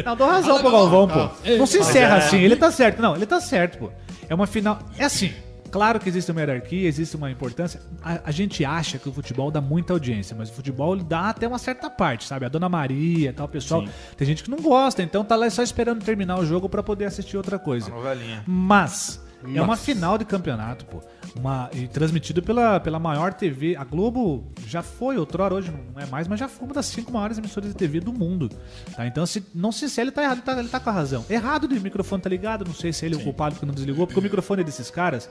[0.05, 1.29] Não, dou razão pro Galvão, pô.
[1.57, 2.39] Não se encerra assim.
[2.39, 3.01] Ele tá certo.
[3.01, 3.89] Não, ele tá certo, pô.
[4.29, 4.79] É uma final.
[4.97, 5.31] É assim.
[5.71, 7.81] Claro que existe uma hierarquia, existe uma importância.
[8.03, 11.29] A, a gente acha que o futebol dá muita audiência, mas o futebol ele dá
[11.29, 12.45] até uma certa parte, sabe?
[12.45, 13.85] A Dona Maria, tal pessoal.
[14.17, 17.05] Tem gente que não gosta, então tá lá só esperando terminar o jogo pra poder
[17.05, 17.89] assistir outra coisa.
[17.89, 18.43] Novelinha.
[18.45, 19.21] Mas
[19.55, 21.01] é uma final de campeonato, pô.
[21.35, 23.75] Uma, e transmitido pela, pela maior TV.
[23.75, 27.11] A Globo já foi outrora, hoje não é mais, mas já foi uma das cinco
[27.11, 28.49] maiores emissoras de TV do mundo.
[28.95, 29.07] Tá?
[29.07, 31.25] Então, se, não sei se ele tá errado, ele tá, ele tá com a razão.
[31.29, 34.05] Errado de microfone tá ligado, não sei se ele é o culpado que não desligou,
[34.05, 35.29] porque o microfone desses caras.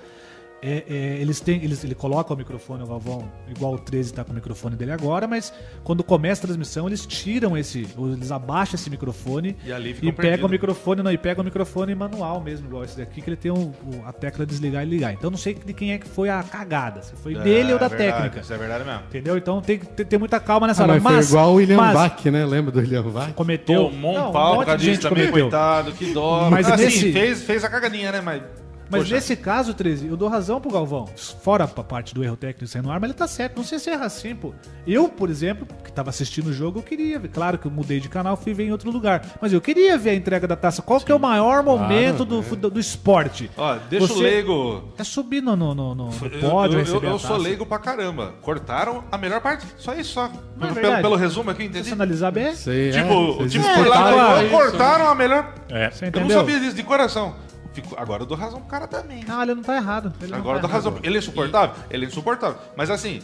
[0.62, 4.24] É- é, eles têm, eles, ele coloca o microfone, o Galvão, igual o 13 tá
[4.24, 5.52] com o microfone dele agora, mas
[5.84, 10.46] quando começa a transmissão, eles tiram esse, eles abaixam esse microfone E ali e pegam
[10.46, 13.50] o microfone, não, e pega o microfone manual mesmo, igual esse daqui, que ele tem
[13.50, 13.72] o-
[14.06, 15.12] a tecla desligar e ligar.
[15.12, 17.78] Então não sei de quem é que foi a cagada, se foi dele É, ou
[17.80, 18.40] da verdade, técnica.
[18.40, 19.00] Isso é verdade mesmo.
[19.08, 19.36] Entendeu?
[19.36, 21.00] Então tem que ter, ter muita calma nessa Ah, hora.
[21.00, 22.44] mas, foi igual o William mas Bach, né?
[22.44, 23.32] Lembra do William Bach?
[23.34, 25.44] cometeu Tomou um pau monte de gente também, cometeu.
[25.50, 26.48] coitado, que dó.
[26.50, 28.20] Mas assim, nesse- fez, fez a cagadinha, né?
[28.20, 28.42] Mas
[28.90, 29.14] Mas Poxa.
[29.14, 31.06] nesse caso, 13, eu dou razão pro Galvão.
[31.42, 33.56] Fora a parte do erro técnico saindo no ar, mas ele tá certo.
[33.56, 34.52] Não sei se erra assim, pô.
[34.86, 37.28] Eu, por exemplo, que tava assistindo o jogo, eu queria ver.
[37.28, 39.24] Claro que eu mudei de canal, fui ver em outro lugar.
[39.40, 40.82] Mas eu queria ver a entrega da taça.
[40.82, 43.48] Qual que é o maior momento do, fu- do, do esporte?
[43.56, 44.92] Ó, deixa Você o leigo.
[44.98, 47.78] É subir no, no, no, no Eu, pódio, eu- receber eu a sou leigo pra
[47.78, 48.34] caramba.
[48.42, 49.64] Cortaram a melhor parte.
[49.78, 50.24] Só isso, só.
[50.26, 50.28] É
[50.58, 51.02] pelo, verdade.
[51.02, 51.88] pelo resumo aqui, Se entendi.
[51.88, 54.50] você analisar bem, Sei, Tipo, é, tipo lá, isso.
[54.50, 55.54] cortaram a melhor.
[55.68, 55.90] É.
[55.90, 57.34] você Eu não sabia disso de coração.
[57.72, 59.24] Fico- Agora eu dou razão pro cara também.
[59.24, 60.12] Não, ele não tá errado.
[60.20, 60.98] Ele Agora eu tá dou razão.
[61.02, 61.76] Ele é insuportável?
[61.90, 62.58] Ele é insuportável.
[62.76, 63.20] Mas assim,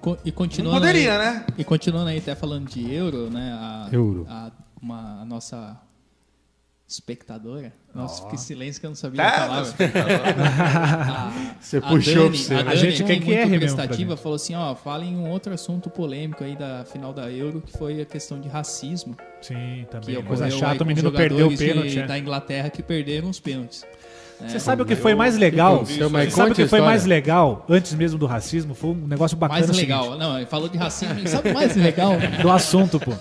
[0.00, 1.46] Co- E não continuando poderia, aí, né?
[1.56, 3.52] E continuando aí, até falando de euro, né?
[3.58, 4.26] A, Euro.
[4.28, 4.50] A,
[4.82, 5.76] uma, a nossa
[6.88, 7.72] espectadora.
[7.94, 9.74] Nossa, que silêncio que eu não sabia Tá, a palavra.
[10.36, 12.54] A- Você a puxou Dani, pra você.
[12.54, 14.22] A, A Dani, gente quer muito que prestativa, gente.
[14.22, 18.00] falou assim, ó, falem um outro assunto polêmico aí da final da Euro, que foi
[18.00, 19.16] a questão de racismo.
[19.40, 20.16] Sim, Que também.
[20.16, 21.98] ocorreu Coisa chata, o menino perdeu o pênalti.
[21.98, 22.06] é.
[22.06, 23.84] da Inglaterra que perderam os pênaltis.
[24.46, 25.82] Você sabe o que foi mais legal?
[25.82, 26.04] que?
[26.10, 28.74] Mas Sabe o a que foi mais legal, antes mesmo do racismo?
[28.74, 29.60] Foi um negócio bacana.
[29.60, 30.18] Mais o seguinte, legal.
[30.18, 31.26] Não, ele falou de racismo.
[31.26, 32.12] Sabe o mais legal?
[32.42, 33.12] Do assunto, pô.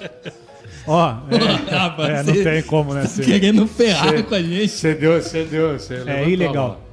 [0.88, 3.06] Ó, é, Rapaz, é, não você- tem como, né?
[3.08, 4.68] ser- Querendo ferrar com a gente.
[4.70, 5.72] Você deu, você deu.
[5.72, 6.54] Levantou a ilegal.
[6.54, 6.86] bola.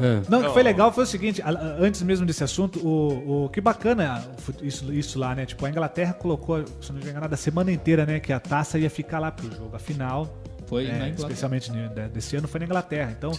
[0.00, 0.22] É.
[0.28, 1.40] Não, o que foi legal foi o seguinte,
[1.78, 4.24] antes mesmo desse assunto, o, o que bacana
[4.60, 5.46] isso, isso lá, né?
[5.46, 8.18] Tipo, a Inglaterra colocou, se não me engano, a semana inteira, né?
[8.18, 9.70] Que a taça ia ficar lá pro jogo.
[9.76, 10.36] A final,
[10.66, 11.16] Foi é, na Inglaterra.
[11.18, 11.70] especialmente
[12.12, 13.14] desse ano, foi na Inglaterra.
[13.16, 13.32] Então,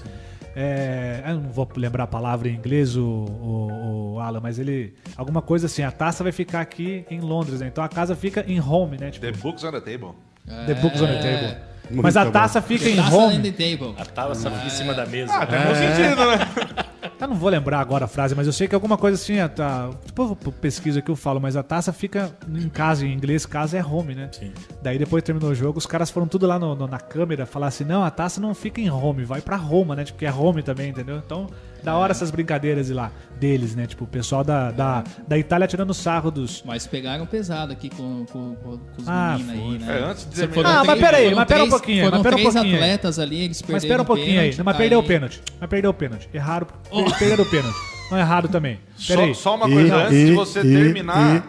[0.56, 4.94] é, eu não vou lembrar a palavra em inglês, o, o, o Alan, mas ele.
[5.18, 7.68] Alguma coisa assim, a taça vai ficar aqui em Londres, né?
[7.68, 9.12] Então a casa fica em home, né?
[9.12, 10.12] Tipo, The books on the table.
[10.46, 11.75] the books on the table.
[11.90, 12.32] Muito Mas a bom.
[12.32, 13.54] taça fica em Taça home.
[13.98, 15.34] A taça fica em cima da mesa.
[15.34, 16.86] Ah, tem bom sentido, né?
[17.20, 19.90] Eu não vou lembrar agora a frase, mas eu sei que alguma coisa assim, tá,
[20.06, 23.78] depois eu pesquiso aqui eu falo, mas a taça fica em casa, em inglês, casa
[23.78, 24.30] é home, né?
[24.32, 24.52] Sim.
[24.84, 27.68] Daí depois terminou o jogo, os caras foram tudo lá no- no- na câmera falar
[27.68, 30.04] assim, não, a taça não fica em home, vai pra Roma, né?
[30.04, 31.18] Tipo, que é home também, entendeu?
[31.26, 31.48] Então,
[31.84, 33.86] da hora essas brincadeiras de lá, deles, né?
[33.88, 36.64] Tipo, o pessoal da, da, da Itália tirando sarro dos...
[36.66, 40.00] Mas pegaram pesado aqui com, com, com- os Ah, meninos aí, né?
[40.00, 42.24] É, antes de terminar- Ah, mas pera aí, foram mas pera um pouquinho, Foram mas
[42.24, 42.82] pera um três pouquinho aí.
[42.84, 45.08] atletas ali, eles perderam Mas espera um pouquinho aí, pênalti, não, mas perdeu o aí-
[45.08, 47.78] pênalti, mas perdeu o pênalti, erraram, per- perderam o pênalti,
[48.12, 49.36] não erraram também, pera Só, aí.
[49.36, 51.46] só uma E- coisa, antes de e- você e- terminar,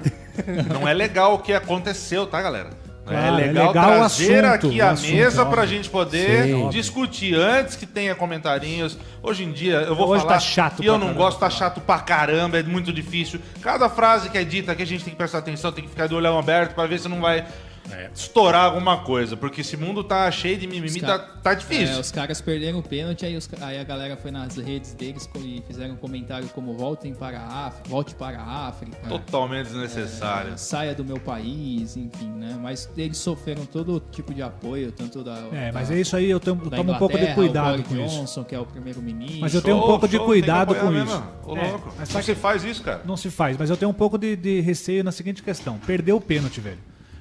[0.72, 2.70] não é legal o que aconteceu, tá, galera?
[3.06, 5.56] Claro, é é legal, legal o trazer assunto, aqui a assunto, mesa óbvio.
[5.56, 6.68] pra gente poder Sim.
[6.70, 8.98] discutir antes que tenha comentarinhos.
[9.22, 11.18] Hoje em dia, eu vou Hoje falar tá chato e eu não caramba.
[11.22, 13.38] gosto, tá chato pra caramba, é muito difícil.
[13.62, 16.08] Cada frase que é dita aqui a gente tem que prestar atenção, tem que ficar
[16.08, 17.44] de olhão aberto pra ver se não vai
[17.92, 18.10] É.
[18.14, 21.94] estourar alguma coisa, porque esse mundo tá cheio de mimimi, tá, tá difícil.
[21.96, 25.28] É, os caras perderam o pênalti, aí, os aí a galera foi nas redes deles
[25.36, 30.52] e fizeram um comentário como voltem para a África, volte para a África, Totalmente desnecessário.
[30.58, 32.56] saia do meu país, enfim, né?
[32.60, 35.36] Mas eles sofreram todo tipo de apoio, tanto da.
[35.52, 37.94] É, da- mas é isso aí, eu tomo, tomo um pouco de cuidado o com
[37.94, 38.20] Boris isso.
[38.20, 39.40] Johnson, que é o primeiro-ministro.
[39.40, 41.10] Mas eu tenho um Show, pouco de cuidado com mesmo.
[41.10, 41.22] isso.
[41.44, 41.92] Ô, É, louco.
[41.98, 43.02] mas que que faz isso, cara.
[43.04, 46.16] não se faz, mas eu tenho um pouco de, de receio na seguinte questão: perdeu
[46.16, 46.78] o pênalti, velho.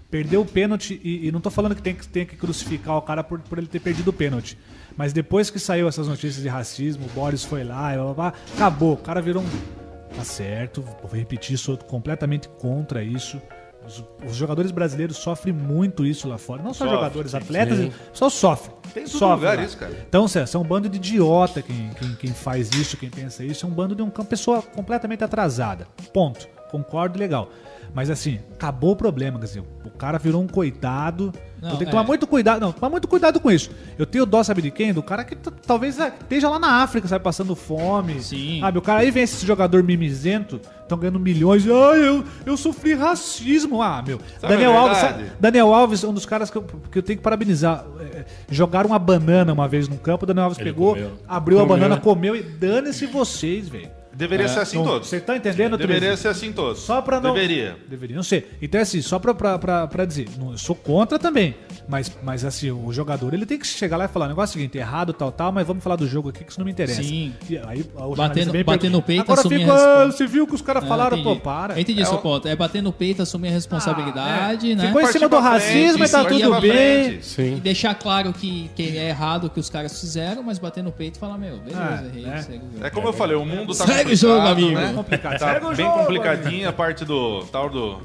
[0.10, 3.02] Perdeu o pênalti e, e não tô falando que tem que, tem que crucificar o
[3.02, 4.58] cara por, por ele ter perdido o pênalti.
[4.96, 8.14] Mas depois que saiu essas notícias de racismo, o Boris foi lá e blá, blá,
[8.14, 8.94] blá, acabou.
[8.94, 10.16] O cara virou um.
[10.16, 13.42] Tá certo, vou repetir, sou completamente contra isso.
[13.86, 16.64] Os, os jogadores brasileiros sofrem muito isso lá fora.
[16.64, 17.92] Não só Sofre, jogadores, sim, atletas, sim.
[18.14, 18.76] só sofrem.
[18.94, 19.64] Tem em todo Sofrem lugar lá.
[19.64, 20.06] isso, cara.
[20.08, 23.66] Então, Cé, são um bando de idiota quem, quem, quem faz isso, quem pensa isso.
[23.66, 25.88] É um bando de um- uma pessoa completamente atrasada.
[26.14, 26.48] Ponto.
[26.72, 27.50] Concordo, legal.
[27.96, 31.32] Mas assim, acabou o problema, quer dizer, o cara virou um coitado.
[31.62, 31.90] Não, tenho que é.
[31.90, 32.60] tomar muito cuidado.
[32.60, 33.72] Não, tomar muito cuidado com isso.
[33.98, 34.94] Eu tenho dó, sabe de quem?
[34.94, 35.34] Do cara que
[35.66, 38.22] talvez ah, esteja lá na África, sabe, passando fome.
[38.22, 38.60] Sim.
[38.60, 41.66] Sabe, o cara aí vem esse jogador mimizento, estão ganhando milhões.
[41.66, 43.82] Ah, eu, eu sofri racismo.
[43.82, 44.20] Ah, meu.
[44.42, 47.02] Sabe Daniel a Alves, sabe- Daniel Alves é um dos caras que eu, que eu
[47.04, 47.86] tenho que parabenizar.
[48.14, 51.12] É, jogaram uma banana uma vez no campo, Daniel Alves Ele pegou, comeu.
[51.26, 51.78] abriu a Comeu.
[51.78, 53.90] banana, comeu e dane-se vocês, velho.
[54.16, 55.10] Deveria ser assim Então, todos.
[55.10, 56.22] Você tá entendendo, Deveria Treze?
[56.22, 56.80] ser assim todos.
[56.82, 57.34] Só pra não.
[57.34, 57.78] Deveria.
[57.88, 58.48] Deveria, não sei.
[58.62, 61.56] Então, assim, só pra dizer, não, eu sou contra também.
[61.88, 64.56] Mas, mas, assim, o jogador ele tem que chegar lá e falar: o negócio é
[64.56, 66.72] o seguinte, errado, tal, tal, mas vamos falar do jogo aqui que isso não me
[66.72, 67.04] interessa.
[67.04, 67.34] Sim.
[67.50, 70.12] E aí, o Batendo- vem bater pergunta, no peito, Agora assumir fica, a ah, resposta."
[70.18, 71.36] você viu que os caras Ah, falaram, entendi.
[71.36, 71.74] pô, para.
[71.76, 72.48] Eu entendi É seu ponto.
[72.48, 74.76] É bater no peito, assumir a responsabilidade, é.
[74.76, 74.88] né?
[74.88, 76.72] Ficou em cima do racismo e tá tudo bem.
[76.72, 77.20] frente.
[77.20, 77.60] E Sim.
[77.62, 81.18] deixar claro que, que é errado o que os caras fizeram, mas bater no peito
[81.18, 82.42] e falar, meu, beleza, É, errei, é.
[82.42, 82.86] segue o jogo.
[82.86, 84.72] É como eu falei, o mundo tá Segue o jogo, amigo.
[84.80, 84.94] né?
[84.96, 85.40] Complicado.
[85.40, 88.00] Tá Segue bem jogo, complicadinha a parte do tal do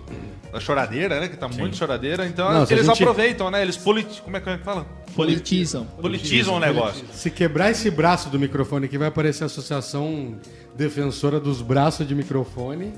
[0.53, 1.28] da choradeira, né?
[1.28, 2.26] Que tá muito choradeira.
[2.26, 3.62] Então Não, eles gente- aproveitam, né?
[3.62, 4.20] Eles politi...
[4.20, 4.84] como é que fala?
[5.14, 5.84] Politizam.
[6.01, 7.05] Politizam o negócio.
[7.12, 10.34] Se quebrar esse braço do microfone aqui, vai aparecer a Associação
[10.76, 12.92] Defensora dos Braços de Microfone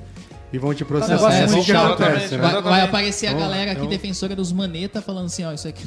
[0.52, 1.14] e vão te processar.
[1.30, 2.30] negócio É acontece, exatamente.
[2.32, 2.38] né?
[2.38, 2.84] Vai, vai Exatamente.
[2.88, 5.86] aparecer a Então, galera aqui, então- defensora dos maneta, falando assim, ó, isso aqui.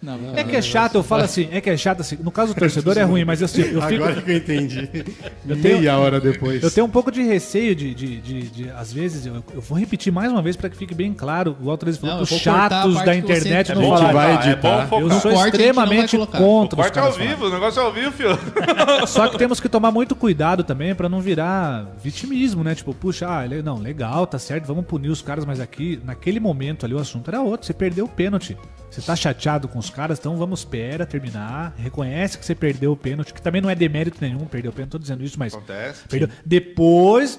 [0.00, 2.16] Não, É que é chato, eu falo assim, é que é chato assim.
[2.22, 4.04] No caso do torcedor é ruim, mas assim, eu fico.
[4.04, 4.86] Agora que eu entendi.
[5.60, 6.62] tenho- Meia hora depois.
[6.62, 9.76] Eu tenho um pouco de receio de, de, de, de- às vezes, eu, eu vou
[9.76, 12.38] repetir mais uma vez para que fique bem claro, o Teresa falou, Não, os eu
[12.38, 14.14] chatos da que internet É não bom que falarem.
[14.36, 14.86] vai É editar.
[14.86, 16.16] bom Eu sou não extremamente.
[16.16, 18.38] O contra os corte é ao vivo, o negócio é ao vivo, filho.
[19.08, 22.72] Só que temos que tomar muito cuidado também pra não virar vitimismo, né?
[22.74, 26.86] Tipo, puxa, ah, não, legal, tá certo, vamos punir os caras, mas aqui, naquele momento
[26.86, 27.66] ali, o assunto era outro.
[27.66, 28.56] Você perdeu o pênalti.
[28.98, 31.72] Você tá chateado com os caras, então vamos, espera, terminar.
[31.76, 34.90] Reconhece que você perdeu o pênalti, que também não é demérito nenhum, perdeu o pênalti,
[34.90, 35.54] tô dizendo isso, mas.
[35.54, 36.02] Acontece.
[36.08, 36.28] Perdeu.
[36.44, 37.38] Depois,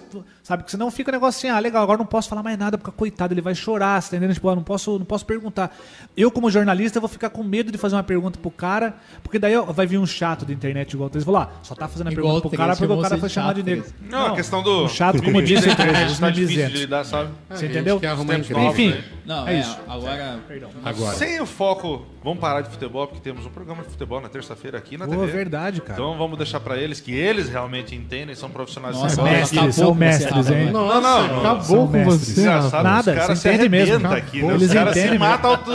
[0.49, 2.75] sabe, que senão fica o negócio assim, ah, legal, agora não posso falar mais nada,
[2.75, 4.33] porque coitado, ele vai chorar, você tá entendendo?
[4.33, 5.75] Tipo, ah, não posso, não posso perguntar.
[6.17, 9.55] Eu, como jornalista, vou ficar com medo de fazer uma pergunta pro cara, porque daí
[9.55, 12.07] ó, vai vir um chato da internet igual o Três, falou, ah, só tá fazendo
[12.07, 13.83] a Igual pergunta pro cara porque o cara você foi chamado de negro.
[13.83, 14.11] Três.
[14.11, 14.85] Não, a questão do.
[14.85, 17.29] o chato, como disse o Três, os tá difícil de lidar, sabe?
[17.51, 18.01] Você A entendeu?
[18.01, 19.03] novos, Enfim, né?
[19.25, 19.77] Não, É é, isso.
[19.87, 20.39] agora.
[20.83, 21.15] Agora.
[21.15, 24.75] Sem o foco, vamos parar de futebol, porque temos um programa de futebol na terça-feira
[24.79, 25.27] aqui na Pô, TV.
[25.27, 25.93] verdade, cara.
[25.93, 29.31] Então vamos deixar pra eles que eles realmente entendem, são profissionais de Nossa, futebol.
[29.37, 29.99] mestres, acabou são com você,
[30.39, 30.71] mestres, Rafa, hein?
[30.71, 32.19] Nossa, Não, não, acabou com mestres.
[32.27, 32.83] você, Engraçado, Rafa.
[32.83, 34.11] Nada, os caras você se entende mesmo.
[34.11, 34.53] aqui, né?
[34.53, 35.51] eles Os caras se entendem matam.
[35.51, 35.71] auto-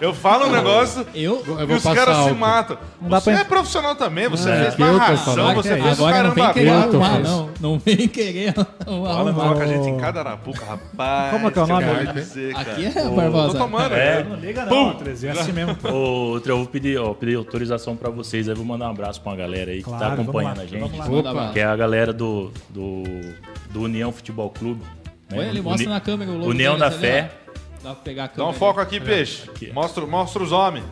[0.00, 1.42] Eu falo um negócio Eu.
[1.46, 2.76] Eu e os caras se matam.
[3.00, 5.54] Você pra- é profissional também, você É, fez falando.
[5.54, 7.50] você agora fez vem caramba não.
[7.60, 9.32] Não vem querer Fala, arrumar.
[9.34, 11.30] coloca a gente em cada arapuca, rapaz.
[11.32, 11.84] Como que é o nome?
[12.54, 13.52] Aqui é Barbosa.
[13.52, 14.20] Tô tomando, É.
[14.20, 14.24] é.
[14.24, 15.76] Não liga não, é assim mesmo.
[15.84, 18.48] Ô, Treu, eu vou pedir, ó, pedir autorização pra vocês.
[18.48, 20.90] Aí vou mandar um abraço pra uma galera aí que tá acompanhando a gente.
[21.52, 23.02] Que é a galera do, do,
[23.70, 24.82] do União Futebol Clube.
[25.30, 25.38] né?
[25.38, 27.30] Olha, ele mostra Uni- na câmera o logo União da Fé.
[27.46, 27.48] ó.
[27.82, 28.50] Dá pra pegar a Dá câmera.
[28.50, 29.48] um foco aqui, peixe.
[29.50, 29.74] Aqui, ó.
[29.74, 30.84] Mostra, mostra os homens.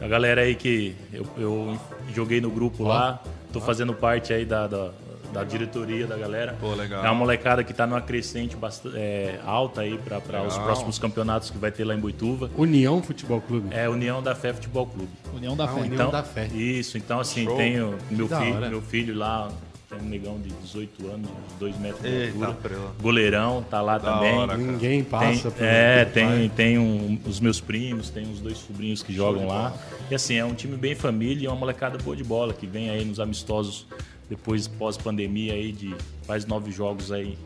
[0.00, 1.78] A galera aí que eu, eu
[2.14, 3.22] joguei no grupo lá.
[3.52, 4.90] Tô fazendo parte aí da, da,
[5.32, 6.56] da diretoria da galera.
[6.60, 7.04] Pô, legal.
[7.04, 10.98] É uma molecada que tá numa crescente bastante, é, alta aí pra, pra os próximos
[10.98, 12.50] campeonatos que vai ter lá em Boituva.
[12.56, 13.68] União Futebol Clube.
[13.70, 15.10] É União da Fé Futebol Clube.
[15.34, 15.80] União da Ah, Fé.
[15.80, 16.46] União Então, da Fé.
[16.48, 17.56] Isso, então assim, Show.
[17.56, 19.50] tenho meu filho, meu filho lá,
[19.92, 22.78] tem um negão de 18 anos, uns 2 metros de altura.
[23.00, 24.34] Goleirão, tá lá Da também.
[24.34, 24.56] hora.
[24.56, 26.52] Ninguém Tem, passa por é, tem, pai.
[26.56, 29.74] tem um- os meus primos, tem uns dois sobrinhos que jogam lá.
[30.10, 32.66] E assim, é um time bem família e é uma molecada boa de bola que
[32.66, 33.86] vem aí nos amistosos
[34.30, 37.36] depois pós-pandemia aí de faz nove jogos aí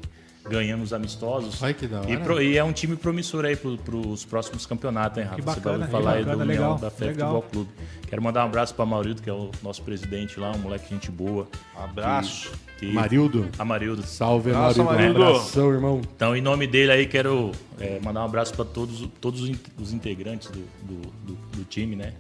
[0.49, 1.63] ganhando os amistosos.
[1.63, 2.11] Ai, que da hora.
[2.11, 5.37] E, pro- e é um time promissor aí pro, pros próximos campeonatos, hein, Rafa?
[5.37, 7.29] Que Você bacana, vai que falar aí do bacana, legal, da Fé legal.
[7.43, 7.71] Futebol Clube.
[8.09, 11.11] Quero mandar um abraço para Maurildo, que é o nosso presidente lá, um moleque gente
[11.11, 11.49] boa.
[11.77, 12.53] Abraço.
[12.79, 13.49] Que, Marildo.
[13.59, 14.03] Amarildo.
[14.03, 15.21] Salve, Nossa, Marildo.
[15.21, 16.01] Um abração, irmão.
[16.15, 19.93] Então, em nome dele aí, quero é, mandar um abraço para todos, todos os os
[19.93, 22.13] integrantes do, do, do- do time, né?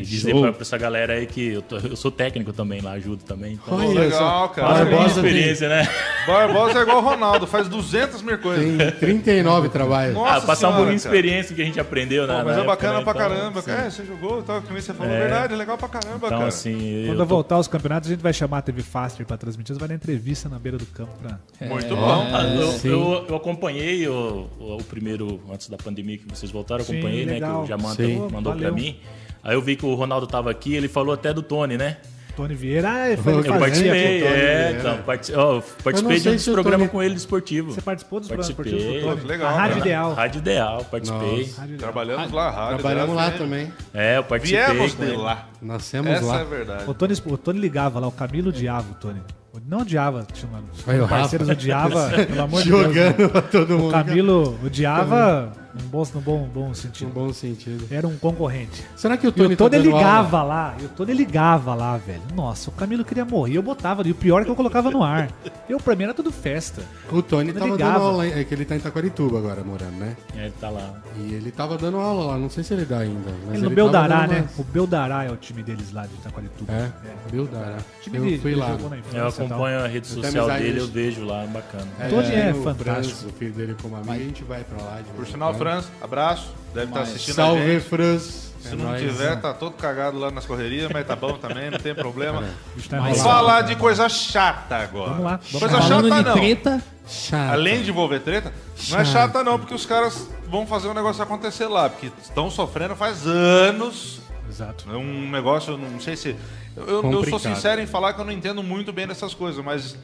[0.00, 2.92] E dizer pra, pra essa galera aí que eu, tô- eu sou técnico também lá,
[2.92, 3.54] ajudo também.
[3.54, 4.68] Então, Olha legal, cara.
[4.84, 5.88] Barbosa tem, experiência, né?
[6.26, 8.64] Barbosa é igual o Ronaldo, faz 200 mil coisas.
[8.64, 10.14] tem 39 trabalhos.
[10.14, 12.32] Nossa Ah, passar um senhora, pouquinho de experiência que a gente aprendeu, né?
[12.34, 13.04] Pô, na mas é época, bacana né?
[13.04, 13.58] pra Então, caramba.
[13.60, 15.18] assim, É, você jogou, tá, que você falou, É.
[15.18, 16.46] verdade, é legal pra caramba, Então, cara.
[16.46, 19.36] assim, Quando eu tô- voltar aos campeonatos, a gente vai chamar a TV Faster pra
[19.36, 19.74] transmitir.
[19.74, 21.38] Você vai dar entrevista na beira do campo pra.
[21.68, 22.26] Muito É, bom.
[22.32, 26.86] Ah, eu, eu- eu acompanhei o, o, primeiro, antes da pandemia que vocês voltaram, eu
[26.86, 27.32] Sim, acompanhei, né?
[27.34, 27.58] legal.
[27.60, 28.58] Que o Jamanta mandou Valeu.
[28.58, 28.96] pra mim.
[29.44, 31.96] Aí eu vi que o Ronaldo tava aqui, ele falou até do Tony, né?
[32.34, 36.28] Tony Vieira, ah, Eu foi- Eu participei, o é, então, partici- ó, eu participei de
[36.30, 37.72] um se o programa Tony- com ele esportivo.
[37.72, 38.96] Você participou dos programas Participei.
[38.96, 39.80] esportivos legal, A Rádio cara.
[39.86, 40.14] Ideal.
[40.14, 41.40] Rádio Ideal, participei.
[41.42, 41.60] Nossa.
[41.60, 41.92] Rádio Ideal.
[41.92, 42.78] Trabalhamos lá, rádio.
[42.78, 43.72] Trabalhamos lá também.
[43.92, 44.64] É, eu participei.
[44.64, 45.46] Viemos de lá.
[45.60, 46.38] Nascemos Essa lá.
[46.38, 46.84] é a verdade.
[46.90, 49.20] O Tony, o Tony ligava lá, o Camilo odiava o Tony.
[49.68, 52.82] Não odiava, tinha uma- Aí o os parceiros odiava, pelo amor de Deus.
[52.94, 53.92] Jogando pra todo O mundo.
[53.92, 57.10] Camilo odiava no bom, no bom, bom sentido.
[57.12, 57.86] bom sentido.
[57.90, 58.84] Era um concorrente.
[58.96, 60.48] Será que o E Tony o Tony tá ligava aula?
[60.54, 62.22] lá, e o Tony ligava lá, velho.
[62.34, 64.06] Nossa, o Camilo queria morrer, eu botava.
[64.06, 65.30] E o pior é que eu colocava no ar.
[65.68, 66.82] Eu, pra mim, era tudo festa.
[67.10, 67.92] O Tony Ele tava ligava.
[67.94, 70.16] dando aula, é que ele tá em Taquarituba agora, morando, né?
[70.36, 70.94] É, ele tá lá.
[71.18, 73.30] E ele tava dando aula lá, não sei se ele dá ainda.
[73.46, 74.40] Mas Ele no tava Beldará, né?
[74.40, 76.72] umas- O Beldará é o time deles lá de Itaquarituba.
[76.72, 76.90] É,
[77.30, 77.78] Beldará.
[78.02, 78.76] Time Eu de- fui ele lá.
[79.12, 81.86] Eu e acompanho a rede social dele, eu vejo lá, bacana.
[82.10, 82.84] Tony é o fantástico.
[82.84, 84.98] Franz, o filho dele como amigo, a gente vai pra lá.
[85.00, 85.54] de Por sinal.
[85.62, 86.50] Franz, abraço.
[86.74, 87.88] Deve estar Mas assistindo a Salve, gente.
[87.88, 88.52] Franz.
[88.62, 89.02] Se É não nóis.
[89.02, 92.42] tiver, tá todo cagado lá nas correrias, mas tá bom também, não tem problema.
[92.88, 93.22] Tá Mas- enrolado.
[93.22, 95.10] Falar de coisa chata agora.
[95.10, 95.68] Vamos lá, vamos Coisa.
[95.82, 96.34] Falando chata de não.
[96.34, 97.52] treta, Chato.
[97.52, 98.52] Além de envolver treta,
[98.88, 102.48] não é chata não, porque os caras vão fazer o negócio acontecer lá, porque estão
[102.48, 104.20] sofrendo faz anos.
[104.48, 104.84] Exato.
[104.88, 106.36] É um negócio, eu não sei se.
[106.76, 109.62] Eu, eu- eu sou sincero em falar que eu não entendo muito bem dessas coisas,
[109.64, 109.96] mas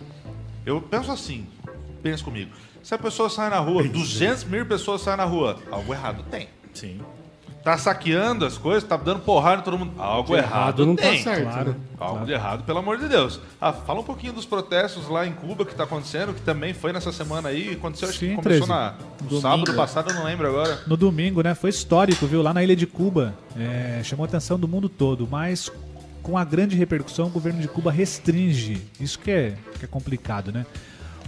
[0.66, 1.46] eu penso assim,
[2.02, 2.50] pensa comigo.
[2.82, 6.48] Se a pessoa sai na rua, 200 mil pessoas saem na rua, algo errado tem.
[6.72, 7.00] Sim.
[7.64, 9.92] tá saqueando as coisas, tá dando porrada em todo mundo.
[10.00, 11.22] Algo De errado, não tá tem.
[11.22, 11.70] certo, claro.
[11.72, 11.76] né?
[11.98, 13.40] Algo de errado, pelo amor de Deus.
[13.60, 16.92] Ah, fala um pouquinho dos protestos lá em Cuba que tá acontecendo, que também foi
[16.92, 17.72] nessa semana aí.
[17.72, 18.68] Aconteceu, acho que Sim, começou 13.
[18.68, 19.40] na, no Domingo.
[19.42, 20.80] sábado passado, eu não lembro agora.
[20.86, 21.54] No domingo, né?
[21.54, 22.40] Foi histórico, viu?
[22.42, 23.34] Lá na ilha de Cuba.
[23.58, 25.70] É, chamou a atenção do mundo todo, mas
[26.22, 28.82] com a grande repercussão, o governo de Cuba restringe.
[29.00, 30.64] Isso que é, que é complicado, né?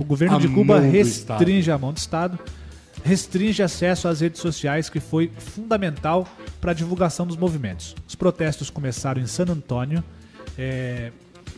[0.01, 2.39] O governo A de Cuba restringe a mão do Estado,
[3.05, 6.27] restringe acesso às redes sociais, que foi fundamental
[6.61, 7.95] para a divulgação dos movimentos.
[8.09, 10.03] Os protestos começaram em San Antônio.
[10.57, 11.13] É,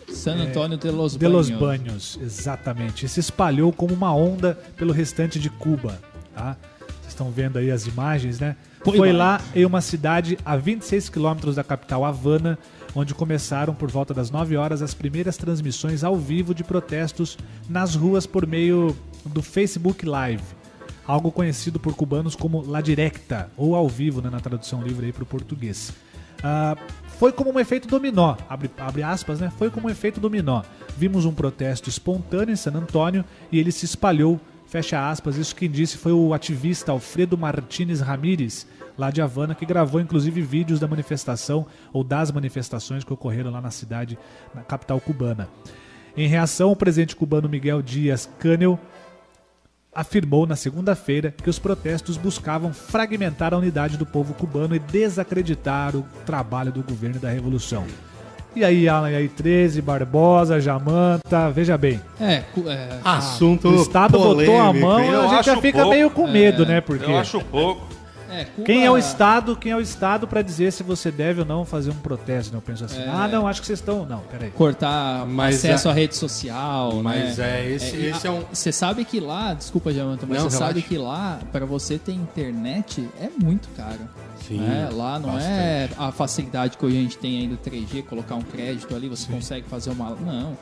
[0.08, 1.60] San Antônio de Los de Los Baños.
[1.60, 3.06] Banhos, exatamente.
[3.06, 5.98] E se espalhou como uma onda pelo restante de Cuba,
[6.34, 6.56] tá?
[6.78, 8.56] Vocês estão vendo aí as imagens, né?
[8.84, 9.36] Foi Foi lá.
[9.36, 12.58] lá em uma cidade a 26 quilômetros da capital Havana,
[12.94, 17.38] onde começaram por volta das 9 horas as primeiras transmissões ao vivo de protestos
[17.68, 20.42] nas ruas por meio do Facebook Live.
[21.06, 25.24] Algo conhecido por cubanos como La Directa, ou ao vivo, né, na tradução livre para
[25.24, 25.92] o português.
[26.42, 26.76] Ah,
[27.18, 29.52] foi como um efeito dominó, abre, abre aspas, né?
[29.56, 30.62] Foi como um efeito dominó.
[30.96, 35.36] Vimos um protesto espontâneo em San Antônio e ele se espalhou, fecha aspas.
[35.36, 38.66] Isso quem disse foi o ativista Alfredo Martínez Ramírez,
[38.96, 43.60] lá de Havana, que gravou inclusive vídeos da manifestação ou das manifestações que ocorreram lá
[43.60, 44.18] na cidade,
[44.54, 45.48] na capital cubana.
[46.16, 48.78] Em reação, o presidente cubano Miguel Dias Canel
[49.94, 55.94] afirmou na segunda-feira que os protestos buscavam fragmentar a unidade do povo cubano e desacreditar
[55.94, 57.84] o trabalho do governo e da revolução.
[58.54, 61.98] E aí, Alan, e aí, 13, Barbosa, Jamanta, veja bem.
[62.20, 65.90] É, é, Assunto O Estado botou a polêmico, mão e a gente já fica pouco.
[65.90, 66.82] meio com medo, né?
[66.82, 67.86] Porque Eu acho pouco.
[68.32, 71.40] É, Cuba- quem é o Estado, quem é o Estado para dizer se você deve
[71.40, 72.58] ou não fazer um protesto, né?
[72.58, 73.08] Eu penso assim, É.
[73.08, 74.04] ah, não, acho que vocês estão...
[74.06, 74.50] Não, peraí.
[74.50, 77.60] cortar Mas acesso é- à rede social, Mas né?
[77.60, 78.44] é, esse, e esse a- é um.
[78.52, 83.08] Você sabe que lá, desculpa, Jamanta, mas você sabe que lá, pra você ter internet,
[83.20, 84.00] é muito caro.
[84.46, 84.88] Sim, né?
[84.92, 88.94] Lá não é a facilidade que hoje a gente tem ainda 3G, colocar um crédito
[88.94, 90.10] ali, você consegue fazer uma.
[90.16, 90.56] Não.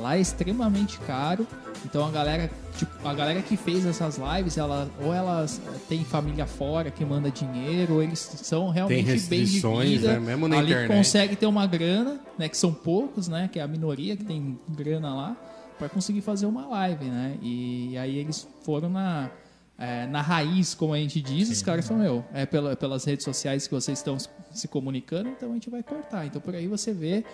[0.00, 1.46] Lá é extremamente caro.
[1.88, 6.46] Então a galera, tipo, a galera que fez essas lives, ela, ou elas tem família
[6.46, 9.60] fora que manda dinheiro, ou eles são realmente bem de
[9.98, 10.12] vida.
[10.14, 10.18] né?
[10.20, 10.96] Mesmo na ali internet.
[10.98, 12.48] consegue ter uma grana, né?
[12.48, 13.48] Que são poucos, né?
[13.52, 15.36] Que é a minoria que tem grana lá,
[15.78, 17.38] para conseguir fazer uma live, né?
[17.40, 19.30] E aí eles foram na,
[19.78, 23.24] é, na raiz, como a gente diz, os caras falaram, meu, é pela, pelas redes
[23.24, 26.26] sociais que vocês estão se- se comunicando, então a gente vai cortar.
[26.26, 27.24] Então por aí você vê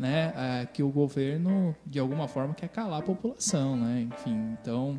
[0.00, 4.08] né, é, que o governo, de alguma forma, quer calar a população, né?
[4.10, 4.98] Enfim, então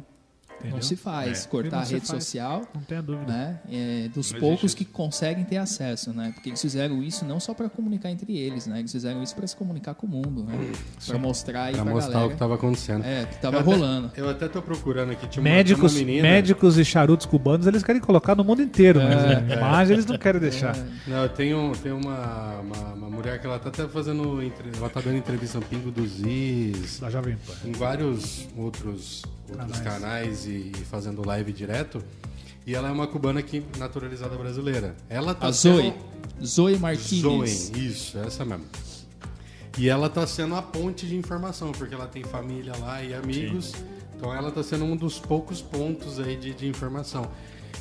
[0.64, 0.82] não Entendeu?
[0.88, 1.48] se faz É.
[1.48, 2.24] cortar Não a rede faz.
[2.24, 3.32] social Não tenha dúvida.
[3.32, 3.60] né?
[3.72, 6.32] É, dos Não poucos existe que conseguem ter acesso, né?
[6.34, 8.80] Porque eles fizeram isso não só para comunicar entre eles, né?
[8.80, 10.54] Eles fizeram isso para se comunicar com o mundo, né?
[11.06, 13.04] Para mostrar aí Pra pra mostrar o galera que tava acontecendo.
[13.06, 14.12] é, que tava Eu até- rolando.
[14.16, 15.28] Eu até tô procurando aqui.
[15.28, 16.24] Tinha Médicos, uma menina.
[16.24, 19.04] médicos e charutos cubanos, eles querem colocar no mundo inteiro, É.
[19.42, 20.76] mas a imagem eles não querem deixar.
[21.08, 24.42] Não, eu tenho, tenho uma, uma, uma mulher que ela tá até fazendo.
[24.78, 27.54] Ela tá dando entrevista no Pingo dos Is, Da Jovem Pan.
[27.70, 29.24] em vários outros,
[29.60, 30.46] outros Canais.
[30.46, 32.04] e, e fazendo live direto.
[32.66, 34.96] E ela é uma cubana aqui naturalizada brasileira.
[35.10, 35.94] Ela tá A Zoe,
[36.40, 37.22] sendo- Zoe Martinez.
[37.72, 38.66] Zoe, isso, essa mesmo.
[39.78, 43.74] E ela tá sendo a ponte de informação, porque ela tem família lá e amigos.
[44.16, 47.32] Então ela tá sendo um dos poucos pontos aí de, de informação.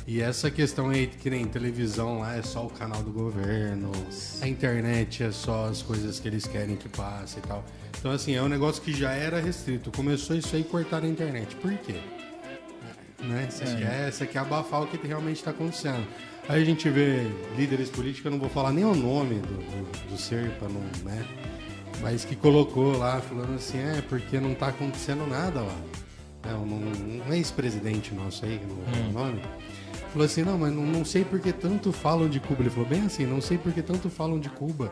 [0.07, 3.91] E essa questão aí, que nem televisão lá é só o canal do governo,
[4.41, 7.63] a internet é só as coisas que eles querem que passe e tal.
[7.99, 9.91] Então, assim, é um negócio que já era restrito.
[9.91, 11.55] Começou isso aí cortar a internet.
[11.57, 11.95] Por quê?
[13.23, 13.47] né?
[13.49, 16.05] Você quer, você quer abafar o que realmente está acontecendo.
[16.49, 20.09] Aí a gente vê líderes políticos, eu não vou falar nem o nome do, do,
[20.09, 21.25] do ser, para não, né?
[22.01, 25.77] Mas que colocou lá, falando assim, é, porque não tá acontecendo nada lá.
[26.49, 29.41] É, um, um ex-presidente nosso aí, que não vou falar o nome,
[30.11, 32.61] falou assim, não, mas não, não sei por que tanto falam de Cuba.
[32.61, 34.91] Ele falou bem assim, não sei por que tanto falam de Cuba.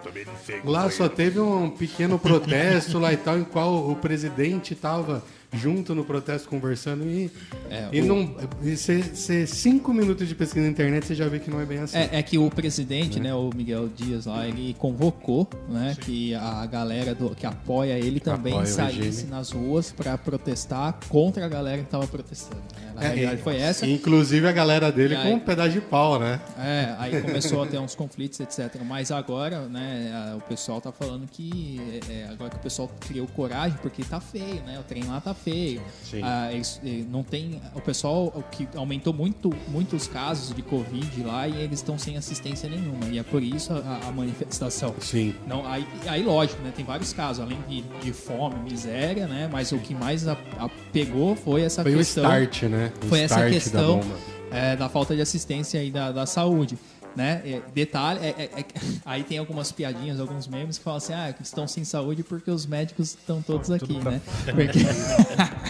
[0.63, 5.23] Lá só teve um pequeno protesto lá e tal, em qual o presidente estava
[5.53, 7.31] junto no protesto conversando e,
[7.69, 8.35] É, e o- não.
[8.63, 11.97] e cinco minutos de pesquisa na internet você já vê que não é bem assim.
[11.97, 16.65] É, é que o presidente, né, o Miguel Dias lá, ele convocou, né, que a
[16.65, 21.79] galera do, que apoia ele também Apoia saísse nas ruas para protestar contra a galera
[21.81, 22.61] que tava protestando.
[22.75, 22.91] né?
[22.95, 23.87] Na É, realidade foi essa.
[23.87, 26.39] Inclusive a galera dele aí- com um pedaço de pau, né?
[26.57, 28.75] É, aí começou a ter uns conflitos, etc.
[28.85, 31.79] Mas agora, né, o pessoal tá falando que
[32.09, 34.77] é, agora que o pessoal criou coragem, porque tá feio, né?
[34.79, 35.81] O trem lá tá feio.
[36.03, 36.21] Sim.
[36.23, 37.61] Ah, eles- eh, não tem.
[37.75, 42.17] O pessoal o que aumentou muito muitos casos de Covid lá e eles estão sem
[42.17, 43.05] assistência nenhuma.
[43.11, 44.93] E é por isso a, a manifestação.
[44.99, 45.33] Sim.
[45.47, 46.71] Não, aí, aí, lógico, né?
[46.75, 49.49] Tem vários casos, além de, de fome, miséria, né?
[49.51, 52.91] Mas o que mais a, a- pegou foi essa Foi o questão start, né?
[53.03, 56.75] O foi essa questão da é, da falta de assistência aí da, da saúde.
[57.19, 57.41] Né?
[57.43, 58.65] É, detalhe, é, é, é,
[59.05, 62.65] aí tem algumas piadinhas, alguns memes que falam assim, ah, estão sem saúde porque os
[62.65, 64.21] médicos estão todos aqui, né?
[64.45, 64.79] Porque...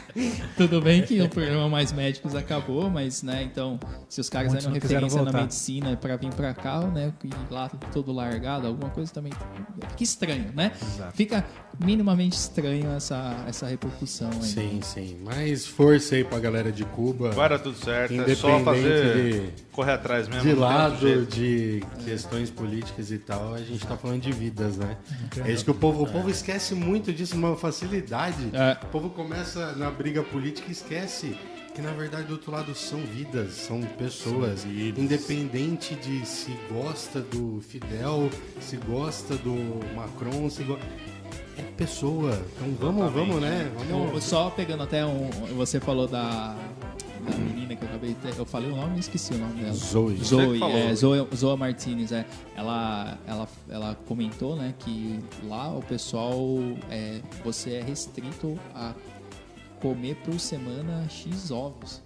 [0.58, 3.80] Tudo bem que o programa Mais Médicos acabou, mas, né, então,
[4.10, 7.70] se os caras Muitos eram referência na medicina para vir para cá, né, e lá
[7.92, 10.72] todo largado, alguma coisa também fica estranho, né?
[11.14, 11.46] Fica
[11.80, 14.44] minimamente estranho essa, essa repercussão aí.
[14.44, 15.18] Sim, sim.
[15.24, 17.32] Mas força aí pra galera de Cuba.
[17.32, 18.14] Vai dar tudo certo.
[18.22, 19.34] É só Independente fazer.
[19.56, 20.44] de- Correr atrás mesmo.
[20.44, 21.32] De lado jeito.
[21.40, 24.98] De questões políticas e tal, a gente tá falando de vidas, né?
[25.46, 28.50] É isso que o povo, o povo esquece muito disso numa facilidade.
[28.54, 28.78] É.
[28.84, 31.38] O povo começa na briga política e esquece
[31.74, 37.62] que na verdade do outro lado são vidas, são pessoas, independente de se gosta do
[37.62, 38.30] Fidel,
[38.60, 39.56] se gosta do
[39.96, 40.78] Macron, se go...
[41.58, 42.38] é pessoa.
[42.68, 43.72] Então vamos, vamos, né?
[43.90, 44.24] Vamos.
[44.26, 45.30] só pegando até um.
[45.56, 46.58] Você falou da,
[47.30, 48.38] da menina que eu acabei de.
[48.38, 49.74] Eu falei o nome e esqueci o nome dela.
[49.74, 50.18] Zoe.
[50.24, 52.26] Zoe, é, Zoe, Zoe Martinez, é.
[52.56, 56.38] Ela, ela, ela comentou, né, que lá o pessoal,
[56.90, 58.94] é, você é restrito a
[59.82, 62.02] comer por semana X ovos.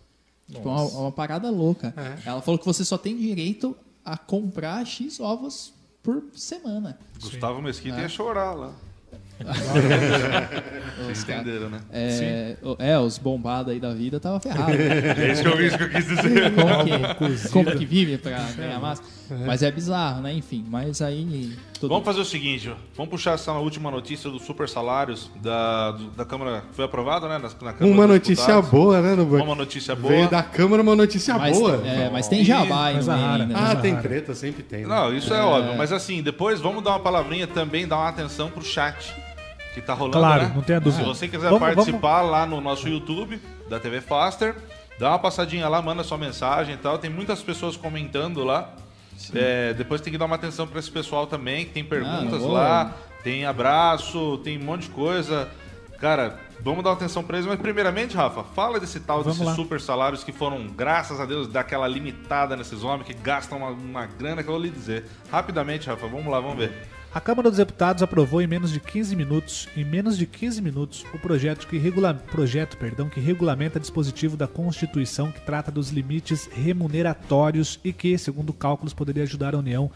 [0.52, 1.94] Tipo, uma, uma parada louca.
[1.98, 2.30] É.
[2.30, 7.00] Ela falou que você só tem direito a comprar X ovos por semana.
[7.22, 8.02] Gustavo Mesquita É.
[8.02, 8.74] ia chorar lá.
[11.04, 11.80] Vocês entenderam, né?
[11.92, 14.72] É, é, os bombados aí da vida tava ferrado.
[14.74, 16.54] É isso que eu, isso que eu quis dizer.
[16.54, 16.84] como,
[17.36, 19.04] que, como que vive pra ganhar massa.
[19.46, 20.34] Mas é bizarro, né?
[20.34, 21.54] Enfim, mas aí.
[21.80, 21.90] Tudo...
[21.90, 22.76] Vamos fazer o seguinte, ó.
[22.96, 26.64] vamos puxar essa última notícia dos super salários da, do- da Câmara.
[26.72, 27.38] Foi aprovado, né?
[27.38, 28.70] Na, na Câmara Uma notícia Deputados.
[28.70, 30.14] boa, né, no Uma notícia boa.
[30.14, 31.82] Veio da Câmara uma notícia mas, boa.
[31.86, 33.44] é, mas tem jabá rara.
[33.44, 33.58] ainda.
[33.58, 33.82] Ah, né?
[33.82, 34.82] tem treta, sempre tem.
[34.82, 34.88] né?
[34.88, 35.42] Não, isso é.
[35.42, 35.76] óbvio.
[35.78, 39.14] Mas assim, depois vamos dar uma palavrinha também, dar uma atenção pro chat
[39.74, 40.52] que tá rolando, Claro, né?
[40.56, 41.04] não tenha dúvida.
[41.04, 44.56] Se você quiser Vamos- participar lá no nosso YouTube da TV Faster,
[45.00, 46.98] dá uma passadinha lá, manda sua mensagem e tal.
[46.98, 48.74] Tem muitas pessoas comentando lá.
[49.34, 52.54] É, depois tem que dar uma atenção pra esse pessoal também, que tem perguntas boa.
[52.60, 52.94] lá,
[53.24, 55.50] tem abraço, tem um monte de coisa.
[56.00, 57.48] Cara, vamos dar uma atenção pra eles.
[57.48, 59.56] Mas primeiramente, Rafa, fala desse tal Vamos desses lá.
[59.56, 64.06] super salários que foram, graças a Deus, daquela limitada nesses homens que gastam uma, uma
[64.06, 65.06] grana que eu vou lhe dizer.
[65.32, 66.88] Rapidamente, Rafa, vamos lá, vamos ver.
[67.14, 71.06] A Câmara dos Deputados aprovou em menos de 15 minutos, em menos de 15 minutos,
[71.14, 76.50] o projeto que, regula, projeto, perdão, que regulamenta dispositivo da Constituição que trata dos limites
[76.52, 79.92] remuneratórios e que, segundo cálculos, poderia ajudar a União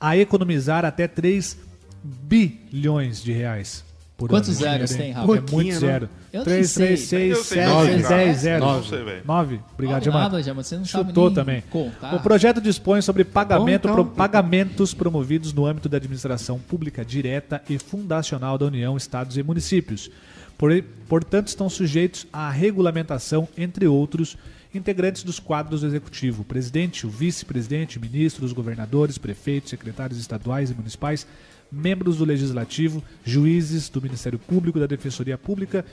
[0.00, 1.58] a economizar até 3
[2.02, 3.84] bilhões de reais.
[4.16, 4.58] Por Quantos ano.
[4.58, 5.10] zeros tem?
[5.10, 5.24] Rafa?
[5.24, 5.80] É muito Pouquinho, né?
[5.80, 6.08] zero.
[6.32, 6.86] Eu nem 3, sei.
[6.86, 8.34] 3, 6, Eu sei 7, nove, 10, cara.
[8.34, 8.64] 0.
[8.64, 9.22] Não sei, velho.
[9.24, 9.60] 9.
[9.74, 10.22] Obrigado, Não, Jamar.
[10.22, 11.62] nada, já, mas você não sabe Chutou também.
[11.68, 12.14] contar.
[12.14, 14.04] O projeto dispõe sobre pagamento, Bom, então.
[14.06, 19.42] pro- pagamentos promovidos no âmbito da administração pública direta e fundacional da União, estados e
[19.42, 20.08] municípios.
[20.56, 20.70] Por-
[21.08, 24.36] portanto, estão sujeitos à regulamentação, entre outros,
[24.72, 30.74] integrantes dos quadros do executivo, o presidente, o vice-presidente, ministros, governadores, prefeitos, secretários estaduais e
[30.74, 31.26] municipais,
[31.74, 35.84] membros do legislativo, juízes do Ministério Público, da Defensoria Pública,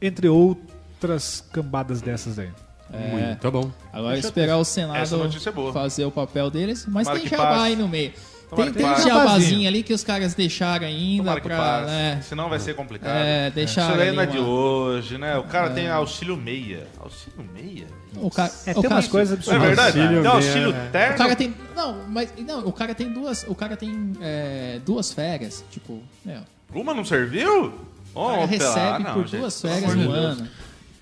[0.00, 2.50] entre outras cambadas dessas aí.
[2.90, 3.70] Muito tá bom.
[3.92, 7.76] Agora é esperar o Senado é fazer o papel deles, mas tem que jabá aí
[7.76, 8.12] no meio.
[8.48, 11.82] Tomara Tem, tem um jabazinho ali que os caras deixaram ainda pra.
[11.82, 13.14] né, senão vai ser complicado.
[13.14, 15.36] É, deixaram Isso daí não é de hoje, né?
[15.36, 16.86] O cara tem auxílio meia.
[16.98, 17.86] Auxílio meia?
[18.16, 19.62] o cara, É, o tem cara- umas coisas é absurdas.
[19.62, 20.00] verdade?
[20.00, 20.88] Auxílio Tem auxílio meia, é.
[20.90, 21.14] terno?
[21.14, 21.54] O cara tem.
[21.76, 22.32] Não, mas.
[22.38, 23.44] Não, o cara tem duas.
[23.46, 25.62] O cara tem é, duas férias.
[25.70, 26.40] Tipo, meu,
[26.72, 27.66] Uma não serviu?
[27.66, 27.72] o
[28.14, 30.24] Oh, cara pela- recebe ah, não, por gente, duas férias no Deus.
[30.24, 30.48] ano.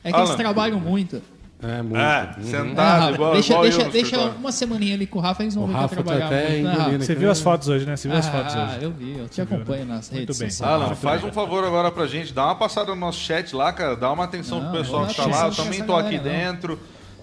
[0.03, 0.37] É que eles Alan.
[0.39, 1.23] trabalham muito.
[1.63, 1.97] É, muito.
[1.97, 2.45] É, Uhum.
[2.45, 5.65] sentado, Ah, igual, deixa igual deixa, deixa uma semaninha ali com o Rafa, eles vão
[5.65, 7.05] O ver que Rafa vai tá trabalhar até muito, né, engolindo Rafa?
[7.05, 7.97] Você viu as fotos hoje, né?
[7.97, 8.85] Você viu as fotos Ah, hoje.
[8.85, 10.51] eu vi, eu te acompanho nas redes bem.
[10.51, 10.73] sociais.
[10.83, 13.97] Alan, faz um favor agora pra gente, dá uma passada no nosso chat lá, cara,
[13.97, 16.23] dá uma atenção Não, pro pessoal que tá lá, eu também tô aqui não.
[16.25, 16.79] dentro.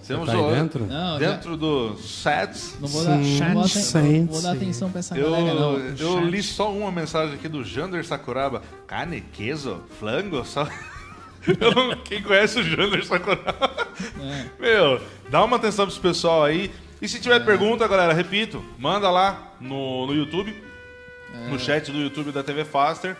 [0.06, 0.84] Temos Tá dentro?
[0.86, 2.76] Não, já- dentro dos sets.
[2.78, 5.78] Não vou dar, Sim, não vou não vou dar atenção pra essa Eu, galera, não.
[5.78, 8.60] eu li só uma mensagem aqui do Jander Sakuraba.
[8.86, 10.68] Carne, queso, flango, só.
[11.60, 13.88] Eu não- quem conhece o Jander Sakuraba?
[14.20, 14.46] É.
[14.60, 16.70] Meu, dá uma atenção esse pessoal aí.
[17.02, 20.54] E se tiver pergunta, galera, repito, manda lá no, no YouTube,
[21.34, 21.48] É.
[21.50, 23.16] no chat do YouTube da TV Faster.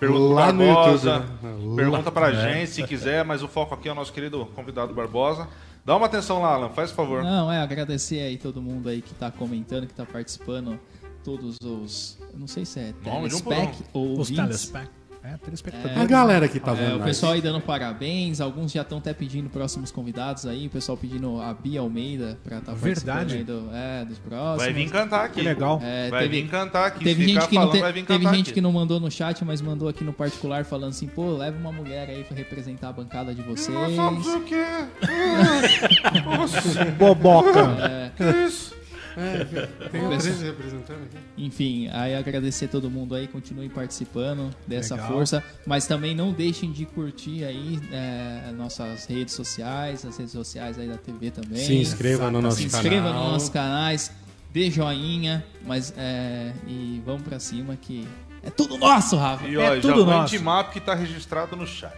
[0.00, 1.10] Pergunta Lá pro no Barbosa,
[1.42, 1.76] YouTube, né?
[1.76, 5.46] Pergunta pra gente se quiser, mas o foco aqui é o nosso querido convidado Barbosa.
[5.84, 7.22] Dá uma atenção lá, Alan, faz favor.
[7.22, 10.78] Não, é agradecer aí todo mundo aí que tá comentando, que tá participando,
[11.24, 14.88] todos os, eu não sei se é de um telespec ou Os telespec.
[15.24, 15.96] É, telespectador.
[15.98, 19.14] A galera que tá É, vendo o pessoal aí dando parabéns, alguns já estão até
[19.14, 23.06] pedindo próximos convidados aí, o pessoal pedindo a Bia Almeida pra estar tá Verdade.
[23.06, 24.64] participando aí do, é, dos próximos.
[24.64, 25.34] Vai vir cantar aqui.
[25.36, 25.80] Que legal.
[25.82, 27.04] É, Vai teve- vir cantar aqui.
[27.04, 28.52] Teve gente, que não, falando, te- vai vir teve gente aqui.
[28.54, 31.70] que não mandou no chat, mas mandou aqui no particular falando assim, pô, leva uma
[31.70, 33.72] mulher aí pra representar a bancada de vocês.
[33.72, 34.64] Nós somos o quê?
[36.24, 37.60] Nossa, Boboca.
[37.60, 38.81] É, que isso?
[39.14, 40.18] Tem Pessoal.
[40.18, 41.18] 13 representando aqui.
[41.36, 45.10] Enfim, aí agradecer todo mundo aí, continuem participando dessa Legal.
[45.12, 50.78] força, mas também não deixem de curtir aí é, nossas redes sociais, as redes sociais
[50.78, 51.58] aí da TV também.
[51.64, 52.80] Se inscreva no nosso Se canal.
[52.80, 54.10] inscreva nos nossos canais,
[54.52, 58.06] dê joinha, mas é, e vamos pra cima que
[58.42, 59.46] é tudo nosso, Rafa.
[59.46, 60.34] E É ó, já tudo vou nosso.
[60.34, 61.94] intimar porque tá registrado no chat.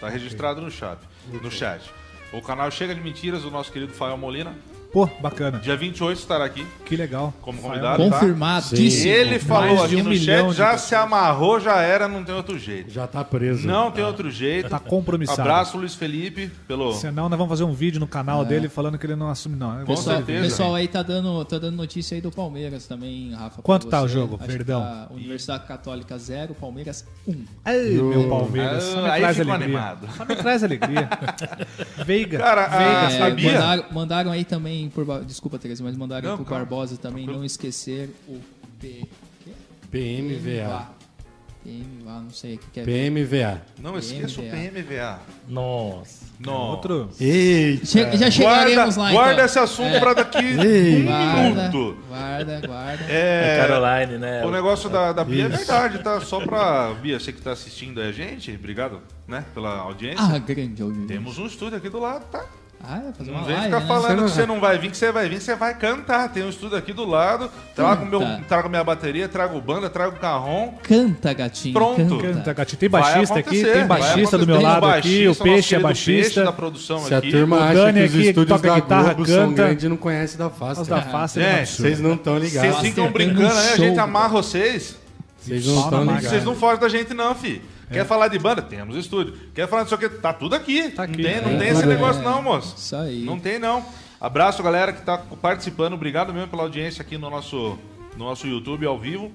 [0.00, 0.98] Tá registrado no chat.
[1.30, 1.82] No chat.
[2.32, 4.52] O canal Chega de Mentiras, do nosso querido Fael Molina.
[4.94, 5.58] Pô, bacana.
[5.58, 7.34] Dia 28 estará aqui Que legal.
[7.42, 8.08] como convidado.
[8.08, 8.10] tá?
[8.20, 9.12] Confirmadíssimo.
[9.12, 10.80] Ele falou Mais aqui um no chat, já pessoas.
[10.82, 12.92] se amarrou, já era, não tem outro jeito.
[12.92, 13.66] Já tá preso.
[13.66, 14.68] Não tem outro jeito.
[14.70, 15.40] Tá compromissado.
[15.42, 16.92] Abraço, Luiz Felipe, pelo.
[16.94, 19.78] Senão nós vamos fazer um vídeo no canal dele falando que ele não assume, não.
[19.80, 20.42] Com Pessoal, certeza.
[20.44, 23.62] pessoal aí tá dando, tá dando notícia aí do Palmeiras também, Rafa.
[23.62, 24.36] Quanto tá o jogo?
[24.36, 24.80] Acho que Perdão.
[24.80, 27.34] tá Universidade Católica 0, Palmeiras 1.
[27.64, 28.84] Ai, meu Palmeiras.
[28.84, 29.76] Ah, Só me aí traz ficou alegria.
[29.80, 30.08] animado.
[30.16, 31.08] Só me traz alegria.
[32.06, 32.38] Veiga.
[32.38, 33.52] Cara, a- É, sabia?
[33.54, 36.64] mandaram, mandaram aí também, por, desculpa, Teresa, mas mandaram Não, pro calma.
[36.64, 38.38] Barbosa também não esquecer o
[38.80, 39.04] P?
[39.90, 40.88] PMVA.
[41.62, 42.84] PMVA, não sei o que, que é.
[42.84, 43.62] PMVA.
[43.80, 45.18] Não esqueça o PMVA.
[45.48, 46.26] Nossa.
[46.38, 46.52] Não.
[46.52, 47.08] Outro.
[47.18, 47.86] Eita.
[47.86, 49.44] Che- já chegaremos lá, guarda então.
[49.46, 50.00] esse assunto É.
[50.00, 51.96] pra daqui um Guarda, minuto.
[52.08, 53.04] guarda, guarda.
[53.08, 54.44] É, Caroline, né?
[54.44, 55.56] o negócio da, da Bia é Isso.
[55.56, 56.20] verdade, tá?
[56.20, 60.22] Só pra Bia, você que tá assistindo aí a gente, obrigado, né, pela audiência.
[60.22, 61.08] Ah, grande audiência.
[61.08, 62.44] Temos um estúdio aqui do lado, tá?
[62.86, 63.86] Ah, é fazer Não uma vem live, ficar né?
[63.86, 66.28] falando Você não- que você não vai vir, que você vai vir, você vai cantar.
[66.28, 70.74] Tem um estúdio aqui do lado, trago, meu, trago minha bateria, trago banda, trago carrom.
[70.82, 71.72] Canta, gatinho.
[71.72, 71.96] Pronto.
[71.96, 72.22] Canta.
[72.34, 72.78] Canta, gatinho.
[72.80, 75.88] Tem baixista aqui, tem baixista do meu Tem lado aqui, o baixista, Peixe é querido
[75.88, 76.44] Peixe baixista.
[76.44, 77.30] da produção Se a aqui.
[77.30, 79.54] turma O acha que os estúdios da guitarra, Globo são canta.
[79.62, 80.80] grandes e não conhecem da face.
[80.82, 81.82] Os da face é absurdo.
[81.88, 82.80] Vocês não estão Vocês ligados.
[82.80, 83.72] ficam Tem brincando, um né?
[83.72, 84.96] A gente amarra vocês.
[85.40, 86.28] Vocês não estão ligados.
[86.28, 87.62] Vocês não fogem da gente, não, fi.
[87.90, 88.62] Quer falar de banda?
[88.62, 89.34] Temos estúdio.
[89.54, 90.08] Quer falar disso aqui?
[90.08, 90.90] Tá tudo aqui.
[90.90, 91.22] Tá aqui.
[91.22, 92.24] Não tem, não É, tem esse tudo, negócio, é.
[92.24, 92.74] não, moço.
[92.76, 93.24] Isso aí.
[93.24, 93.84] Não tem, não.
[94.20, 95.92] Abraço, galera, que tá participando.
[95.94, 97.78] Obrigado mesmo pela audiência aqui no nosso,
[98.16, 99.30] no nosso YouTube ao vivo.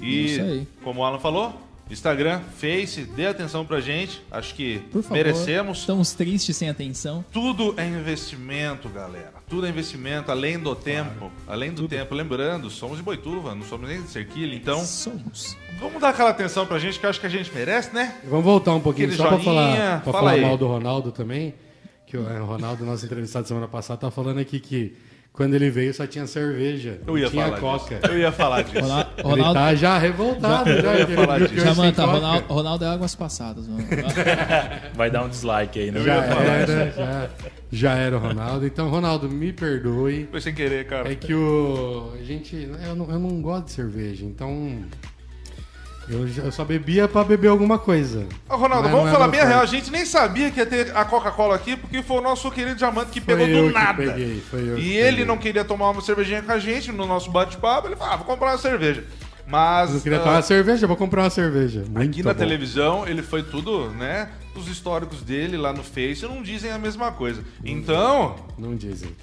[0.00, 0.68] E, Isso aí.
[0.82, 1.60] como o Alan falou,
[1.90, 4.22] Instagram, Face, dê atenção pra gente.
[4.30, 5.14] Acho que Por favor.
[5.16, 5.78] merecemos.
[5.80, 7.24] Estamos tristes sem atenção.
[7.32, 9.34] Tudo é investimento, galera.
[9.48, 11.30] Tudo é investimento, além do tempo.
[11.46, 12.14] Além do tempo.
[12.14, 14.54] Lembrando, somos de Boituva, não somos nem de Cerquilha.
[14.54, 15.56] Então, Somos.
[15.82, 18.14] Vamos dar aquela atenção pra gente que eu acho que a gente merece, né?
[18.24, 21.12] Vamos voltar um pouquinho Aquele só pra joinha, falar, pra fala falar mal do Ronaldo
[21.12, 21.54] também.
[22.06, 24.94] Que o é, o Ronaldo, nosso entrevistado semana passada, tá falando aqui que
[25.32, 27.00] quando ele veio só tinha cerveja.
[27.06, 27.94] Eu ia tinha falar coca.
[27.94, 28.12] disso.
[28.12, 28.84] Eu ia falar disso.
[28.84, 30.82] Ronaldo, Ele tá já revoltado.
[30.82, 31.66] Já, ia ele falar viu que disso.
[31.68, 32.04] eu coca.
[32.04, 33.66] Ronaldo, Ronaldo é águas passadas.
[33.66, 33.82] Mano.
[34.94, 36.00] Vai dar um dislike aí, né?
[36.00, 37.30] Já era, já,
[37.72, 38.66] já era o Ronaldo.
[38.66, 40.28] Então, Ronaldo, me perdoe.
[40.30, 41.10] Foi sem querer, cara.
[41.10, 42.12] É que o.
[42.20, 42.68] A gente.
[42.84, 44.82] Eu não, eu não gosto de cerveja, então.
[46.08, 48.26] Eu, já- eu só bebia pra beber alguma coisa.
[48.48, 49.60] Ô, Ronaldo, Mas vamos não é falar bem a real.
[49.62, 52.76] A gente nem sabia que ia ter a Coca-Cola aqui, porque foi o nosso querido
[52.76, 54.02] Diamante que Foi pegou eu do que nada.
[54.02, 55.24] peguei, foi eu e que ele peguei.
[55.24, 57.88] não queria tomar uma cervejinha com a gente no nosso bate-papo.
[57.88, 59.04] Ele falou, ah, vou comprar uma cerveja.
[59.52, 61.84] Mas Eu queria ah, tomar cerveja, vou comprar uma cerveja.
[61.86, 62.38] Muito aqui na bom.
[62.38, 64.30] televisão, ele foi tudo, né?
[64.56, 67.44] Os históricos dele lá no Face não dizem a mesma coisa.
[67.62, 69.14] Então, Não dizem.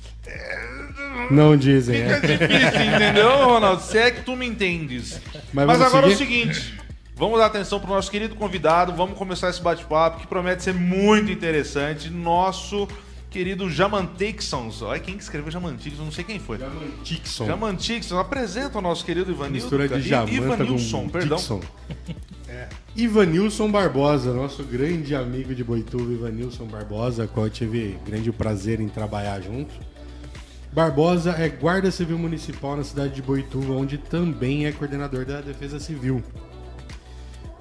[1.32, 2.38] Não dizem, fica é.
[2.38, 3.82] difícil, entendeu, Ronaldo?
[3.82, 5.20] Se é que tu me entendes.
[5.52, 6.54] Mas Mas, agora é o seguir?
[6.54, 6.80] seguinte.
[7.16, 8.94] Vamos dar atenção pro nosso querido convidado.
[8.94, 12.08] Vamos começar esse bate-papo que promete ser muito interessante.
[12.10, 12.88] Nosso
[13.30, 14.82] querido Jamantixons.
[14.82, 16.58] Olha quem que escreveu Jamantixons, não sei quem foi.
[17.04, 17.46] Tixon.
[17.46, 19.54] Jamantixons, apresenta o nosso querido Ivanilson.
[19.54, 20.02] Mistura de.
[20.02, 21.38] Jamanta Ivanilson, com perdão.
[21.38, 21.62] Dixon.
[22.96, 28.80] Ivanilson Barbosa, nosso grande amigo de Boituva, Ivanilson Barbosa, com qual eu tive grande prazer
[28.80, 29.74] em trabalhar junto.
[30.72, 35.80] Barbosa é guarda civil municipal na cidade de Boituva, onde também é coordenador da Defesa
[35.80, 36.24] Civil.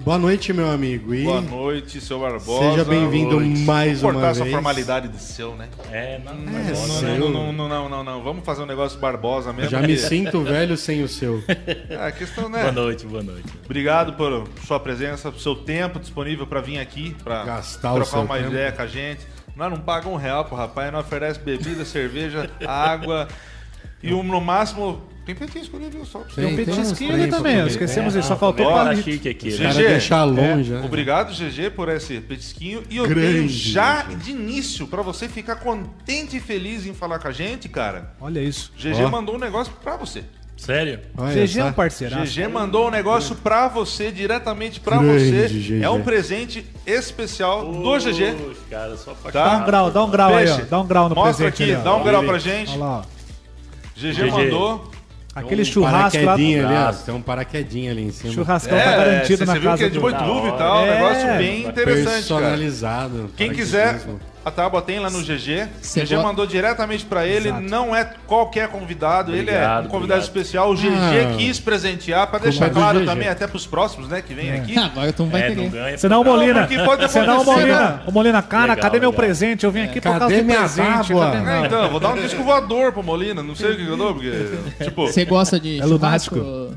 [0.01, 1.13] Boa noite, meu amigo.
[1.13, 2.71] E Boa noite, seu Barbosa.
[2.71, 4.53] Seja bem-vindo mais Vamos uma cortar essa vez.
[4.55, 5.67] formalidade de seu, né?
[5.91, 6.63] É, não, não, É.
[6.71, 7.29] Não, Seu.
[7.29, 8.23] não, não, não, não, não.
[8.23, 9.69] Vamos fazer um negócio Barbosa mesmo.
[9.69, 11.43] já me sinto velho sem o seu.
[11.89, 12.61] É, a questão, né?
[12.61, 13.47] Boa noite, boa noite.
[13.65, 18.21] Obrigado por sua presença, por seu tempo disponível para vir aqui, para Gastar trocar seu
[18.21, 18.49] uma tempo.
[18.51, 19.27] ideia com a gente.
[19.55, 23.27] Nós não pagamos um real pro rapaz, nós oferece bebida, cerveja, água
[24.01, 25.01] e um, no máximo.
[25.29, 26.05] Tem petisco ali, viu?
[26.05, 26.41] Só pra você.
[26.41, 27.67] Tem um Tem uns petisquinho ali pra também, comer.
[27.67, 29.03] esquecemos É, isso, só não, faltou também tá palito.
[29.11, 29.57] chique aqui, O né?
[29.57, 30.81] cara GG, deixar longe, né?
[30.83, 32.83] Obrigado, GG, por esse petisquinho.
[32.89, 37.19] E eu Grande, tenho já de início, para você ficar contente e feliz em falar
[37.19, 38.13] com a gente, cara.
[38.19, 38.71] Olha isso.
[38.75, 39.09] GG Ó.
[39.09, 40.23] mandou um negócio para você.
[40.57, 40.99] Sério?
[41.17, 42.25] Olha GG é um parceiraço.
[42.33, 45.47] GG mandou um negócio pra você, diretamente pra Grande você.
[45.47, 45.83] GG.
[45.83, 48.35] É um presente especial do GG.
[48.69, 49.47] Cara, só pra Tá?
[49.57, 50.55] Dá um grau, dá um grau aí, ó.
[50.55, 52.71] Peixe, Dá um grau no Mostra presente aqui, ali, dá um grau pra gente.
[52.71, 53.03] Olha lá, ó.
[53.95, 54.31] GG, GG.
[54.31, 54.91] mandou.
[55.35, 56.25] Aquele Um churrasco lá.
[56.25, 56.91] paraquedinha ali, ó.
[57.05, 58.33] Tem um paraquedinho ali em cima.
[58.33, 60.01] Churrascão É, tá garantido você na viu casa que é de do...
[60.01, 60.93] Boituva e tal, um hora.
[60.95, 62.15] negócio É, bem interessante, cara.
[62.17, 63.31] Personalizado.
[63.37, 63.99] Quem quiser
[64.45, 65.67] A tábua tem lá no GG.
[65.81, 67.49] Cê GG go- mandou diretamente pra ele.
[67.49, 67.61] Exato.
[67.61, 69.31] Não é qualquer convidado.
[69.35, 70.21] ele é Obrigado, um convidado obrigado.
[70.21, 70.71] especial.
[70.71, 71.35] O GG Ah.
[71.37, 74.77] quis presentear pra deixar do claro também, até pros próximos, né, que vem aqui.
[74.77, 75.69] Agora tu não vai É, não querer.
[75.69, 75.97] ganha.
[75.97, 76.67] Senão Não, Molina.
[76.67, 78.03] Senão o acontecer, Molina.
[78.07, 79.23] O Molina, cara, Legal, cadê meu legal.
[79.25, 79.65] presente?
[79.65, 81.07] Eu vim aqui por causa do minha presente.
[81.09, 81.31] tábua?
[81.31, 83.43] cadê- É, então, vou dar um disco voador pro Molina.
[83.43, 84.31] Não sei o que eu dou, porque.
[84.83, 85.07] Tipo.
[85.07, 86.35] Você gosta de É churrasco?
[86.35, 86.73] lunático?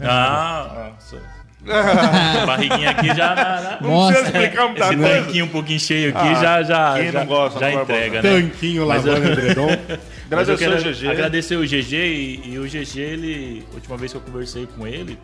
[1.68, 3.34] Ah, barriguinha aqui já.
[3.34, 4.22] na- na- Não precisa Mostra.
[4.22, 5.22] explicar muita Esse coisa.
[5.24, 8.22] tanquinho um pouquinho cheio aqui Ah, já, já, quem já, não gosta, já não entrega,
[8.22, 8.30] né?
[8.40, 9.68] Tanquinho Mas lavando eu- edredom.
[10.26, 11.08] Agradecer quero o GG.
[11.08, 14.86] agradecer o GG e, e o GG, ele, a última vez que eu conversei com
[14.86, 15.18] ele,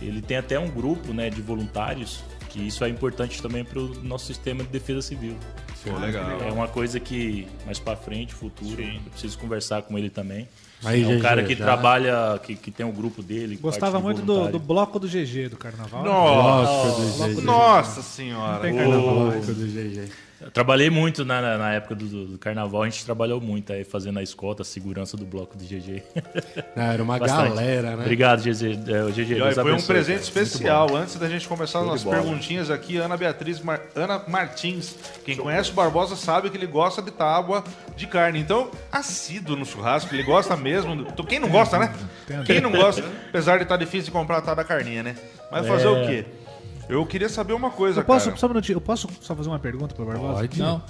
[0.00, 3.94] ele tem até um grupo né, de voluntários, que isso é importante também para o
[4.02, 5.36] nosso sistema de defesa civil.
[5.84, 6.38] Pô, legal.
[6.46, 10.48] É uma coisa que mais para frente, futuro, eu preciso conversar com ele também.
[10.84, 13.56] Aí, é um GG, cara que já- trabalha, que, que tem um grupo dele.
[13.56, 16.04] Gostava muito do, do bloco do GG do carnaval.
[16.04, 17.46] Nossa, Bloco do GG.
[17.46, 18.60] Nossa senhora.
[18.60, 19.14] tem Ô, carnaval.
[19.30, 20.08] Bloco do GG.
[20.40, 23.82] Eu trabalhei muito na, na, época do, do- do carnaval, a gente trabalhou muito aí
[23.82, 26.02] fazendo a escolta, a segurança do bloco do GG.
[26.76, 27.48] Não, era uma Bastante.
[27.48, 28.02] galera, né?
[28.02, 28.78] Obrigado, GG.
[28.92, 30.44] É, o GG E olha, foi um abençoe, presente cara.
[30.44, 30.96] especial.
[30.96, 32.16] Antes da gente começar Show as bola.
[32.18, 34.94] perguntinhas aqui, Ana Beatriz Mar- Ana Martins.
[35.24, 37.64] Quem conhece o Barbosa sabe que ele gosta de tábua
[37.96, 38.38] de carne.
[38.38, 40.94] Então, assíduo no churrasco, ele gosta mesmo.
[41.04, 41.92] do- Quem não gosta, né?
[42.46, 45.16] Quem não gosta, apesar de estar difícil de comprar a tal da carninha, né?
[45.50, 46.24] Mas fazer o quê?
[46.88, 48.36] Eu queria saber uma coisa, Eu posso, cara.
[48.38, 50.34] só um minutinho, eu posso só fazer uma pergunta pro Barbosa?
[50.40, 50.58] Pode.
[50.58, 50.82] Não.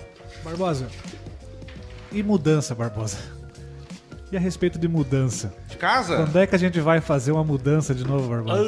[0.45, 0.87] Barbosa,
[2.13, 3.19] e mudança, Barbosa?
[4.31, 5.53] E a respeito de mudança?
[5.69, 6.17] De casa?
[6.17, 8.63] Quando é que a gente vai fazer uma mudança de novo, Barbosa?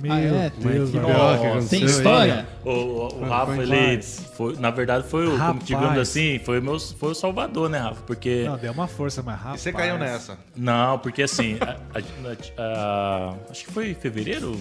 [0.00, 0.50] Meu Ah, é?
[0.58, 1.36] Deus, que Barbosa.
[1.38, 1.38] B.O.
[1.38, 1.84] que Tem aconteceu aí?
[1.86, 2.46] história?
[2.64, 5.64] O, o, o Ah, Rafa, foi ele foi, na verdade, foi o, Rapaz.
[5.64, 8.02] digamos assim, foi o meu, foi o salvador, né, Rafa?
[8.06, 9.56] Porque Não, deu uma força mais rápida.
[9.56, 10.36] E você caiu nessa.
[10.56, 14.54] não, porque assim, a- a- a- acho que foi em fevereiro,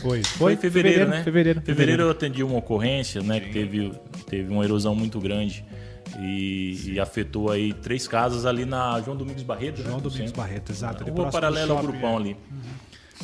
[0.00, 1.22] Foi, Foi em fevereiro, né?
[1.22, 3.40] Fevereiro, Fevereiro eu atendi uma ocorrência, né?
[3.40, 3.92] Que teve,
[4.28, 5.64] teve uma erosão muito grande
[6.18, 9.78] e, e afetou aí três casas ali na João Domingos Barreto.
[9.78, 10.32] né, João no Domingos.
[10.32, 11.04] Barreto, exato.
[11.04, 12.16] Rua do paralela ao grupão é.
[12.16, 12.36] ali.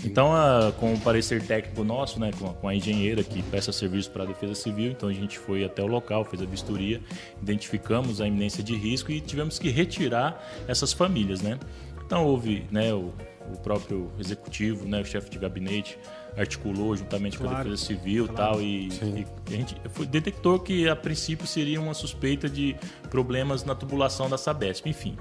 [0.04, 3.72] Então, ah, com o parecer técnico nosso, né, com a, com a engenheira que presta
[3.72, 7.00] serviço para a Defesa Civil, então a gente foi até o local, fez a vistoria,
[7.42, 10.38] identificamos a iminência de risco e tivemos que retirar
[10.68, 11.58] essas famílias, né?
[12.04, 13.12] Então houve, né, o,
[13.52, 15.98] o próprio executivo, né, o chefe de gabinete
[16.36, 20.88] articulou juntamente com a Claro, Defesa Civil, tal e, e a gente foi, detectou que
[20.88, 22.76] a princípio seria uma suspeita de
[23.10, 25.16] problemas na tubulação da Sabesp, enfim.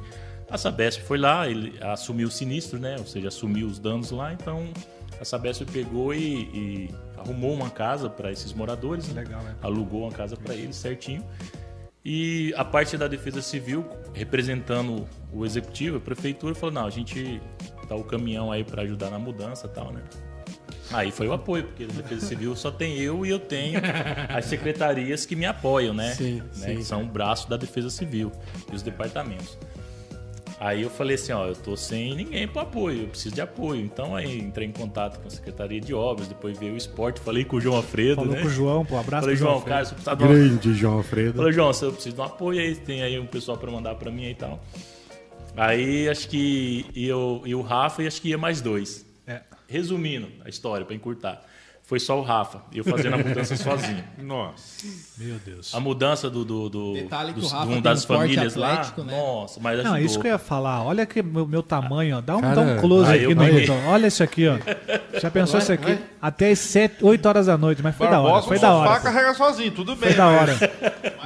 [0.49, 2.97] A Sabesp foi lá, ele assumiu o sinistro, né?
[2.99, 4.67] Ou seja, assumiu os danos lá, então
[5.19, 9.23] a Sabesp pegou e, e arrumou uma casa para esses moradores, né?
[9.23, 9.55] Legal, né?
[9.61, 11.23] alugou uma casa para eles certinho.
[12.03, 17.41] E a parte da Defesa Civil, representando o executivo, a prefeitura, falou: não, a gente
[17.89, 20.03] dá o caminhão aí para ajudar na mudança e tal, né?
[20.95, 23.81] Aí foi o apoio, porque a Defesa Civil só tem eu e eu tenho
[24.29, 26.13] as secretarias que me apoiam, né?
[26.13, 26.43] Sim, Né?
[26.53, 26.75] sim.
[26.77, 28.31] Que são o braço da Defesa Civil
[28.71, 29.57] e os departamentos.
[30.57, 33.81] Aí eu falei assim, ó, eu tô sem ninguém para apoio, eu preciso de apoio.
[33.81, 37.43] Então aí entrei em contato com a Secretaria de Obras, depois veio o esporte, falei
[37.43, 38.41] com o João Alfredo, Falou né?
[38.41, 39.69] com o João, pô, abraço Falei, pro João, Alfredo.
[39.75, 41.33] cara, você precisa de uma Grande João Alfredo.
[41.37, 43.95] Falei, João, se eu preciso de um apoio aí, tem aí um pessoal pra mandar
[43.95, 44.63] pra mim aí e tal.
[45.57, 49.05] Aí acho que eu e o Rafa e acho que ia mais dois.
[49.67, 51.45] Resumindo a história, pra encurtar.
[51.87, 54.03] Foi só o Rafa, eu fazendo a mudança sozinho.
[54.17, 54.87] Nossa.
[55.19, 55.73] Meu Deus.
[55.75, 58.55] A mudança do, do, do, Detalhe que dos- o Rafa de um das um famílias
[58.55, 58.71] lá.
[58.73, 59.15] atlético, né?
[59.15, 60.05] Nossa, mas Não, ajudou.
[60.05, 60.83] isso que eu ia falar.
[60.83, 62.21] Olha que meu, meu tamanho, ó.
[62.21, 63.87] Dá um, Cara, dá um close Ah, aqui no botão.
[63.87, 64.57] Olha isso aqui, ó.
[65.19, 65.95] Já pensou isso aqui?
[66.19, 68.31] Até as 7, 8 horas da noite, mas foi da hora.
[68.31, 68.99] Barbosa Foi da hora.
[68.99, 70.09] carrega sozinho, tudo bem.
[70.09, 70.71] Foi da mas- hora.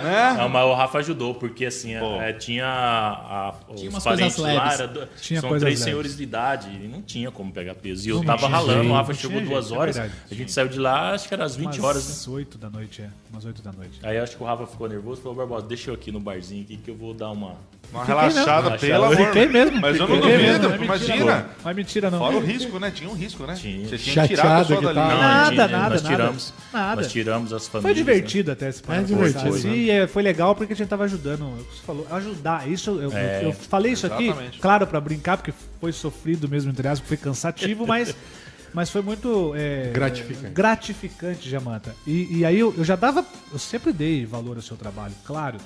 [0.03, 0.33] Né?
[0.37, 4.87] Não, mas o Rafa ajudou, porque assim, é, tinha, a, Tinha os parentes lá, era
[4.87, 5.79] do- Tinha são três leves.
[5.79, 8.05] senhores de idade, e não tinha como pegar peso.
[8.07, 10.79] E eu Não tava ralando, o Rafa chegou duas é horas, a gente saiu de
[10.79, 12.09] lá, acho que era às 20 horas, né?
[12.13, 13.09] Umas 8 da noite, é.
[13.31, 13.99] Umas 8 da noite.
[14.03, 16.63] Aí acho que o Rafa ficou nervoso e falou, Barbosa, deixa eu aqui no barzinho
[16.63, 17.55] aqui que eu vou dar uma...
[17.91, 18.79] Uma Fiquei relaxada, mesmo.
[18.87, 19.17] pelo amor.
[19.17, 19.81] Fiquei mesmo.
[19.81, 21.25] Mas eu não Fiquei duvido, mesmo, não é imagina.
[21.25, 21.45] não.
[21.63, 22.19] Não é mentira, não.
[22.19, 22.91] Fora o risco, né?
[22.91, 23.55] Tinha um risco, né?
[23.55, 23.87] Tinha.
[23.89, 24.95] Você tinha que tirar a Chateado pessoa que dali.
[24.95, 25.09] tava.
[25.09, 26.15] Não, Nada, a gente- nada, nós nada.
[26.15, 27.01] tiramos, Nada.
[27.01, 27.97] Nós tiramos as Foi famílias.
[28.05, 29.75] divertido até esse É divertido, né?
[29.75, 31.41] E é, foi legal porque a gente tava ajudando.
[31.45, 32.69] o que Você falou, ajudar.
[32.69, 33.43] Isso eu, É.
[33.45, 34.59] eu falei isso aqui, Exatamente.
[34.59, 38.15] claro, pra brincar, porque foi sofrido mesmo, entre aspas, foi cansativo, mas,
[38.73, 40.53] mas foi muito é, Gratificante.
[40.53, 41.95] gratificante, Jamanta.
[42.05, 43.25] E, e aí eu, eu já dava.
[43.51, 45.57] Eu sempre dei valor ao seu trabalho, claro.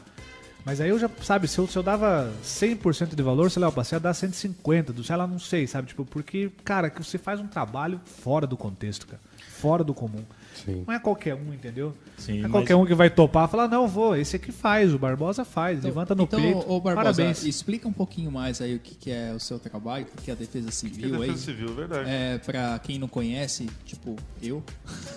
[0.66, 3.68] Mas aí eu já, sabe, se eu, se eu dava 100% de valor, sei lá,
[3.68, 5.90] eu passei a dar 150, do, sei lá, não sei, sabe?
[5.90, 9.20] Tipo, porque, cara, que você faz um trabalho fora do contexto, cara.
[9.60, 10.24] fora do comum.
[10.66, 10.84] Sim.
[10.88, 11.94] Não é qualquer um, entendeu?
[12.18, 14.52] Sim, não é mas- qualquer um que vai topar e falar, não, vou, esse aqui
[14.52, 16.58] faz, o Barbosa faz, levanta no então, peito.
[16.60, 17.44] ô Barbosa, Parabéns.
[17.44, 20.30] explica um pouquinho mais aí o que, que é o seu trabalho, o que, que
[20.32, 21.28] é a Defesa Que Civil aí.
[21.30, 22.10] defesa civil, verdade.
[22.10, 24.64] É, pra quem não conhece, tipo, eu.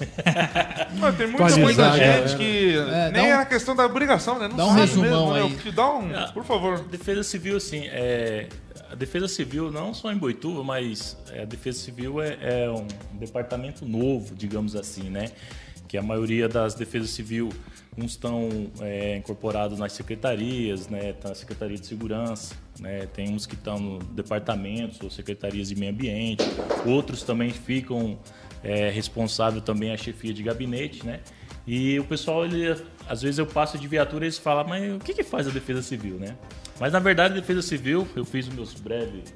[0.99, 4.39] Mas tem muita, muita é, gente que É, nem um- é a questão da obrigação,
[4.39, 4.49] né?
[4.49, 5.55] Não dá um resumão mesmo, né?
[5.57, 5.63] aí.
[5.63, 6.31] Te dá um, Ah.
[6.33, 6.81] por favor.
[6.81, 8.49] Defesa civil, assim, é,
[8.91, 12.87] a defesa civil não só em Boituva, mas é, a defesa civil é, é um
[13.19, 15.31] departamento novo, digamos assim, né?
[15.89, 17.51] Que a maioria das defesas civil,
[17.97, 21.13] uns estão é, incorporados nas secretarias, né?
[21.13, 23.07] Tá na Secretaria de Segurança, né?
[23.07, 26.45] Tem uns que estão no departamentos ou secretarias de meio ambiente,
[26.85, 28.19] outros também ficam
[28.63, 31.21] é, responsável também a chefia de gabinete, né?
[31.67, 32.77] E o pessoal, ele,
[33.09, 35.51] às vezes eu passo de viatura e eles falam, mas o que, que faz a
[35.51, 36.37] Defesa Civil, né?
[36.81, 39.33] Mas na verdade, a Defesa Civil, eu fiz os meus breves,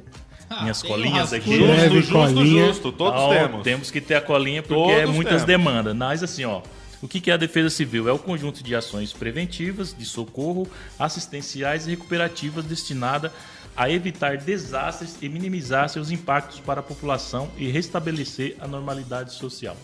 [0.49, 1.59] Ah, minhas colinhas aqui.
[1.59, 2.67] Breve Justo, justo, colinha.
[2.67, 2.93] justo.
[2.93, 3.91] Todos Então, temos.
[3.91, 5.65] que ter a colinha porque Todos é muitas temos.
[5.65, 5.95] demandas.
[5.97, 6.61] Mas assim, ó,
[7.01, 8.09] o que é a defesa civil?
[8.09, 10.69] É o conjunto de ações preventivas, de socorro,
[10.99, 13.33] assistenciais e recuperativas destinada
[13.77, 19.77] a evitar desastres e minimizar seus impactos para a população e restabelecer a normalidade social.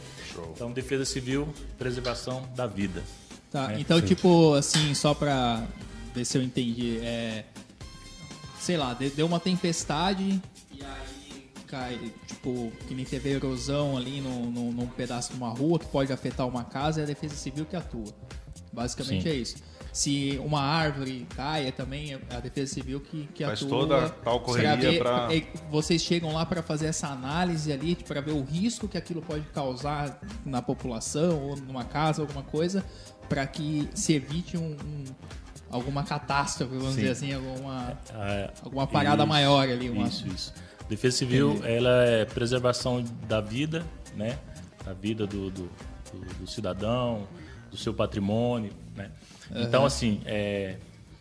[0.52, 3.02] Então, defesa civil, preservação da vida.
[3.50, 4.04] Tá, É, então, sim.
[4.06, 5.62] tipo, assim, só pra
[6.16, 7.44] ver se eu entendi, é.
[8.58, 10.40] Sei lá, de- deu uma tempestade
[10.72, 15.50] e aí cai, tipo, que nem teve erosão ali num, num, num pedaço de uma
[15.50, 18.12] rua que pode afetar uma casa, é a defesa civil que atua.
[18.72, 19.28] Basicamente Sim.
[19.28, 19.56] é isso.
[19.92, 23.78] Se uma árvore cai, é também a defesa civil que, que Faz atua.
[23.86, 28.32] toda tal correria pra- é, vocês chegam lá para fazer essa análise ali, para ver
[28.32, 32.84] o risco que aquilo pode causar na população ou numa casa, alguma coisa,
[33.28, 35.04] para que se evite um, um-
[35.70, 37.00] alguma catástrofe, vamos Sim.
[37.00, 39.90] dizer assim, alguma, Ah, alguma parada isso, maior ali.
[39.90, 40.06] Uma...
[40.08, 40.54] Isso, isso.
[40.88, 43.84] Defesa civil, ela é preservação da vida,
[44.14, 44.38] né?
[44.84, 45.62] Da vida do, do,
[46.12, 47.26] do- do cidadão,
[47.70, 49.10] do seu patrimônio, né?
[49.54, 50.76] Então, assim, é,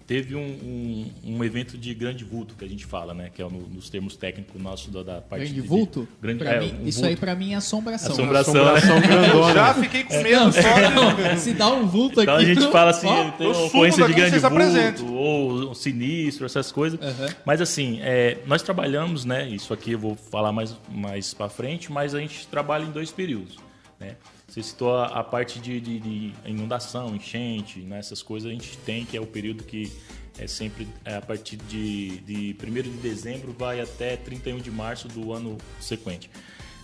[0.07, 3.31] teve um, um, um evento de grande vulto que a gente fala, né?
[3.33, 6.07] Que é no- nos termos técnicos nossos da, da parte Grande de- vulto?
[6.21, 7.09] Grande, Pra é, mim, um isso vulto.
[7.09, 8.11] aí pra mim é assombração.
[8.11, 8.61] Assombração, né?
[8.61, 9.53] Assombração grandona.
[9.53, 11.39] Já fiquei com medo só de...
[11.39, 12.45] Se dá um vulto Então a aqui.
[12.47, 16.45] gente tu- fala assim, ó, tem eu uma ocorrência de grande vulto, ou um sinistro,
[16.45, 16.99] essas coisas.
[17.01, 17.29] Aham.
[17.45, 19.47] Mas assim, é, nós trabalhamos, né?
[19.49, 23.11] Isso aqui eu vou falar mais, mais para frente, mas a gente trabalha em dois
[23.11, 23.57] períodos.
[23.99, 24.15] Né?
[24.55, 27.99] Você citou a, a parte de, de- de inundação, enchente, né?
[27.99, 29.91] essas coisas a gente tem, que é o período que
[30.39, 35.09] é sempre é, a partir de, de 1 de dezembro vai até 31 de março
[35.09, 36.29] do ano sequente.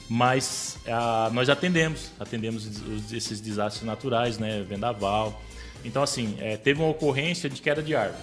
[0.10, 4.61] Mas ah, nós atendemos, atendemos os- esses desastres naturais, né?
[4.68, 5.41] Vendaval.
[5.85, 8.22] Então, assim, é, teve uma ocorrência de queda de árvore.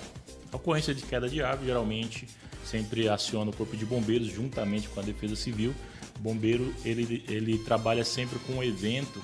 [0.53, 2.29] A ocorrência de queda de árvore, geralmente,
[2.67, 5.75] sempre aciona o Corpo de Bombeiros juntamente com a Defesa Civil.
[6.17, 9.23] O bombeiro, ele, ele trabalha sempre com um evento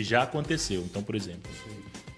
[0.00, 0.80] que já aconteceu.
[0.80, 1.50] Então, por exemplo,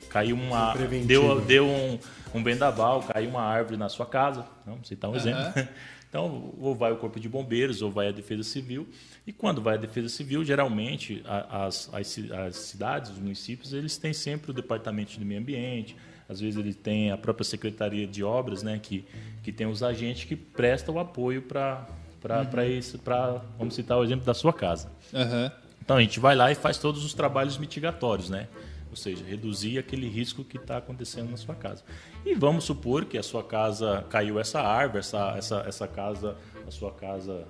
[0.09, 0.73] caiu uma...
[0.73, 1.09] preventivo.
[1.09, 1.99] Deu, deu um,
[2.33, 4.47] um vendaval, caiu uma árvore na sua casa.
[4.65, 5.53] Vamos citar um exemplo.
[6.13, 8.87] Então, ou vai o Corpo de Bombeiros, ou vai a Defesa Civil.
[9.27, 14.13] E quando vai a Defesa Civil, geralmente, as, as, as cidades, os municípios, eles têm
[14.13, 15.97] sempre o Departamento de Meio Ambiente,
[16.29, 19.07] às vezes ele tem a própria Secretaria de Obras, né, que,
[19.43, 21.87] que tem os agentes que prestam o apoio para
[22.21, 24.93] para isso, para, vamos citar o exemplo da sua casa.
[25.15, 25.51] Aham.
[25.83, 28.47] Então a gente vai lá e faz todos os trabalhos mitigatórios, né?
[28.89, 31.83] Ou seja, reduzir aquele risco que está acontecendo na sua casa.
[32.25, 36.37] E vamos supor que a sua casa caiu essa árvore, essa, essa, essa casa,
[36.69, 37.49] a sua casa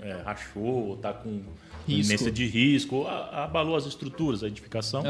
[0.00, 1.42] é, rachou, ou está com
[1.88, 5.02] iminência de risco, abalou as estruturas, a edificação.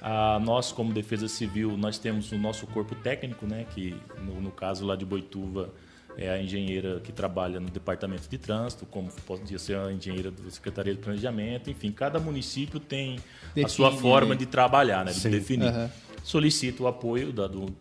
[0.00, 4.50] A nós, como Defesa Civil, nós temos o nosso corpo técnico, né, que no, no
[4.52, 5.70] caso lá de Boituva
[6.18, 10.50] é a engenheira que trabalha no departamento de trânsito, como podia ser a engenheira da
[10.50, 14.36] Secretaria de Planejamento, enfim, cada município tem a Define, sua forma né?
[14.36, 15.30] de trabalhar, né, de Sim.
[15.30, 15.68] definir.
[15.68, 15.90] Aham.
[16.22, 17.32] Solicita o apoio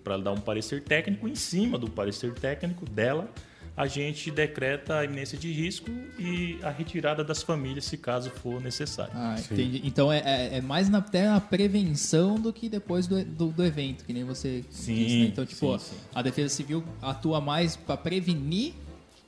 [0.03, 3.27] para dar um parecer técnico, em cima do parecer técnico dela,
[3.77, 8.61] a gente decreta a iminência de risco e a retirada das famílias, se caso for
[8.61, 9.11] necessário.
[9.14, 9.81] Ah, entendi.
[9.84, 13.64] Então é, é, é mais na, até na prevenção do que depois do, do, do
[13.64, 15.26] evento, que nem você Sim, disse, né?
[15.26, 16.02] Então, tipo, sim, sim.
[16.14, 18.73] a Defesa Civil atua mais para prevenir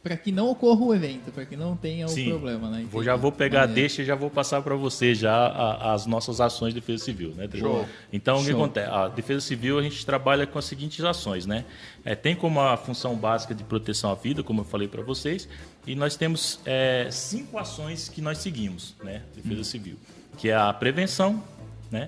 [0.07, 2.29] para que não ocorra o evento, para que não tenha o Sim.
[2.29, 2.88] problema, né?
[2.89, 3.81] Vou, já vou pegar a Maneiro.
[3.81, 7.34] deixa e já vou passar para você já a- as nossas ações de defesa civil,
[7.35, 7.49] né?
[7.53, 7.85] Show.
[8.13, 8.55] Então, o que Show.
[8.63, 8.89] acontece?
[8.89, 11.65] A defesa civil a gente trabalha com as seguintes ações, né?
[12.05, 15.49] É, tem como a função básica de proteção à vida, como eu falei para vocês,
[15.85, 19.23] e nós temos é, cinco ações que nós seguimos, né?
[19.35, 19.97] Defesa civil,
[20.38, 21.43] que é a prevenção,
[21.91, 22.07] né?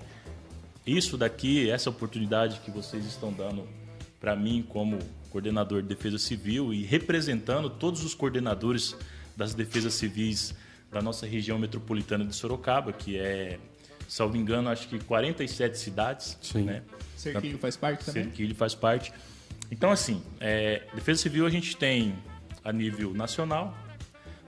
[0.88, 3.68] Isso daqui, essa oportunidade que vocês estão dando
[4.22, 4.98] para mim como
[5.30, 8.96] coordenador de defesa civil e representando todos os coordenadores
[9.36, 10.54] das defesas civis
[10.92, 13.60] da nossa região metropolitana de Sorocaba, que é,
[14.08, 16.38] salvo engano, acho que 47 cidades.
[16.42, 16.64] Sim.
[16.64, 16.84] Né?
[17.16, 18.24] Cerquilho faz parte também?
[18.24, 19.14] Cerquilho faz parte.
[19.72, 22.16] Então, assim, é, Defesa Civil a gente tem
[22.64, 23.78] a nível nacional,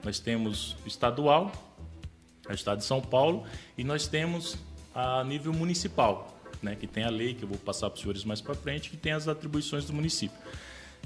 [0.04, 1.52] nós temos estadual,
[2.48, 3.46] o estado de São Paulo,
[3.78, 4.56] e nós temos
[4.94, 8.24] a nível municipal, né, que tem a lei, que eu vou passar para os senhores
[8.24, 10.36] mais para frente, que tem as atribuições do município.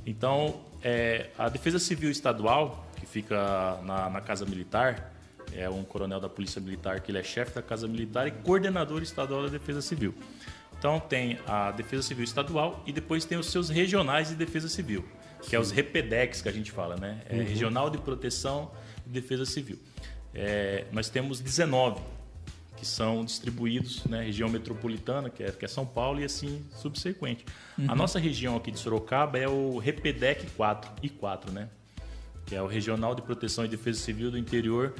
[0.04, 5.12] Então, é, a Defesa Civil Estadual, que fica na, na Casa Militar,
[5.52, 9.02] é um coronel da Polícia Militar, que ele é chefe da Casa Militar e coordenador
[9.02, 10.14] estadual da Defesa Civil.
[10.78, 15.04] Então tem a Defesa Civil Estadual e depois tem os seus regionais de Defesa Civil,
[15.40, 15.56] que Sim.
[15.56, 17.22] é os REPEDEX que a gente fala, né?
[17.28, 17.44] É uhum.
[17.44, 18.70] Regional de Proteção
[19.06, 19.78] e Defesa Civil.
[20.34, 22.00] É, nós temos 19
[22.76, 24.24] que são distribuídos na né?
[24.24, 27.44] região metropolitana, que é, que é São Paulo, e assim subsequente.
[27.78, 27.86] Uhum.
[27.88, 31.68] A nossa região aqui de Sorocaba é o REPEDEC 4, I4, né?
[32.44, 34.94] Que é o Regional de Proteção e Defesa Civil do Interior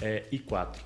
[0.00, 0.76] é, I4.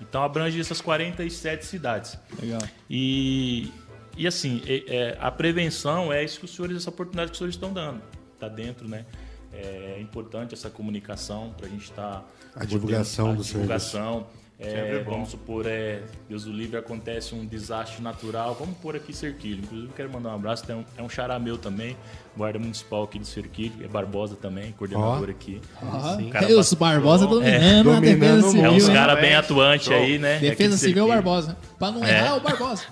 [0.00, 2.18] Então abrange essas 47 cidades.
[2.40, 2.60] Legal.
[2.90, 3.70] E,
[4.16, 7.38] e assim, é, é, a prevenção é isso que os senhores, essa oportunidade que os
[7.38, 8.02] senhores estão dando.
[8.34, 9.04] Está dentro, né?
[9.52, 12.20] É importante essa comunicação para a gente estar.
[12.20, 12.24] Tá
[12.56, 14.20] a divulgação do divulgação.
[14.20, 14.41] Serviço.
[14.64, 18.54] É, vamos supor, é, Deus do livre, acontece um desastre natural.
[18.58, 19.62] Vamos pôr aqui Cerquilho.
[19.64, 20.64] Inclusive, quero mandar um abraço.
[20.64, 21.96] Tem um, é um xará meu também,
[22.36, 23.84] guarda municipal aqui de Cerquilho.
[23.84, 25.30] É Barbosa também, coordenador oh.
[25.30, 25.60] aqui.
[25.82, 26.30] Oh.
[26.30, 28.64] Cara, os Barbosa dominando, é, a defesa civil.
[28.64, 30.38] É uns caras bem atuantes aí, né?
[30.38, 31.56] Defesa civil Barbosa.
[31.78, 32.84] Pra não errar, é o Barbosa.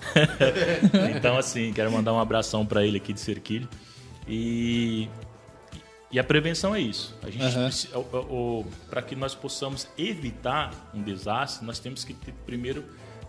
[1.15, 3.69] então, assim, quero mandar um abração para ele aqui de Cerquilho.
[4.27, 5.07] E
[6.11, 7.15] e a prevenção é isso.
[7.23, 8.65] A gente uhum.
[8.89, 12.83] para que nós possamos evitar um desastre, nós temos que ter, primeiro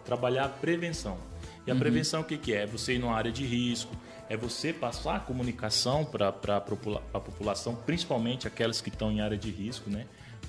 [0.05, 1.17] trabalhar a prevenção.
[1.65, 1.81] E a uhum.
[1.81, 2.63] prevenção o que, que é?
[2.63, 3.95] É você ir numa área de risco,
[4.29, 9.51] é você passar a comunicação para a população, principalmente aquelas que estão em área de
[9.51, 10.07] risco, né?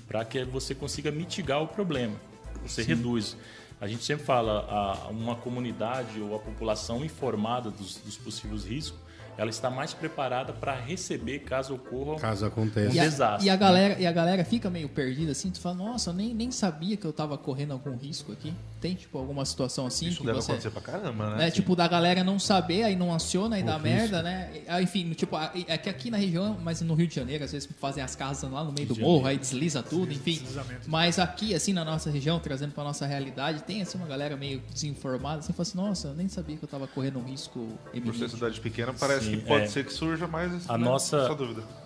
[0.07, 2.15] Para que você consiga mitigar o problema.
[2.63, 2.95] Você Sim.
[2.95, 3.37] reduz.
[3.79, 8.99] A gente sempre fala a uma comunidade ou a população informada dos, dos possíveis riscos
[9.37, 13.47] ela está mais preparada para receber caso ocorra caso aconteça um e a, desastre.
[13.47, 16.33] E a galera e a galera fica meio perdida assim, tu fala, nossa, eu nem,
[16.33, 18.53] nem sabia que eu estava correndo algum risco aqui.
[18.83, 21.47] Tem tipo alguma situação assim Isso que deve você acontecer pra caramba, né?
[21.47, 24.61] É, tipo da galera não saber, aí não aciona e dá merda, né?
[24.67, 27.69] Ah, enfim, tipo, é que aqui na região, mas no Rio de Janeiro, às vezes
[27.79, 30.41] fazem as casas lá no meio Rio do morro, aí desliza tudo, enfim.
[30.85, 34.61] Mas aqui assim na nossa região, trazendo para nossa realidade, tem assim uma galera meio
[34.73, 37.61] desinformada, você fala assim, nossa, eu nem sabia que eu estava correndo um risco
[37.93, 38.01] eminente.
[38.01, 39.67] Por ser cidade pequena, parece Sim, que pode é.
[39.67, 41.29] ser que surja mais a né, nossa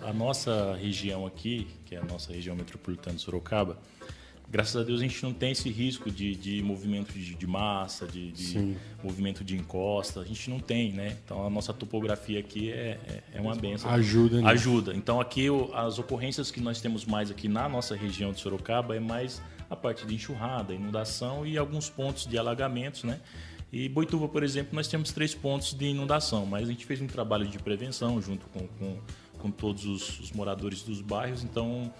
[0.02, 3.78] a nossa região aqui, que é a nossa região metropolitana de Sorocaba,
[4.50, 8.06] graças a Deus a gente não tem esse risco de, de movimento de, de massa,
[8.06, 11.16] de, de movimento de encosta, a gente não tem, né?
[11.24, 13.90] Então a nossa topografia aqui é, é, é uma benção.
[13.90, 14.50] Ajuda, né?
[14.50, 14.94] Ajuda.
[14.94, 19.00] Então aqui as ocorrências que nós temos mais aqui na nossa região de Sorocaba é
[19.00, 23.20] mais a parte de enxurrada, inundação e alguns pontos de alagamentos, né?
[23.70, 27.06] E Boituva, por exemplo, nós temos três pontos de inundação, mas a gente fez um
[27.06, 28.98] trabalho de prevenção junto com, com,
[29.38, 31.44] com todos os, os, moradores dos bairros.
[31.44, 31.92] Então,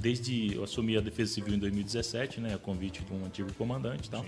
[0.00, 4.08] desde eu assumi a Defesa Civil em 2017, né, a convite de um antigo comandante
[4.08, 4.24] tal.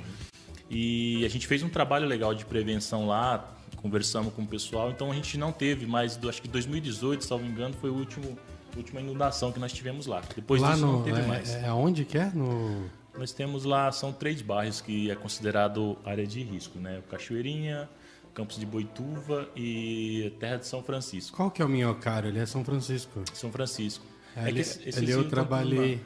[0.68, 4.90] E a gente fez um trabalho legal de prevenção lá, conversamos com o pessoal.
[4.90, 8.38] Então, a gente não teve mais, acho que 2018, salvo engano, foi o último
[8.76, 10.22] última inundação que nós tivemos lá.
[10.34, 11.54] Depois lá disso no, não teve é, mais.
[11.54, 12.30] É onde que é?
[12.32, 12.88] No...
[13.18, 17.02] Nós temos lá, são três bairros que é considerado área de risco, né?
[17.10, 17.88] Cachoeirinha,
[18.32, 21.36] Campos de Boituva e Terra de São Francisco.
[21.36, 22.28] Qual que é o Minhocário?
[22.28, 23.22] Ele é São Francisco.
[23.34, 24.04] São Francisco.
[24.36, 26.00] É, é ele, eu trabalhei,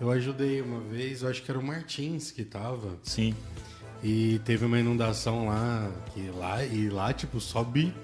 [0.00, 2.98] eu ajudei uma vez, eu acho que era o Martins que tava.
[3.02, 3.34] Sim.
[4.02, 7.94] E teve uma inundação lá, que lá e lá tipo sobe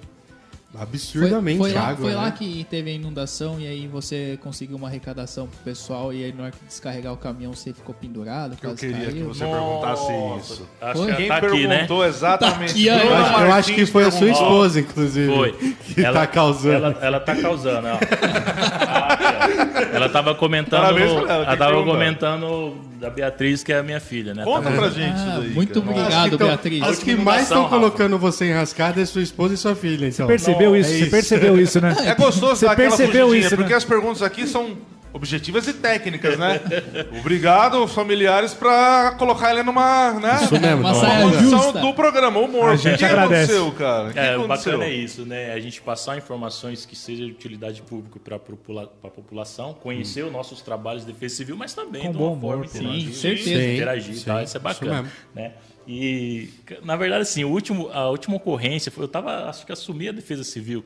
[0.79, 1.97] Absurdamente foi, foi lá, água.
[1.97, 2.17] Foi né?
[2.17, 6.33] lá que teve a inundação e aí você conseguiu uma arrecadação pro pessoal e aí
[6.33, 8.57] na hora que descarregar o caminhão você ficou pendurado.
[8.63, 9.11] Eu queria caiu.
[9.11, 10.69] que você Nossa, perguntasse isso.
[10.81, 12.09] Acho que Quem tá perguntou aqui, né?
[12.09, 12.59] exatamente.
[12.59, 15.35] Tá aqui, eu, acho, eu acho que foi a sua esposa, inclusive.
[15.35, 15.53] Foi.
[15.53, 16.87] Que ela, tá causando.
[16.87, 17.99] Ela, ela tá causando, ó.
[19.93, 20.83] ela tava comentando.
[20.83, 24.45] Parabéns ela, ela tava comentando da Beatriz, que é a minha filha, né?
[24.45, 25.51] Conta pra gente ah, isso daí.
[25.51, 25.99] Muito cara.
[25.99, 26.83] obrigado, Beatriz.
[26.83, 30.27] As que mais estão colocando você em rascada é sua esposa e sua filha, então.
[30.27, 30.91] Você percebeu isso?
[30.91, 31.97] É você percebeu isso, né?
[32.05, 33.77] É gostoso você percebeu isso, porque né?
[33.77, 34.77] as perguntas aqui são
[35.13, 36.61] objetivas e técnicas, né?
[37.19, 40.41] Obrigado, familiares, para colocar ele numa, né?
[40.43, 41.81] Isso mesmo, uma saia justa.
[41.81, 42.71] do programa, humor.
[42.71, 43.53] A gente o que agradece.
[43.53, 44.09] aconteceu, cara?
[44.09, 44.45] O que é, aconteceu?
[44.45, 45.53] o bacana é isso, né?
[45.53, 50.29] A gente passar informações que sejam de utilidade pública para a população, conhecer hum.
[50.29, 53.13] os nossos trabalhos de defesa civil, mas também Com de uma bom forma humor, sim,
[53.13, 53.63] certeza.
[53.63, 54.43] interagir, sim, tá?
[54.43, 55.53] Isso é bacana, isso né?
[55.87, 56.51] E
[56.85, 60.13] na verdade assim, o último, a última ocorrência foi eu tava, acho que assumi a
[60.13, 60.85] defesa civil.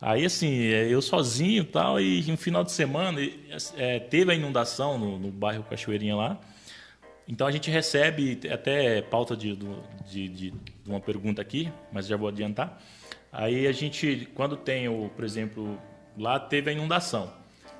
[0.00, 3.20] Aí, assim, eu sozinho tal, e no final de semana
[3.76, 6.40] é, teve a inundação no, no bairro Cachoeirinha lá.
[7.26, 9.56] Então a gente recebe até pauta de,
[10.06, 10.54] de, de, de
[10.86, 12.80] uma pergunta aqui, mas já vou adiantar.
[13.32, 15.78] Aí a gente, quando tem, o, por exemplo,
[16.16, 17.32] lá teve a inundação.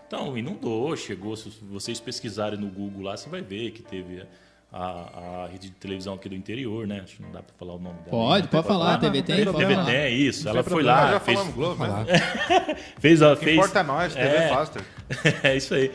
[0.07, 1.37] Então, inundou, chegou.
[1.37, 4.25] Se vocês pesquisarem no Google lá, você vai ver que teve
[4.73, 7.01] a, a rede de televisão aqui do interior, né?
[7.03, 8.11] Acho que não dá para falar o nome dela.
[8.11, 8.49] Pode, né?
[8.51, 9.45] pode falar, a TVT.
[9.45, 10.45] TVT, é isso.
[10.45, 11.01] Não Ela foi problema.
[11.01, 12.07] lá, já fez, falamos Globo, né?
[13.01, 13.35] fez a.
[13.37, 14.49] Fez, importa é nós, TV É.
[14.49, 14.83] Faster.
[15.43, 15.91] é isso aí.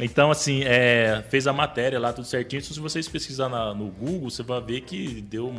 [0.00, 2.62] Então, assim, é, fez a matéria lá, tudo certinho.
[2.62, 5.52] Se vocês pesquisar na- no Google, você vai ver que deu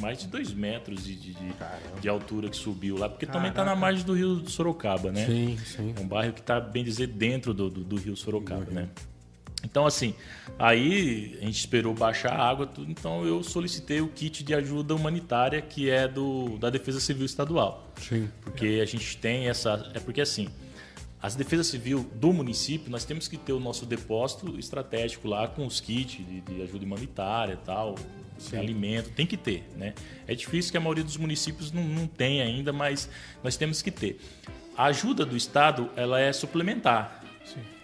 [0.00, 1.54] mais de dois metros de, de, de-
[2.00, 5.24] de altura que subiu lá, porque também está na margem do rio Sorocaba, né?
[5.24, 5.94] Sim, sim.
[5.96, 8.88] É um bairro que está, bem dizer, dentro do, do, do rio Sorocaba, né?
[9.64, 10.14] Então, assim,
[10.58, 14.94] aí a gente esperou baixar a água, tudo, então eu solicitei o kit de ajuda
[14.94, 17.92] humanitária que é do, da Defesa Civil Estadual.
[17.96, 18.28] Sim.
[18.40, 19.90] Porque a gente tem essa.
[19.94, 20.48] É porque assim,
[21.20, 25.66] as defesas civil do município, nós temos que ter o nosso depósito estratégico lá com
[25.66, 27.96] os kits de, de ajuda humanitária e tal,
[28.56, 29.94] alimento, tem que ter, né?
[30.26, 33.10] É difícil que a maioria dos municípios não, não tem ainda, mas
[33.42, 34.20] nós temos que ter.
[34.76, 37.17] A ajuda do Estado, ela é suplementar.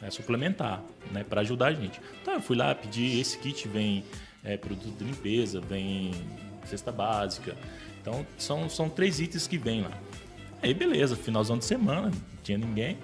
[0.04, 1.24] É suplementar, né?
[1.24, 2.00] Para ajudar a gente.
[2.20, 4.04] Então eu fui lá, pedi esse kit, vem
[4.44, 6.12] é, produto de limpeza, vem
[6.66, 7.56] cesta básica.
[8.00, 9.92] Então são, são três itens que vêm lá.
[10.62, 12.98] Aí beleza, finalzão de semana, não tinha ninguém.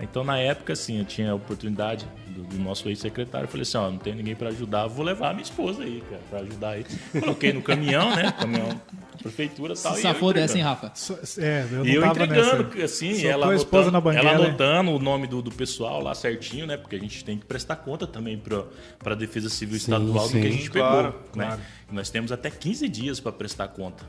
[0.00, 3.46] Então na época, assim, eu tinha a oportunidade do, do nosso ex-secretário.
[3.48, 6.22] Falei assim, ó, não tem ninguém para ajudar, vou levar a minha esposa aí, cara,
[6.30, 6.86] para ajudar aí.
[7.20, 8.32] Coloquei no caminhão, né?
[8.32, 9.92] Caminhão da prefeitura tal.
[9.94, 10.64] Se e safou dessa, hein.
[10.64, 10.90] Rafa?
[10.94, 12.84] So- É, eu não E eu tava entregando, nessa.
[12.84, 14.48] assim, Soltou ela a esposa anotando, na banguela, ela hein?
[14.48, 16.76] anotando o nome do, do pessoal lá certinho, né?
[16.76, 18.64] Porque a gente tem que prestar conta também para
[19.12, 20.52] a Defesa Civil Sim, Estadual do que a sim.
[20.52, 21.20] gente Claro, pegou.
[21.36, 21.44] né?
[21.46, 21.60] claro.
[21.90, 24.04] E nós temos até 15 dias para prestar conta.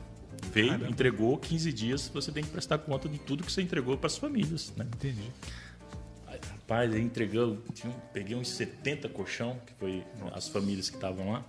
[0.52, 4.08] Veio, entregou 15 dias, você tem que prestar conta de tudo que você entregou para
[4.08, 4.84] as famílias, né?
[4.94, 5.22] Entendi.
[6.66, 11.44] Rapaz, entregou, tinha peguei uns 70 colchão, que foi as famílias que estavam lá.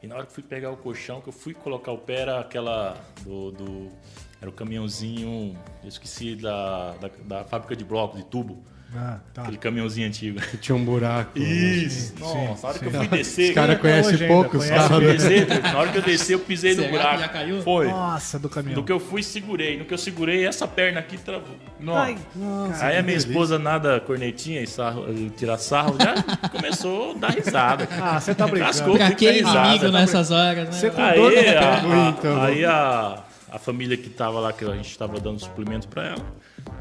[0.00, 2.38] E na hora que fui pegar o colchão, que eu fui colocar o pé, era
[2.40, 2.94] aquela
[3.24, 3.50] do.
[3.50, 3.92] do-
[4.40, 8.62] era o caminhãozinho, eu esqueci da, da, da fábrica de bloco, de tubo.
[8.96, 9.42] Ah, tá.
[9.42, 10.40] Aquele caminhãozinho antigo.
[10.40, 11.38] Que tinha um buraco.
[11.38, 12.14] Isso!
[12.18, 13.54] Nossa, na hora que eu fui Os descer.
[13.54, 14.88] caras Até conhecem pouco os conhece.
[14.88, 15.22] na hora carros.
[15.22, 15.44] que eu né?
[15.44, 17.20] descer, na hora que eu desci, eu pisei no Será que buraco.
[17.20, 17.62] já caiu?
[17.62, 17.86] Foi.
[17.88, 18.76] Nossa, do caminhão.
[18.80, 19.78] No que eu fui, segurei.
[19.78, 21.54] No que eu segurei, essa perna aqui travou.
[21.88, 22.86] Ai, nossa.
[22.86, 23.28] Aí a minha delícia.
[23.28, 27.86] esposa nada cornetinha e sarro, e tirar sarro, já começou a dar risada.
[28.00, 28.66] Ah, você tá brincando.
[28.72, 28.96] Cascou.
[28.96, 30.72] Pra que inimigo nessas horas, né?
[30.72, 31.94] Você com dor Aí, na a, perna.
[32.06, 33.18] a- Então, aí a,
[33.52, 36.24] a família que tava lá, que a gente tava dando suplemento pra ela,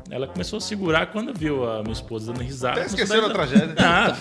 [0.10, 2.80] ela começou a segurar quando viu a minha esposa dando risada.
[2.80, 3.68] Até esqueceram a tragédia.
[3.76, 4.18] risada.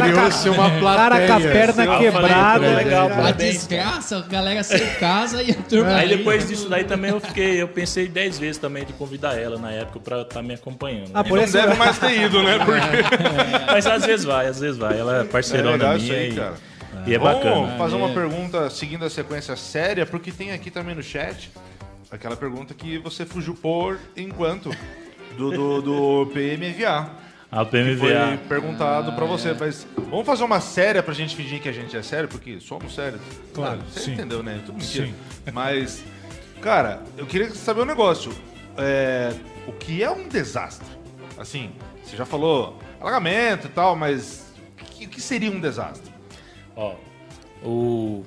[0.00, 1.52] Criou-se uma Cara com a plateia.
[1.52, 2.60] perna Ah, quebrada.
[2.66, 3.10] falei, legal.
[3.26, 5.90] A desgraça, a galera sem casa e a turma.
[5.90, 9.36] Ah, Aí depois disso daí também eu fiquei, eu pensei dez vezes também de convidar
[9.36, 11.10] ela na época pra estar me acompanhando.
[11.14, 11.28] Ah, né?
[11.28, 12.58] por Não isso deve mais ter ido, né?
[12.64, 14.98] Porque Mas às vezes vai, às vezes vai.
[14.98, 16.54] Ela é é parceirona legal minha aí, e, cara.
[17.06, 17.76] e é Vamos bacana.
[17.78, 21.50] fazer uma pergunta seguindo a sequência séria, porque tem aqui também no chat
[22.12, 24.70] aquela pergunta que você fugiu por enquanto
[25.36, 27.10] do, do, do PMVA.
[27.50, 27.96] A PMVA.
[27.98, 31.96] Foi perguntado pra você, mas vamos fazer uma séria pra gente fingir que a gente
[31.96, 33.20] é sério, porque somos sérios.
[33.54, 34.12] Claro, Você sim.
[34.12, 34.60] entendeu, né?
[34.64, 35.06] Tudo mentira.
[35.06, 35.14] Sim.
[35.52, 36.04] Mas,
[36.60, 38.30] cara, eu queria saber um negócio.
[38.76, 39.34] É,
[39.66, 40.86] o que é um desastre?
[41.38, 41.72] Assim,
[42.04, 46.12] você já falou alagamento e tal, mas o que, o que seria um desastre?
[46.76, 46.94] Ó,
[47.62, 48.24] o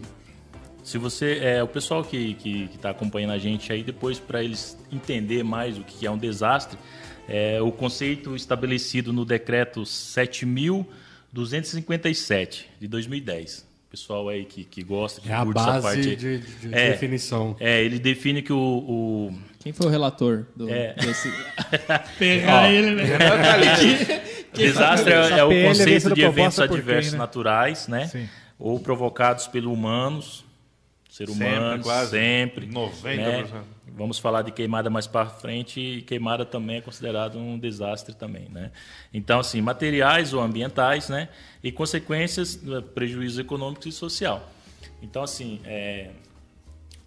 [0.86, 4.78] se você é o pessoal que que está acompanhando a gente aí depois para eles
[4.91, 6.78] entender mais o que é um desastre,
[7.28, 9.84] é o conceito estabelecido no decreto
[11.34, 13.66] 7257 de 2010.
[13.90, 16.16] Pessoal aí que, que gosta, que É a curte essa parte base aí.
[16.18, 16.90] de, de É.
[16.91, 17.56] definição.
[17.60, 20.94] É, ele define que o, o Quem foi o relator do, É.
[20.95, 21.32] desse.
[22.20, 23.03] Pegar ele, né?
[24.53, 27.18] Desastre é, é o havia conceito de eventos adversos quem, né?
[27.18, 28.07] naturais, né?
[28.07, 28.30] Sim.
[28.60, 30.45] Ou provocados pelo humanos,
[31.16, 32.12] ser Sempre, humano, quase.
[32.12, 32.68] sempre.
[32.68, 33.16] 90%.
[33.16, 33.64] né?
[33.88, 38.50] Vamos falar de queimada mais para frente e queimada também é considerado um desastre também,
[38.50, 38.70] né?
[39.14, 41.30] Então, assim, materiais ou ambientais, né?
[41.64, 44.52] E consequências, né, prejuízo econômico e social.
[45.02, 46.12] Então, assim, é...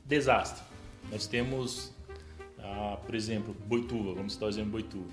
[0.06, 0.64] desastre.
[1.12, 1.92] Nós temos,
[2.60, 5.12] ah, por exemplo, Boituva, vamos citar o exemplo de Boituva.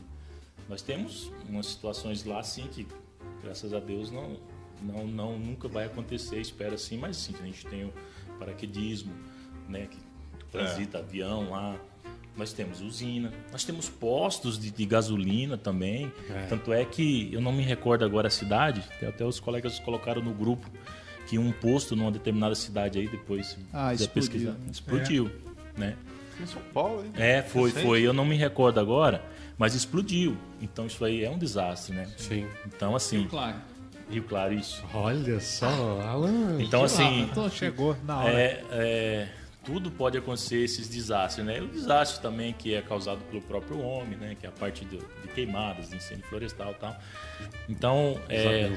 [0.70, 2.88] Nós temos umas situações lá, assim, que
[3.44, 4.38] graças a Deus não,
[4.82, 7.94] não, não nunca vai acontecer, espero assim, mas sim, a gente tem o
[8.36, 9.12] paraquedismo,
[9.68, 9.98] né, que
[10.52, 11.76] transita avião lá.
[12.38, 16.12] Nós temos usina, nós temos postos de, de gasolina também.
[16.50, 20.34] Tanto é que eu não me recordo agora a cidade, até os colegas colocaram no
[20.34, 20.70] grupo
[21.28, 24.14] que um posto numa determinada cidade aí depois Ah, explodiu.
[24.14, 25.32] pesquisar, explodiu,
[25.78, 25.96] né?
[26.42, 27.12] Em São Paulo, hein?
[27.16, 27.86] É, foi, Recente.
[27.86, 28.02] foi.
[28.02, 29.24] Eu não me recordo agora,
[29.58, 30.38] mas explodiu.
[30.62, 32.12] Então isso aí é um desastre, né?
[32.18, 32.46] Sim.
[32.68, 33.56] Então, assim, Claro.
[34.10, 34.84] Rio Claro, isso.
[34.94, 35.68] Olha só,
[36.02, 36.62] Alan.
[36.62, 38.32] Então, assim, Chegou na hora.
[38.32, 39.28] é, é,
[39.64, 41.60] tudo pode acontecer esses desastres, né?
[41.60, 44.36] O desastre também que é causado pelo próprio homem, né?
[44.40, 46.96] Que é a parte do- de queimadas, de incêndio florestal e tal.
[47.68, 48.70] Então, é,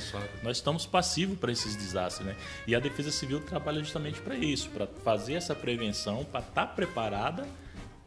[0.42, 2.34] nós estamos passivos para esses desastres, né?
[2.66, 7.46] E a Defesa Civil trabalha justamente para isso, para fazer essa prevenção, para estar preparada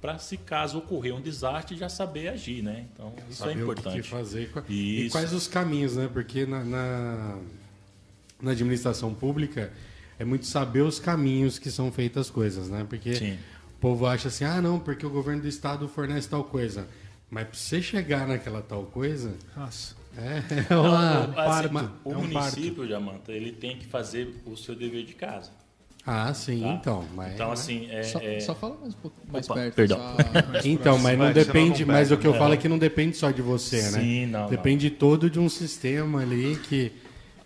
[0.01, 2.85] para se caso ocorrer um desastre já saber agir, né?
[2.93, 4.01] Então, isso Saber é o importante.
[4.01, 6.09] que fazer e quais os caminhos, né?
[6.11, 7.37] Porque na, na,
[8.41, 9.71] na administração pública
[10.17, 12.83] é muito saber os caminhos que são feitas as coisas, né?
[12.89, 13.33] Porque Sim.
[13.77, 16.87] o povo acha assim, ah, não, porque o governo do estado fornece tal coisa.
[17.29, 19.95] Mas para você chegar naquela tal coisa, Nossa.
[20.17, 22.55] é, é uma, Não, assim, uma- o é um parto.
[22.57, 25.51] município, Jamanta, ele tem que fazer o seu dever de casa.
[26.05, 26.67] Ah, sim, tá?
[26.69, 27.05] então.
[27.13, 29.75] Mas, Então, assim, é, Só, é- só fala mais um pouco mais Opa, perto.
[29.75, 29.97] perdão.
[29.97, 30.17] só-
[30.67, 33.29] Então, mas não depende, não mas o que eu falo é que não depende só
[33.31, 34.01] de você, né?
[34.01, 34.49] Sim, não, não.
[34.49, 36.91] Depende todo de um sistema ali que.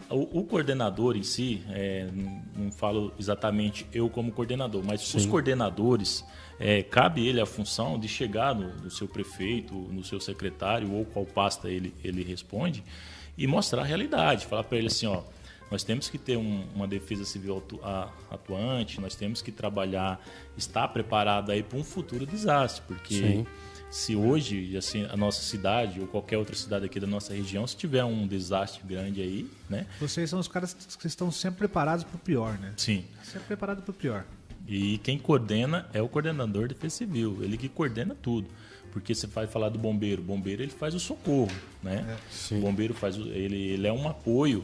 [0.08, 5.26] O, o coordenador em si, é, não, não falo exatamente eu como coordenador, mas os
[5.26, 6.24] coordenadores,
[6.60, 11.06] é, cabe ele a função de chegar no, no seu prefeito, no seu secretário ou
[11.06, 12.84] qual pasta ele, ele responde
[13.36, 15.22] e mostrar a realidade, falar para ele assim, ó,
[15.76, 20.26] nós temos que ter um- uma defesa civil atu- a- atuante, nós temos que trabalhar,
[20.58, 23.46] estar preparado aí para um futuro desastre, porque Sim.
[23.92, 27.76] se hoje assim, a nossa cidade ou qualquer outra cidade aqui da nossa região, se
[27.76, 29.86] tiver um desastre grande aí, né?
[30.00, 32.72] Vocês são os caras que estão sempre preparados pro pior, né?
[32.78, 33.04] Sim.
[33.22, 34.24] Sempre preparado pro pior.
[34.66, 38.48] E quem coordena é o coordenador de defesa civil, ele que coordena tudo.
[38.94, 41.52] Porque você vai falar do bombeiro, o bombeiro ele faz o socorro,
[41.84, 42.18] né?
[42.32, 42.60] Sim.
[42.60, 44.64] O bombeiro faz o- ele, ele é um apoio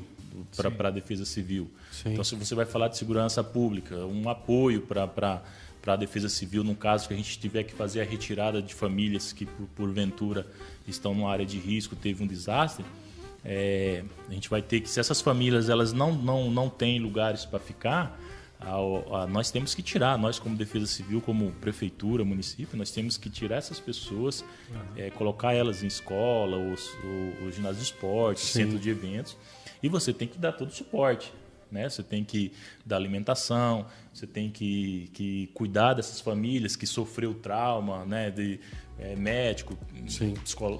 [0.72, 1.70] para a defesa civil.
[1.92, 2.12] Sim.
[2.14, 6.64] Então se você vai falar de segurança pública, um apoio para para a defesa civil
[6.64, 10.46] no caso que a gente tiver que fazer a retirada de famílias que por, porventura
[10.88, 12.86] estão numa área de risco, teve um desastre,
[13.44, 17.46] é, a gente vai ter que se essas famílias elas não não não têm lugares
[17.46, 18.20] para ficar,
[18.60, 23.18] ao- a- nós temos que tirar, nós como Defesa Civil, como Prefeitura, município, nós temos
[23.18, 24.46] que tirar essas pessoas,
[24.96, 29.36] é, colocar elas em escola, ou, ou, ou ginásio de esporte, centro de eventos,
[29.82, 31.34] e você tem que dar todo o suporte.
[31.72, 31.88] Né?
[31.88, 32.52] Você tem que
[32.86, 38.30] dar alimentação, você tem que, que cuidar dessas famílias que sofreu trauma, né?
[38.30, 38.60] de
[39.00, 39.78] é, médico,
[40.08, 40.34] Sim.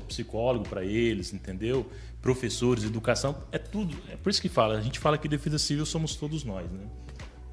[0.08, 1.90] psicólogo, para eles, entendeu?
[2.22, 3.96] Professores, educação, é tudo.
[4.12, 6.86] É por isso que fala, a gente fala que defesa civil somos todos nós, né?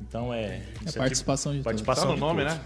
[0.00, 0.62] Então é.
[0.84, 1.64] É participação de todos.
[1.64, 2.56] participação Tá no de nome, todos.
[2.58, 2.64] né?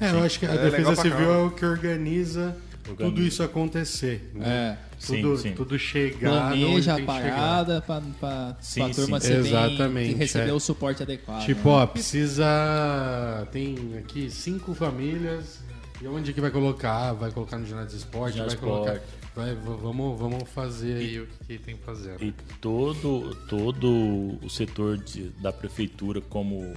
[0.00, 4.30] É, eu acho que a É Defesa Civil é o que organiza, tudo isso acontecer.
[4.34, 4.76] Né?
[4.78, 4.92] É.
[5.04, 5.52] Tudo, Sim, sim.
[5.54, 6.48] tudo chegar.
[6.52, 7.84] Planeja a parada
[8.60, 9.26] Sim, pra turma sim.
[9.26, 10.52] ser Exatamente, e receber é.
[10.52, 11.44] o suporte adequado.
[11.44, 11.74] Tipo, né?
[11.74, 12.44] ó, precisa.
[13.50, 15.60] Tem aqui cinco famílias.
[16.00, 17.10] E onde que vai colocar?
[17.10, 18.38] Ah, Vai colocar no ginásio de esporte?
[18.38, 19.00] Vai colocar.
[19.34, 22.10] Vai, vamos, vamos fazer aí o que tem que fazer.
[22.10, 22.16] né?
[22.20, 23.88] E todo, todo
[24.42, 26.74] o setor de- da prefeitura, como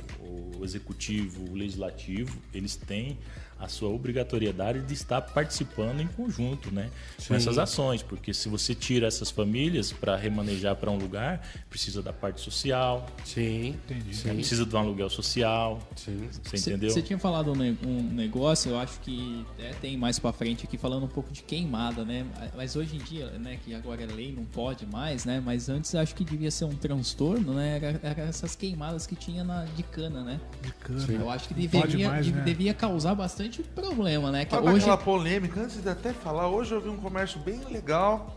[0.57, 3.17] o executivo, o legislativo, eles têm
[3.57, 6.89] a sua obrigatoriedade de estar participando em conjunto, né?
[7.17, 7.27] Sim.
[7.29, 12.01] Com essas ações, porque se você tira essas famílias para remanejar para um lugar, precisa
[12.03, 13.75] da parte social, Sim,
[14.11, 16.27] sim, precisa de um aluguel social, sim.
[16.43, 16.89] você Cê- entendeu?
[16.89, 17.77] Você tinha falado um, ne-
[18.11, 22.03] negócio, eu acho que é, tem mais pra frente aqui falando um pouco de queimada,
[22.03, 22.25] né?
[22.57, 25.41] Mas hoje em dia, né, que agora é lei, não pode mais, né?
[25.43, 27.77] Mas antes eu acho que devia ser um transtorno, né?
[27.77, 30.39] Era, era essas queimadas que tinha na, de cana, né?
[31.05, 31.15] Sim.
[31.19, 32.41] Eu acho que deveria, mais, de- né?
[32.43, 33.44] devia causar bastante
[33.75, 34.45] problema, né?
[34.45, 37.61] Que Olha hoje aquela polêmica, antes de até falar, hoje eu vi um comércio bem
[37.71, 38.35] legal,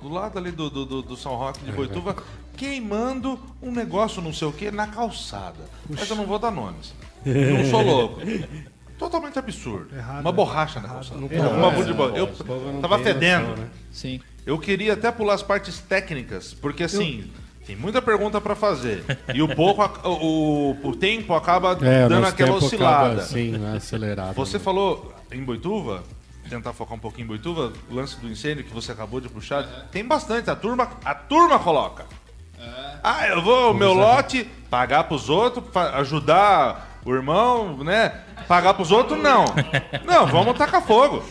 [0.00, 2.16] do lado ali do, do, do- do São Roque de Boituva,
[2.56, 5.64] queimando um negócio não sei o que na calçada.
[5.88, 6.92] Mas eu não vou dar nomes.
[7.24, 8.20] Não sou louco.
[8.98, 9.94] Totalmente absurdo.
[9.94, 10.36] Errado, Uma né?
[10.36, 11.20] borracha na calçada.
[11.20, 12.28] Não Uma Eu
[12.80, 13.48] tava fedendo.
[13.48, 13.70] noção, né?
[13.92, 14.20] Sim.
[14.46, 17.30] Eu queria até pular as partes técnicas, porque assim,
[17.66, 19.04] tem muita pergunta pra fazer.
[19.34, 23.06] E o pouco, o, o tempo acaba É, dando aquela tempo oscilada.
[23.06, 24.34] acaba, sim, acelerado.
[24.34, 24.64] Você né?
[24.64, 26.04] falou em Boituva,
[26.48, 29.64] tentar focar um pouquinho em Boituva, o lance do incêndio que você acabou de puxar,
[29.90, 32.06] tem bastante, a turma, a turma coloca.
[33.02, 35.64] Ah, eu vou, o meu lote, pagar pros outros,
[35.94, 38.20] ajudar o irmão, né?
[38.48, 39.44] Pagar pros outros, não.
[40.04, 41.22] Não, vamos tacar fogo.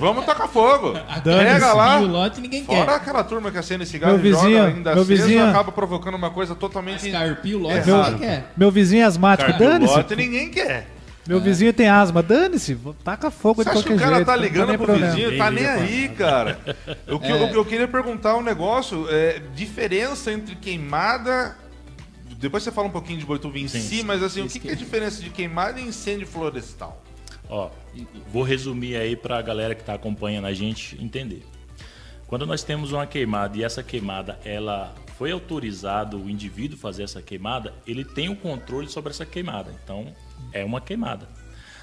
[0.00, 0.94] Vamos tacar fogo.
[1.22, 2.00] Pega lá.
[2.00, 2.94] O lote ninguém Fora quer.
[2.94, 6.14] aquela turma que acende cigarro Meu e joga vizinho- ainda meu aceso, vizinho- acaba provocando
[6.14, 7.06] uma coisa totalmente...
[7.06, 8.52] Escarpia o lote ninguém quer.
[8.56, 9.94] Meu vizinho é asmático, dane-se.
[9.94, 10.86] lote ninguém quer.
[11.28, 12.76] Meu vizinho tem asma, dane-se.
[13.04, 14.26] Taca fogo Você de acha que qualquer o cara jeito.
[14.26, 15.14] tá ligando pro problema.
[15.14, 15.38] vizinho?
[15.38, 16.58] Tá nem aí, cara.
[17.06, 17.34] O que, É.
[17.44, 21.56] o que eu queria perguntar um negócio, é, diferença entre queimada...
[22.40, 23.80] Depois você fala um pouquinho de Boituva em Sim.
[23.80, 26.99] si, mas assim, o Isso que- que é a diferença de queimada e incêndio florestal?
[27.50, 27.68] Ó,
[28.32, 31.44] vou resumir aí para a galera que está acompanhando a gente entender.
[32.26, 37.20] Quando nós temos uma queimada e essa queimada ela foi autorizado o indivíduo fazer essa
[37.20, 39.74] queimada, ele tem o controle sobre essa queimada.
[39.82, 40.14] Então,
[40.52, 41.28] é uma queimada.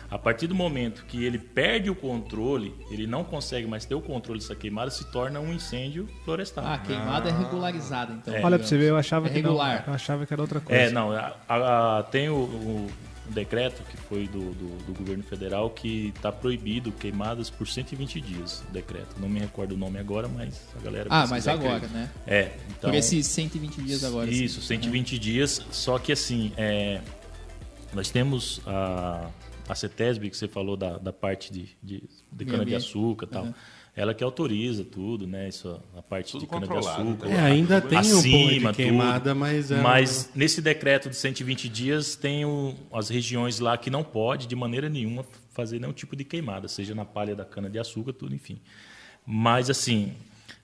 [0.10, 4.00] A partir do momento que ele perde o controle, ele não consegue mais ter o
[4.02, 6.64] controle dessa queimada, se torna um incêndio florestal.
[6.66, 8.34] Ah, a queimada é regularizada, então.
[8.42, 9.84] Olha pra você ver, eu achava É que não, regular.
[9.86, 10.82] eu achava que era outra coisa.
[10.82, 12.88] É, não, a- a- tem o, o
[13.34, 18.64] decreto que foi do, do- do governo federal que está proibido queimadas por 120 dias.
[18.70, 19.16] o Decreto.
[19.20, 21.08] Não me recordo o nome agora, mas a galera.
[21.12, 22.10] Ah, mas que- agora, né?
[22.26, 22.90] É, então.
[22.90, 24.30] Por esses 120 dias agora.
[24.30, 24.44] assim.
[24.44, 25.62] Isso, 120 dias.
[25.72, 27.02] Só que assim, é,
[27.94, 29.30] nós temos a,
[29.68, 33.44] a CETESB, que você falou da, da parte de, de, de cana-de-açúcar e tal.
[33.46, 33.54] Uhum.
[33.98, 35.50] Ela que autoriza tudo, né?
[35.50, 37.28] Isso, a parte Tudo de cana-de-açúcar.
[37.30, 39.40] É, ainda tem um pouco acima, de queimada, tudo.
[39.40, 39.72] mas...
[39.72, 44.46] É Mas nesse decreto de 120 dias tem o- as regiões lá que não pode
[44.46, 48.14] de maneira nenhuma fazer nenhum tipo de queimada, seja na palha da cana de açúcar,
[48.14, 48.62] tudo, enfim.
[49.26, 50.14] Mas assim,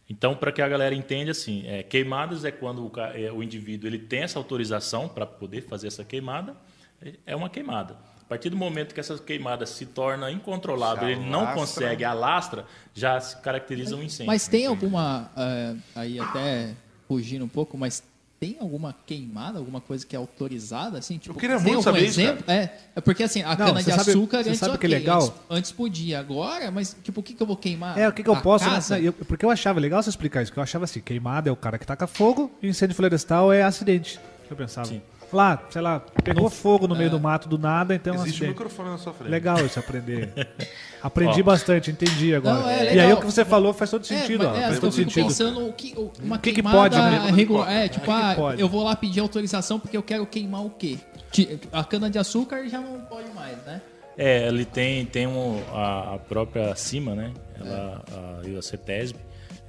[0.07, 3.89] então para que a galera entenda assim, é, queimadas é quando o, é, o indivíduo
[3.89, 6.55] ele tem essa autorização para poder fazer essa queimada,
[7.01, 7.97] é- é uma queimada.
[8.34, 13.19] A partir do momento que essa queimada se torna incontrolável, ele não consegue alastra, já
[13.22, 14.26] se caracteriza um incêndio.
[14.26, 15.30] Mas tem alguma.
[15.38, 16.72] é, aí até
[17.07, 18.01] fugindo um pouco, mas
[18.39, 20.97] tem alguma queimada, alguma coisa que é autorizada?
[20.97, 22.43] Assim, tipo, Eu queria tem muito algum saber isso, exemplo?
[22.47, 24.80] é, é porque assim, a Não, cana de você sabe- açúcar você antes, sabe o
[24.80, 25.22] que é legal?
[25.22, 27.99] Antes, antes podia, agora, mas tipo, o que, que eu vou queimar?
[27.99, 28.65] É, o que, que eu posso.
[28.65, 28.97] casa?
[28.97, 31.51] né, eu- porque eu achava legal você explicar isso, que eu achava assim: queimada é
[31.51, 34.19] o cara que taca fogo e incêndio florestal é acidente.
[34.47, 34.88] Que eu pensava.
[34.88, 35.01] Sim.
[35.34, 37.10] Lá, sei lá, pegou fogo no meio É.
[37.10, 38.51] do mato do nada, então é um Existe um acidente.
[38.53, 39.31] microfone na sua frente.
[39.31, 40.31] Legal isso aprender.
[41.01, 41.43] Aprendi Ó.
[41.43, 42.60] bastante, entendi agora.
[42.60, 43.07] Não, é e legal.
[43.07, 44.57] aí o que você falou faz todo É, sentido, mas, ó.
[44.57, 45.27] é, Faz eu todo fico sentido.
[45.27, 47.31] pensando o que, o- uma O que que queimada pode, né?
[47.35, 47.72] regular.
[47.72, 48.61] É, tipo, que ah, pode?
[48.61, 50.97] eu vou lá pedir autorização porque eu quero queimar o quê?
[51.31, 53.81] Ti- A cana de açúcar já não pode mais, né?
[54.18, 57.31] É, ele tem, tem um, a, a própria CIMA, né?
[57.60, 59.18] Ela, a, a CETESB,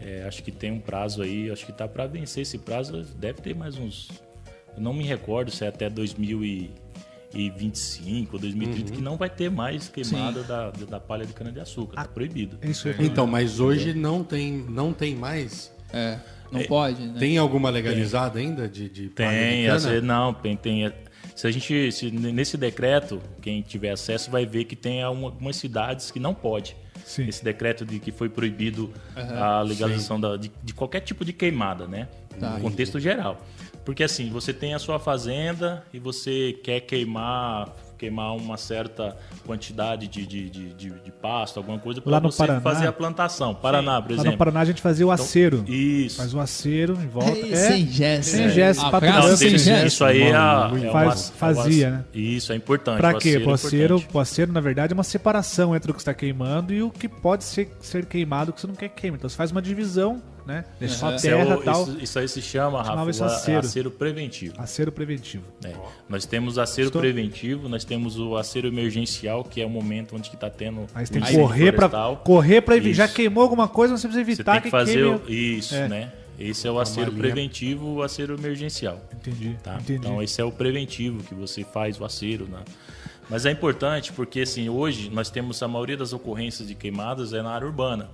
[0.01, 3.41] é, acho que tem um prazo aí, acho que tá para vencer esse prazo, deve
[3.41, 4.09] ter mais uns.
[4.77, 9.89] Eu não me recordo se é até 2025 ou 2030, que não vai ter mais
[9.89, 11.97] queimada da, da palha de cana-de-açúcar.
[11.97, 12.59] Tá proibido.
[12.63, 12.95] É isso aí.
[13.01, 15.73] Então, mas hoje não tem, não tem mais?
[15.93, 16.19] É,
[16.51, 17.15] não pode, né?
[17.19, 19.77] Tem alguma legalizada ainda de, de palha de Tem, cana?
[19.77, 20.93] às vezes não, tem, tem.
[21.35, 25.57] Se a gente, se nesse decreto, quem tiver acesso vai ver que tem alguma- algumas
[25.57, 26.77] cidades que não pode.
[27.05, 27.27] Sim.
[27.29, 31.87] Esse decreto de que foi proibido a legalização da- de, de qualquer tipo de queimada,
[31.87, 32.09] né?
[32.39, 32.51] Tá.
[32.51, 33.41] No contexto geral.
[33.85, 39.17] Porque assim, você tem a sua fazenda e você quer queimar queimar uma certa
[39.47, 42.61] quantidade de, de, de, de, de pasto, alguma coisa, Lá para no você Paraná.
[42.61, 43.55] fazer a plantação.
[43.55, 44.33] Paraná, por Lá exemplo.
[44.33, 45.65] no Paraná a gente fazia o acero.
[45.69, 46.17] Isso.
[46.17, 47.31] Faz o acero em volta.
[47.31, 48.31] É, É, sem gesso.
[48.31, 48.49] sem é.
[48.51, 49.87] gesso, A pato praça branco, sem gesso.
[49.87, 52.05] Isso aí é, a- Muito é faz- uma- fazia, é uma- né?
[52.13, 52.97] Isso, é importante.
[52.99, 53.29] Pra o quê?
[53.37, 56.13] acero O é acero, o acero, na verdade, é uma separação entre o que está
[56.13, 59.17] queimando e o que pode ser, ser queimado que você não quer que queime.
[59.17, 60.65] Então você faz uma divisão, né?
[60.81, 60.87] Aham.
[60.87, 61.83] Isso, é terra o- e tal.
[61.83, 63.59] isso, isso aí se chama, Rafa, isso o a- acero.
[63.61, 64.55] acero preventivo.
[64.59, 65.45] Acero preventivo.
[65.65, 65.73] É.
[66.09, 70.29] Nós temos acero Estou- preventivo, nós temos o acero emergencial, que é o momento onde
[70.29, 72.17] está tendo Aí você o tem que correr florestal.
[72.19, 72.93] correr evitar.
[72.95, 75.09] Já queimou alguma coisa, você precisa Você evitar tem que fazer queime.
[75.11, 75.89] o- isso, É.
[75.89, 76.13] né?
[76.39, 79.01] Esse é o acero preventivo, o acero emergencial.
[79.13, 79.75] Entendi, Tá?
[79.77, 79.95] entendi.
[79.95, 82.59] Então esse é o preventivo que você faz o acero, né?
[83.31, 87.41] Mas é importante porque assim hoje nós temos a maioria das ocorrências de queimadas é
[87.41, 88.11] na área urbana,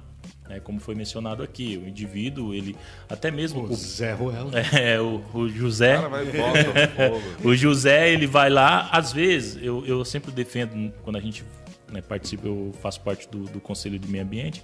[0.49, 0.61] né?
[0.61, 2.77] Como foi mencionado aqui, o indivíduo ele
[3.09, 4.51] até mesmo O Zé Ruelo.
[4.77, 6.27] é, o, o José O cara vai
[7.45, 11.45] o José, ele vai lá, às vezes, eu, eu sempre defendo, quando a gente
[11.91, 14.63] né, participa, eu faço parte do, do Conselho de Meio Ambiente.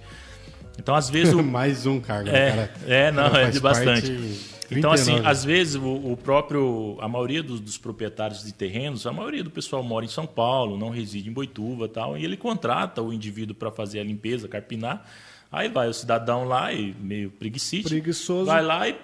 [0.79, 2.29] Então, às vezes, o, Mais um cargo.
[2.29, 2.73] é, cara.
[2.87, 4.11] é, não, cara é de bastante.
[4.11, 5.29] parte Então, assim, 39.
[5.29, 9.49] às vezes o, o próprio, a maioria dos, dos proprietários de terrenos, a maioria do
[9.49, 13.11] pessoal mora em São Paulo, não reside em Boituva e tal, e ele contrata o
[13.11, 15.05] indivíduo para fazer a limpeza, carpinar.
[15.51, 18.45] Aí vai o cidadão lá e meio preguiçite, Preguiçoso.
[18.45, 18.95] vai lá e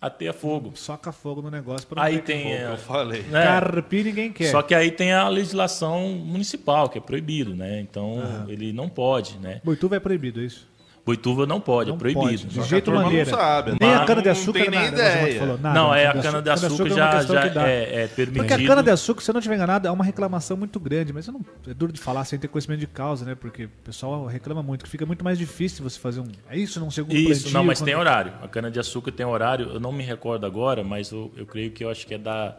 [0.00, 0.72] ateia fogo.
[0.74, 2.54] Soca fogo no negócio não Aí tem, fogo.
[2.54, 3.22] é, Eu falei.
[3.22, 3.42] né?
[3.44, 4.50] Carpir ninguém quer.
[4.50, 7.80] Só que aí tem a legislação municipal, que é proibido, né?
[7.80, 9.60] Então ele não pode, né?
[9.64, 10.66] Boituva é proibido, é isso?
[11.08, 12.20] Boituva não pode, Não é proibido.
[12.26, 13.96] pode, de jeito turma não sabe, nem né?
[13.96, 15.38] a cana de Não nem nada, ideia.
[15.40, 15.78] falou, nada.
[15.80, 18.46] não, é a Cana-de-açúcar- cana-de-açúcar cana-de-açúcar é já, já é, é permitido.
[18.46, 21.40] Porque a cana-de-açúcar, se eu não estiver enganado, é uma reclamação muito grande, mas não,
[21.66, 23.34] é duro de falar sem ter conhecimento de causa, né?
[23.34, 26.26] Porque o pessoal reclama muito, que fica muito mais difícil você fazer um.
[26.50, 28.32] É isso, não segundo Isso, plantio, não, mas tem horário.
[28.42, 31.88] A cana-de-açúcar tem horário, eu não me recordo agora, mas eu, eu creio que eu
[31.90, 32.54] acho que é da.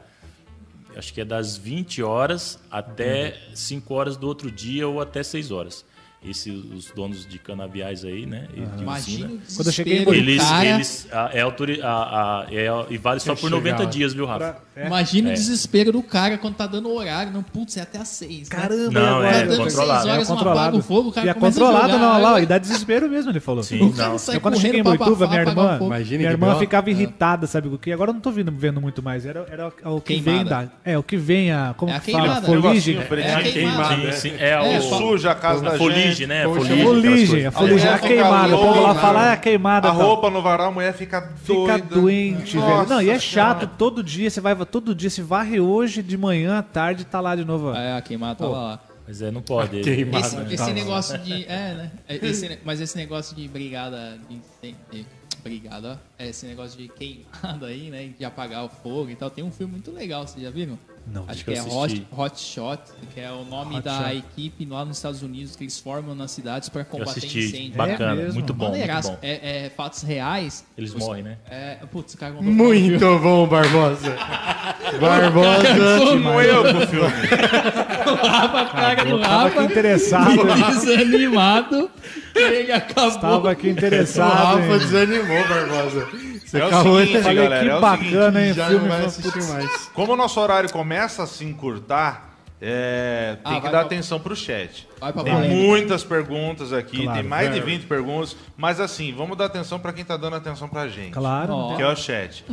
[0.97, 5.51] Acho que é das 20 horas até 5 horas do outro dia ou até 6
[5.51, 5.85] horas.
[6.23, 8.47] Esse, os donos de canaviais aí, né?
[8.75, 10.65] de Imagina Quando eu cheguei em Eles, cara.
[10.65, 13.89] eles a, é autori, a, a, é, e vale só por 90 chegar.
[13.89, 14.57] dias, viu, Rafa?
[14.75, 14.87] É.
[14.87, 15.31] Imagina É.
[15.31, 17.31] o desespero do cara quando tá dando horário.
[17.31, 18.49] Não, putz, é até às seis.
[18.49, 18.55] né?
[18.55, 19.27] Caramba, Não, e agora?
[19.27, 20.01] é Tá dando controlado.
[20.01, 20.77] seis horas, É não controlado.
[20.77, 22.41] o fogo, o cara e é começa a controlado, jogar não, olha lá, água.
[22.41, 23.63] e dá desespero mesmo, ele falou.
[23.63, 24.15] Sim, não.
[24.33, 25.79] Eu, quando eu cheguei em pra Boituva, minha irmã.
[25.81, 27.91] Imagina minha irmã ficava irritada, sabe o que?
[27.93, 29.25] Agora eu não tô vendo, vendo muito mais.
[29.25, 30.67] Era, era o que vem da.
[30.83, 31.73] É, o que vem a.
[31.77, 32.41] Como É a que fala?
[32.41, 32.97] Foligem.
[32.97, 33.95] É a queimada.
[33.97, 34.11] Né?
[34.37, 35.77] é, É, o Suja a casa da a
[36.09, 36.43] folige, né?
[36.43, 38.55] Folige, Foligem, a foligem, mulher a fica queimada.
[38.55, 39.87] O povo lá fala, é a queimada.
[39.89, 40.01] A tal.
[40.01, 41.73] roupa no varal, a mulher fica doida.
[41.75, 42.87] Fica doente, velho.
[42.87, 46.59] Não, e é chato, todo dia você vai, todo dia se varre hoje, de manhã
[46.59, 47.73] à tarde, tá lá de novo.
[47.73, 48.79] É, a queimada tava lá.
[49.07, 49.81] Mas é, não pode.
[49.81, 50.25] Queimada.
[50.25, 50.69] Esse, Tá esse lá.
[50.73, 51.45] negócio de.
[51.49, 51.91] É, né?
[52.07, 54.19] É, esse mas esse negócio de brigada.
[54.29, 55.05] De, de, de-
[55.41, 56.23] brigada, ó.
[56.23, 58.09] É, Esse negócio de queimada aí, né?
[58.17, 59.29] De apagar o fogo e tal.
[59.29, 60.77] Tem um filme muito legal, vocês já viram?
[61.07, 62.07] Não, Acho que que é eu Hot.
[62.15, 62.81] Hot Shot,
[63.13, 64.17] que é o nome Hot da Shot.
[64.17, 67.39] equipe lá nos Estados Unidos que eles formam nas cidades para Eu combater assisti.
[67.47, 67.73] incêndio.
[67.77, 68.33] Bacana, mesmo?
[68.35, 69.17] muito bom, muito bom.
[69.21, 70.65] É, é fatos reais.
[70.77, 71.37] Eles Os- morrem, né?
[71.49, 74.15] É, putz, o cara Muito bom, Barbosa.
[74.99, 75.99] Barbosa.
[76.05, 77.09] Como eu com o filme.
[78.29, 80.55] Rafa, a cara do Eu Rafa, interessado, né?
[80.69, 81.89] desanimado,
[82.35, 83.19] ele acabou.
[83.19, 84.31] Tava aqui O interessado.
[84.31, 84.79] Rafa hein?
[84.79, 86.07] desanimou, Barbosa.
[86.49, 88.53] Você É o acabou seguinte, Falei, galera, que é o bacana, hein?
[88.53, 89.85] já filme, não vai assistir mais.
[89.93, 92.27] Como o nosso horário começa a se encurtar,
[92.61, 94.85] é, tem Ah, que dar pra- atenção pro chat.
[94.99, 95.55] Vai pra Tem polêmica.
[95.61, 97.19] muitas perguntas aqui, Claro.
[97.21, 97.61] tem mais de É.
[97.61, 101.11] 20 perguntas, mas assim, vamos dar atenção pra quem tá dando atenção pra gente.
[101.11, 101.53] Claro.
[101.53, 101.75] Ó.
[101.77, 102.43] Que é o chat.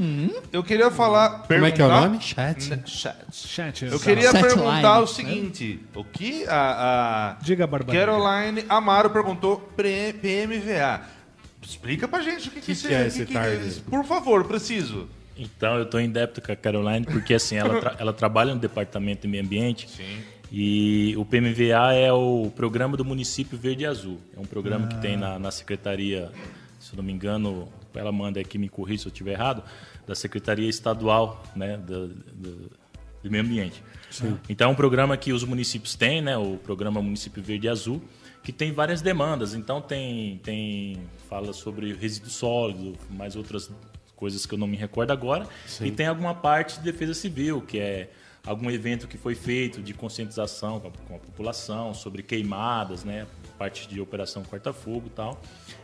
[0.52, 1.44] Eu queria falar.
[1.48, 2.20] Como é que é o perguntar- nome?
[2.22, 2.82] Chat?
[2.86, 3.16] Chat.
[3.32, 5.06] Chat, Eu queria Set perguntar line, o né?
[5.06, 7.66] seguinte: o que a, a Diga.
[7.66, 11.15] Caroline Amaro perguntou pre- PMVA.
[11.62, 13.80] Explica pra gente o que, que, Que isso que é esse tarde?
[13.88, 15.08] Por favor, preciso.
[15.36, 18.60] Então, eu tô em débito com a Caroline, porque assim, ela, tra- ela trabalha no
[18.60, 19.88] departamento de meio ambiente.
[19.88, 20.18] Sim.
[20.50, 24.18] E o PMVA é o Programa do Município Verde e Azul.
[24.36, 26.30] É um programa que tem na, na Secretaria,
[26.78, 29.62] se eu não me engano, ela manda aqui me corrija se eu estiver errado,
[30.06, 32.70] da Secretaria Estadual né, do, do,
[33.24, 33.82] do Meio Ambiente.
[34.48, 38.00] Então é um programa que os municípios têm, né, o Programa Município Verde e Azul,
[38.46, 39.54] que tem várias demandas.
[39.54, 43.68] Então tem, tem fala sobre resíduo sólido, mais outras
[44.14, 45.48] coisas que eu não me recordo agora.
[45.88, 48.08] E tem alguma parte de defesa civil, que é
[48.46, 53.26] algum evento que foi feito de conscientização com a, com a população sobre queimadas, né?
[53.58, 55.40] Parte de operação corta-fogo e tal.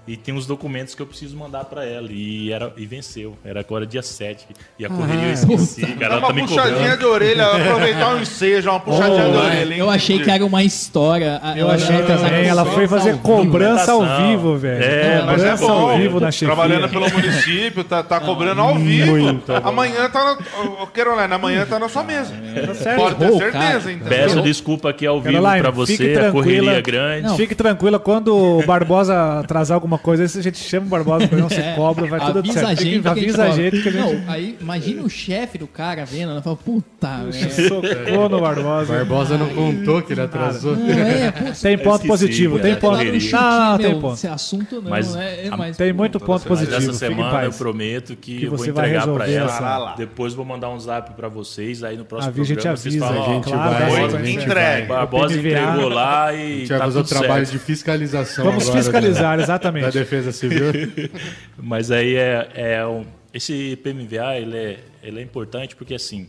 [0.07, 2.09] E tem os documentos que eu preciso mandar para ela.
[2.11, 3.37] E, era, e venceu.
[3.45, 4.47] Era agora dia 7.
[4.79, 5.81] E a correria eu esqueci.
[5.87, 6.99] Cara, Dá ela uma tá me puxadinha cobrando.
[6.99, 9.73] de orelha, aproveitar um ensejo, uma puxadinha de orelha.
[9.75, 9.79] hein?
[9.81, 11.41] Eu achei que era uma história.
[11.57, 12.47] Eu achei também.
[12.47, 14.83] Ela foi fazer cobrança ao vivo, velho.
[14.85, 16.49] É, Mas é Cobrança bom, ao vivo na chefia.
[16.55, 19.13] trabalhando pelo município, tá, tá cobrando ao vivo.
[19.17, 19.53] muito.
[19.53, 21.35] Amanhã tá na.
[21.35, 22.35] Amanhã tá na sua mesa.
[22.67, 22.99] Tá certo.
[22.99, 23.93] Pode ter certeza, cara.
[23.93, 24.09] então.
[24.09, 26.17] Peço desculpa aqui ao vivo para você.
[26.29, 27.27] A correria é grande.
[27.29, 27.37] Não.
[27.37, 31.61] Fique tranquila, quando o Barbosa atrasar alguma coisa, a gente chama o Barbosa, não se
[31.61, 32.67] É, cobra, vai tudo avisa certo.
[32.69, 35.59] a gente, a gente avisa a gente que a gente Não, aí imagina o chefe
[35.59, 37.69] do cara vendo, ela fala, puta, velho.
[37.69, 38.93] socou no Barbosa.
[38.95, 40.77] Barbosa não contou que ele atrasou.
[40.77, 43.03] Não, é, putz, Tem ponto positivo, tem ponto.
[43.05, 44.15] no chute, Não, não, tem ponto.
[44.15, 45.77] Esse assunto não, Mas é, é a- mais...
[45.77, 46.77] Tem muito ponto positivo.
[46.77, 49.47] essa semana eu prometo que, vou você vai entregar resolver ela.
[49.51, 51.83] essa- Depois vou mandar um zap para vocês.
[51.85, 54.83] Aí no próximo A gente programa vocês avisa, falam, A gente vai, a gente vai.
[54.87, 57.47] Barbosa entregou lá A e gente vai tá fazer o trabalho.
[57.53, 59.85] De fiscalização Vamos agora fiscalizar, da, exatamente.
[59.85, 60.73] da Defesa Civil.
[61.57, 66.29] Mas aí é, é um, esse PMVA ele é, ele é importante porque assim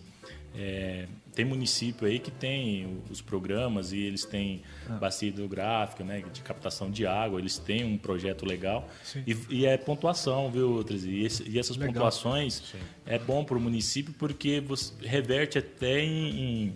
[0.56, 4.94] é, tem município aí que tem os programas e eles têm Ah.
[4.98, 8.88] bacia hidrográfica, né, de captação de água, eles têm um projeto legal
[9.26, 11.10] e, e é pontuação, viu, Trezi?
[11.10, 12.76] E, e essas pontuações
[13.06, 16.74] é bom para o município porque você reverte até em, em,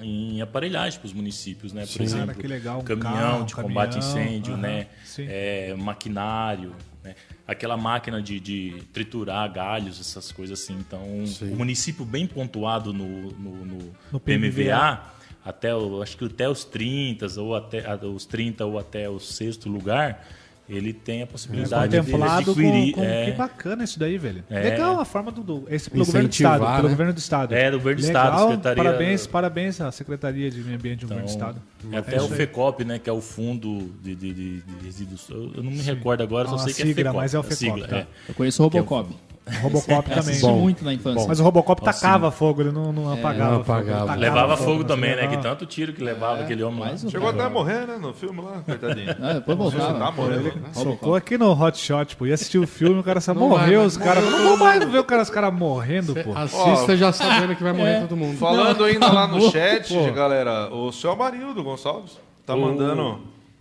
[0.00, 1.82] em aparelhagem para os municípios, né?
[1.82, 2.02] Por Sim.
[2.04, 4.86] exemplo, Cara, que legal, um caminhão carro, de caminhão, combate a incêndio, aham, né?
[5.04, 5.26] sim.
[5.28, 6.74] É, maquinário,
[7.04, 7.14] né?
[7.46, 10.74] aquela máquina de, de triturar galhos, essas coisas assim.
[10.74, 11.52] Então, Sim.
[11.52, 13.78] o município bem pontuado no, no, no
[14.10, 15.02] No PMVA, PMVA,
[15.44, 19.68] até o, acho que até os 30 ou até os 30 ou até o sexto
[19.68, 20.26] lugar,
[20.68, 22.92] ele tem a É possibilidade de contemplado com, adquirir.
[22.94, 24.44] com- é, Que bacana isso daí, velho.
[24.48, 24.60] É.
[24.60, 25.42] Legal a forma do.
[25.42, 26.64] do esse pelo governo do Estado.
[26.64, 26.88] Pelo né?
[26.88, 27.54] governo do Estado.
[27.54, 31.08] É, do governo do Legal, Estado, Secretaria- Parabéns, parabéns à Secretaria de Meio Ambiente do
[31.08, 31.62] Governo do Então, Estado.
[31.92, 32.38] é até É o isso aí.
[32.38, 35.26] FECOP, né, que é o fundo de, de, de, de resíduos.
[35.28, 37.16] Eu não me recordo agora, só Ah, sei que é FECOP.
[37.16, 37.96] mas é o a FECOP, sigla, tá.
[37.98, 38.06] é.
[38.28, 39.12] Eu conheço o Robocop.
[39.60, 40.18] Robocop também.
[40.20, 40.56] Assisti Bom.
[40.60, 41.26] muito na infância.
[41.26, 42.00] Mas o Robocop Assim.
[42.00, 43.52] tacava fogo, ele não, não apagava.
[43.58, 44.00] Não fogo, ele apagava.
[44.06, 45.16] tacava Levava fogo, fogo também, né?
[45.16, 46.86] levava- Que tanto tiro que levava aquele homem lá.
[46.86, 47.04] mais.
[47.10, 49.16] Chegou até a morrer, né, no filme lá, coitadinho.
[49.20, 49.98] Ah, depois Você voltava.
[49.98, 50.52] tá morrendo, né?
[50.72, 52.26] Socou aqui no Hot Shot, pô.
[52.26, 54.24] Ia assistir o filme, o cara só Não morreu, os caras.
[54.24, 56.32] Não vou mais ver o cara, os caras morrendo, pô.
[56.36, 58.00] Assista já sabendo que vai morrer É.
[58.02, 58.38] todo mundo.
[58.38, 63.18] Falando ainda lá no chat, galera, o seu Amarildo Gonçalves tá mandando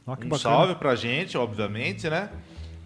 [0.07, 2.29] um salve pra gente, obviamente, né?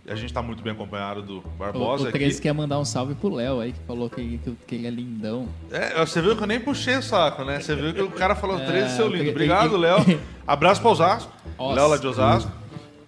[0.07, 2.19] A gente tá muito bem acompanhado do O, Barbosa o aqui.
[2.19, 4.89] 13 quer mandar um salve pro Léo aí, que falou que, que, que ele é
[4.91, 5.47] lindão.
[5.71, 7.59] É, você viu que eu nem puxei o saco, né?
[7.59, 9.31] Você viu que o cara falou 13 seu lindo.
[9.31, 9.97] Obrigado, Léo.
[10.45, 11.31] Abraço pra Osasco.
[11.59, 12.51] Léo lá de Osasco.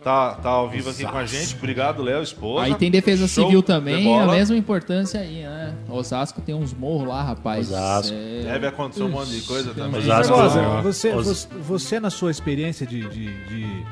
[0.03, 1.55] Tá, tá ao vivo aqui com a gente.
[1.55, 2.65] Obrigado, Léo, esposa.
[2.65, 5.75] Aí tem defesa Show civil de também, a mesma importância aí, né?
[5.89, 7.67] Osasco tem uns morros lá, rapaz.
[7.67, 8.15] Osasco.
[8.15, 8.43] É...
[8.43, 9.99] Deve acontecer um monte de coisa também.
[9.99, 10.33] Osasco.
[10.33, 13.85] Barbosa, Ah, você, você, você, na sua experiência de, de, de-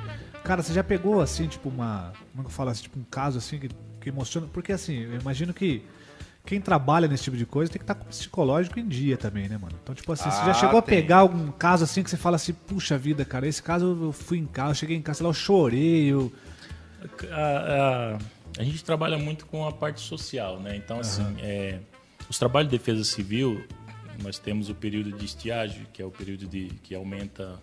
[0.46, 2.14] Cara, você já pegou, assim, tipo, uma...
[2.32, 2.84] Como é que eu falo assim?
[2.84, 3.70] Tipo, um caso, assim, que,
[4.00, 4.48] que emociona...
[4.54, 5.82] Porque, assim, eu imagino que
[6.46, 9.50] quem trabalha nesse tipo de coisa tem que estar com o psicológico em dia também,
[9.50, 9.76] né, mano?
[9.82, 11.02] Então, tipo assim, você já Ah, chegou a tem.
[11.02, 14.38] pegar algum caso, assim, que você fala assim, puxa vida, cara, esse caso eu fui
[14.38, 16.32] em casa, eu cheguei em casa, sei lá, eu chorei, eu...
[17.32, 17.36] A,
[18.16, 18.18] a-
[18.60, 20.76] a gente trabalha muito com a parte social, né?
[20.78, 21.80] Então, assim, é,
[22.30, 23.66] os trabalhos de defesa civil,
[24.24, 27.62] nós temos o período de estiagem, que é o período de, que aumenta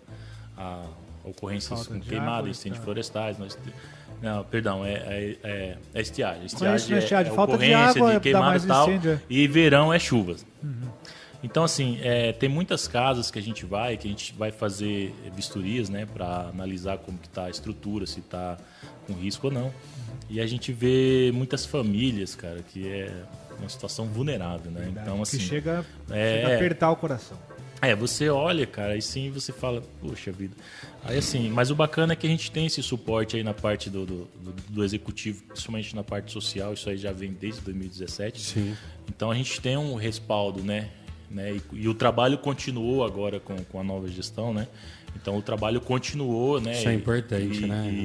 [0.57, 0.85] a
[1.23, 2.83] ocorrências com queimada, incêndios tá.
[2.83, 3.37] florestais.
[3.37, 3.57] Nós,
[4.21, 6.39] não, perdão, é, é, é, é estiagem.
[6.39, 7.31] Conheço, Estiagem é, estiagem?
[7.31, 8.89] é Falta de ocorrência água, de queimada e tal.
[8.89, 9.19] incêndio, é.
[9.29, 10.45] E verão é chuvas.
[11.43, 15.13] Então, assim, é, tem muitas casas que a gente vai, que a gente vai fazer
[15.35, 18.57] vistorias, né, para analisar como que tá a estrutura, se tá
[19.05, 19.73] com risco ou não.
[20.29, 23.11] E a gente vê muitas famílias, cara, que é
[23.59, 24.87] uma situação vulnerável, né?
[24.89, 27.37] Então, assim, que chega, é- chega a apertar o coração.
[27.87, 30.55] É, você olha, cara, e sim você fala, poxa vida.
[31.03, 33.89] Aí assim, mas o bacana é que a gente tem esse suporte aí na parte
[33.89, 34.27] do, do,
[34.69, 38.41] do- executivo, principalmente na parte social, isso aí já vem desde 2017.
[38.41, 38.75] Sim.
[39.09, 40.89] Então a gente tem um respaldo, né?
[41.29, 41.53] né?
[41.55, 44.67] E, e o trabalho continuou agora com, com a nova gestão, né?
[45.15, 46.71] Então o trabalho continuou, né?
[46.71, 47.89] Isso é importante, e- né?
[47.91, 47.95] E,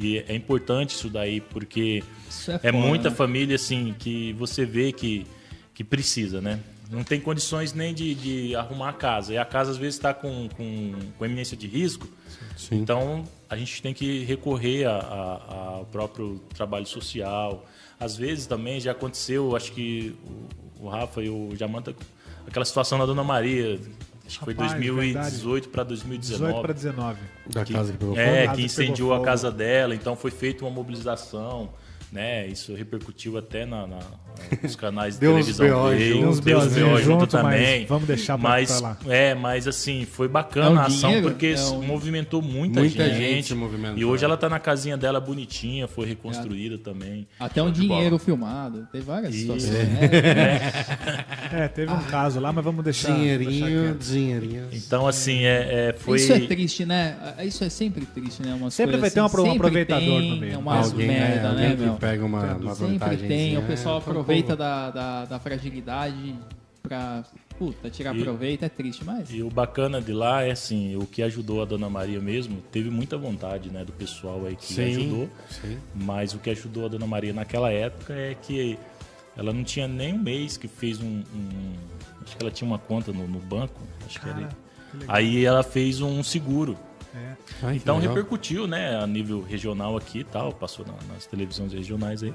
[0.00, 3.16] e- e é importante isso daí, porque Isso é é foda, muita né?
[3.16, 5.26] família assim que você vê que,
[5.74, 6.60] que precisa, né?
[6.90, 9.32] Não tem condições nem de, de arrumar a casa.
[9.32, 12.06] E a casa às vezes está com, com, com eminência de risco.
[12.56, 12.76] Sim.
[12.76, 17.64] Então a gente tem que recorrer ao próprio trabalho social.
[17.98, 20.14] Às vezes também já aconteceu, acho que
[20.80, 21.94] o, o Rafa e o Jamanta,
[22.46, 23.80] aquela situação da Dona Maria,
[24.26, 26.72] acho que foi Rapaz, 2018 para 18 para 2019.
[26.74, 27.18] 19.
[27.48, 30.70] Da casa que pegou É, que que incendiou a casa dela, então foi feita uma
[30.70, 31.70] mobilização,
[32.12, 32.46] né?
[32.46, 33.98] Isso repercutiu até na, na-
[34.62, 36.20] nos canais de televisão BO dele, junto.
[36.20, 37.86] Deu uns deu uns BOzinho BO junto também.
[37.86, 38.96] vamos deixar pra lá.
[39.08, 42.80] É, mas assim, foi bacana É um a ação dinheiro, porque é um- movimentou muita,
[42.80, 43.54] Muita gente.
[43.54, 43.56] gente.
[43.96, 47.26] E hoje ela tá na casinha dela bonitinha, foi reconstruída também.
[47.38, 48.86] Até um dinheiro filmado.
[48.92, 49.70] Tem várias E- situações.
[49.72, 50.60] né?
[51.52, 53.14] É, teve um caso lá, mas vamos deixar.
[53.14, 54.64] Dinheirinho, dinheirinho.
[54.72, 56.16] Então, assim, é, é, foi.
[56.18, 57.16] Isso é triste, né?
[57.44, 58.52] Isso é sempre triste, né?
[58.54, 60.58] Umas Sempre vai ter um assim, um sempre aproveitador tem meio.
[60.58, 63.28] Umas alguém merda, é, né, alguém que pega uma, uma Sempre vantagem.
[63.28, 66.34] tem, o pessoal É, aproveita da, da, da fragilidade
[66.82, 67.24] pra,
[67.58, 69.30] puta, tirar E- proveito, é triste, mas...
[69.32, 72.90] E o bacana de lá é assim, o que ajudou a Dona Maria mesmo, teve
[72.90, 75.28] muita vontade, né, do pessoal aí que Sim, ajudou.
[75.48, 75.78] sim.
[75.94, 78.78] Mas o que ajudou a Dona Maria naquela época é que
[79.36, 81.22] ela não tinha nem um mês que fez um.
[81.34, 81.72] um-
[82.24, 83.78] acho que ela tinha uma conta no, no banco.
[84.06, 84.38] Acho que era.
[84.40, 84.48] Cara,
[84.98, 85.04] que.
[85.08, 86.74] Aí ela fez um seguro.
[87.14, 87.36] É.
[87.62, 92.22] Ai, Então repercutiu, né, a nível regional aqui e tal, passou na- nas televisões regionais
[92.22, 92.32] aí.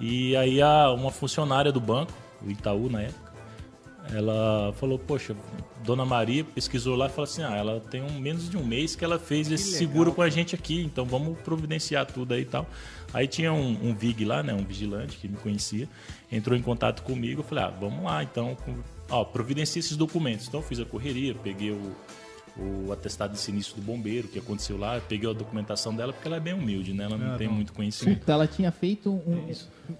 [0.00, 2.12] E aí a, uma funcionária do banco,
[2.44, 3.32] o Itaú na época,
[4.12, 5.34] ela falou, poxa,
[5.82, 8.94] Dona Maria pesquisou lá e falou assim, ah, ela tem um, menos de um mês
[8.94, 12.42] que ela fez esse legal, seguro com a gente aqui, então vamos providenciar tudo aí
[12.42, 12.66] e tal.
[13.14, 15.88] Aí tinha um, um VIG lá, né, um vigilante que me conhecia,
[16.30, 18.74] entrou em contato comigo, eu falei, ah, vamos lá, então, com-
[19.08, 20.48] ó, providencia esses documentos.
[20.48, 21.96] Então eu fiz a correria, peguei o,
[22.56, 26.36] o atestado de sinistro do bombeiro, que aconteceu lá, peguei a documentação dela, porque ela
[26.36, 27.54] é bem humilde, né, ela não Ah, tem não.
[27.54, 28.20] muito conhecimento.
[28.20, 29.50] Puta, ela tinha feito um,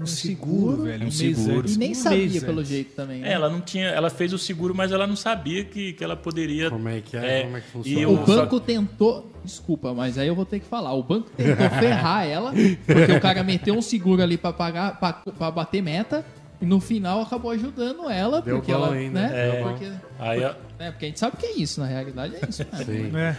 [0.01, 1.07] Um seguro, velho.
[1.07, 1.59] Um seguro.
[1.61, 3.21] antes, E nem um sabia, mês pelo jeito também.
[3.21, 3.29] né?
[3.31, 6.17] É, ela não tinha, ela fez o seguro, mas ela não sabia que, que ela
[6.17, 6.71] poderia.
[6.71, 7.43] Como é que é?
[7.43, 8.01] Como é que funciona?
[8.01, 9.31] E O o, só- banco tentou.
[9.45, 10.95] Desculpa, mas aí eu vou ter que falar.
[10.95, 12.51] O banco tentou ferrar ela,
[12.87, 16.25] porque o cara meteu um seguro ali pra pagar, pra bater meta,
[16.61, 18.93] e no final acabou ajudando ela, Deu porque ela.
[18.93, 19.63] ainda, né?
[19.63, 19.71] bom.
[19.71, 22.65] Porque, aí, a, é, porque a gente sabe que é isso, na realidade é isso.
[22.73, 22.85] né?
[22.85, 23.17] Sim.
[23.17, 23.37] É.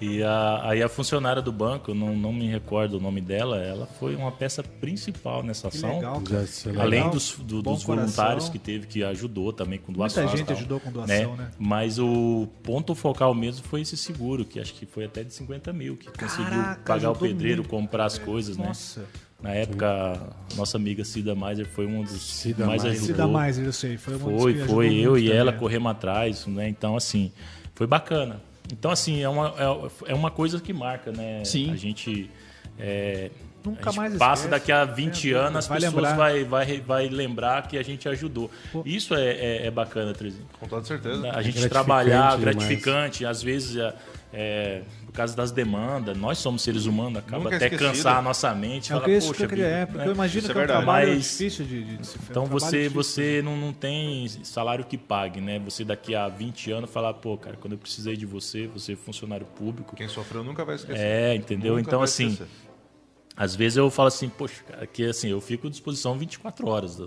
[0.00, 3.86] e a, aí a funcionária do banco, não, não me recordo o nome dela, ela
[3.86, 5.94] foi uma peça principal nessa Que ação.
[5.96, 6.44] legal, cara.
[6.80, 10.32] Além Legal, dos, do- dos voluntários que teve, que ajudou também com Muita doações.
[10.34, 11.50] e gente tal, ajudou com doação, né?
[11.58, 15.72] Mas o ponto focal mesmo foi esse seguro, que acho que foi até de 50
[15.72, 18.66] mil, que conseguiu Caraca, pagar o pedreiro, muito, comprar as coisas, né?
[18.66, 19.04] Nossa.
[19.42, 20.20] Na época,
[20.56, 23.00] nossa amiga Cida Maiser foi um dos Cida mais Maiser.
[23.02, 23.16] ajudou.
[23.16, 23.96] Dá mais, eu sei.
[23.96, 25.60] Foi, uma das Foi, que foi eu e ela também.
[25.60, 26.68] corremos atrás, né?
[26.68, 27.30] Então, assim,
[27.74, 28.40] foi bacana.
[28.72, 29.54] Então, assim, é uma,
[30.06, 31.44] é, é uma coisa que marca, né?
[31.44, 31.70] Sim.
[31.72, 32.28] A gente.
[32.78, 33.30] é,
[33.64, 34.48] Nunca a gente mais passa esquece.
[34.50, 36.16] daqui a 20 É, anos, as vai pessoas lembrar.
[36.16, 38.50] vai, vai, vai lembrar que a gente ajudou.
[38.72, 38.82] Pô.
[38.84, 40.46] Isso é, é, é bacana, Trezinho.
[40.58, 41.16] Com toda certeza.
[41.16, 42.40] A gente gratificante trabalhar, demais.
[42.40, 43.94] gratificante, às vezes é,
[44.32, 44.82] é,
[45.18, 47.88] causa das demandas, nós somos seres humanos, acaba Nunca até esquecido.
[47.92, 48.90] cansar a nossa mente.
[48.90, 50.06] É fala, que isso que "Poxa eu queria, vida", é, porque né?
[50.08, 50.84] eu imagino Isso é que é um verdade.
[50.84, 52.90] trabalho Mas- difícil de, de, de se Então é um você, difícil.
[53.02, 55.58] você não, não tem salário que pague, né?
[55.60, 58.96] Você daqui a 20 anos falar, pô, cara, quando eu precisei de você, você é
[58.96, 59.94] funcionário público.
[59.96, 61.00] Quem sofreu nunca vai esquecer.
[61.00, 61.76] É, entendeu?
[61.76, 62.48] Nunca então, assim, esquecer.
[63.36, 66.98] às vezes eu falo assim, poxa, cara, que assim, eu fico à disposição 24 horas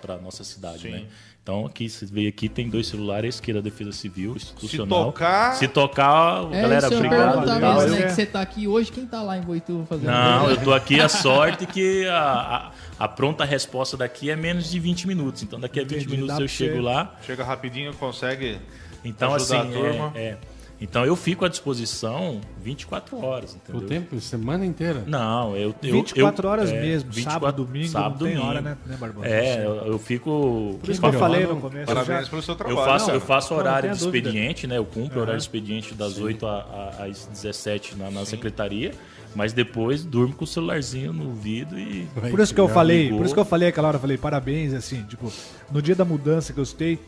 [0.00, 0.90] para a nossa cidade, Sim.
[0.90, 1.06] né?
[1.46, 5.04] Então, aqui, você veio aqui, tem dois celulares, esquerda Defesa Civil, Se institucional.
[5.04, 7.30] tocar, Se tocar, É, galera, obrigado.
[7.34, 7.78] perguntar legal.
[7.82, 8.02] mesmo, né?
[8.02, 11.00] Que você tá aqui hoje, quem tá lá em Boituva fazendo Não, eu tô aqui,
[11.00, 15.44] a sorte que a, a, a pronta resposta daqui é menos de 20 minutos.
[15.44, 17.14] Então, daqui a 20 Entendi, minutos eu chego lá.
[17.24, 18.58] chega rapidinho, consegue
[19.04, 20.12] Então, ajudar assim, a turma.
[20.16, 20.38] é, é.
[20.78, 23.88] Então, eu fico à disposição 24 horas, O entendeu?
[23.88, 25.04] tempo, semana inteira.
[25.06, 25.74] Não, eu.
[25.82, 28.46] eu 24 eu, horas é, mesmo, 24 sábado, domingo, sábado, não tem domingo.
[28.46, 29.26] hora, né, né Barbosa?
[29.26, 30.78] É, eu, eu fico.
[30.80, 31.86] Por isso que eu falei no começo.
[31.86, 32.84] Parabéns eu já- pelo seu Eu trabalho.
[32.84, 34.28] faço, Não, eu faço horário de dúvida.
[34.28, 34.76] expediente, né?
[34.76, 38.92] Eu cumpro o horário de expediente das 8 a- a- às 17 na, na secretaria,
[39.34, 42.06] mas depois durmo com o celularzinho no ouvido e.
[42.30, 43.18] Por isso que eu falei, ligou.
[43.18, 45.32] por isso que eu falei aquela hora, eu falei parabéns, assim, tipo,
[45.72, 46.98] no dia da mudança que eu citei,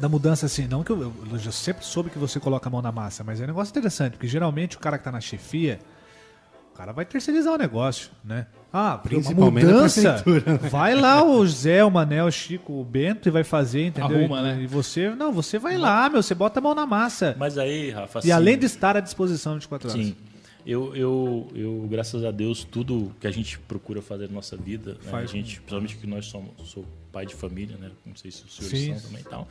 [0.00, 2.82] da mudança assim, não que eu, eu já sempre soube que você coloca a mão
[2.82, 5.78] na massa, mas é um negócio interessante, porque geralmente o cara que tá na chefia,
[6.72, 8.46] o cara vai terceirizar o negócio, né?
[8.72, 10.58] Ah, Principalmente mudança, né?
[10.70, 14.18] vai lá o Zé, o Manel, o Chico, o Bento e vai fazer, entendeu?
[14.18, 14.62] Arruma, e, né?
[14.62, 17.34] e você, não, você vai lá, meu, você bota a mão na massa.
[17.38, 20.06] Mas aí, Rafa, E assim, além de estar à disposição 24 horas.
[20.06, 20.16] Sim.
[20.66, 24.94] Eu, eu, eu, graças a Deus, tudo que a gente procura fazer na nossa vida,
[24.94, 26.84] né, Faz a gente, principalmente que nós somos sou
[27.16, 27.90] pai de família, né?
[28.04, 28.92] Não sei se os senhores Sim.
[28.92, 29.48] são também e tal.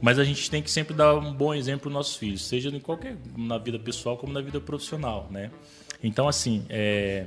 [0.00, 2.70] Mas a gente tem que sempre dar um bom exemplo para os nossos filhos, seja
[2.70, 5.52] em qualquer na vida pessoal como na vida profissional, né?
[6.02, 7.26] Então, assim, é,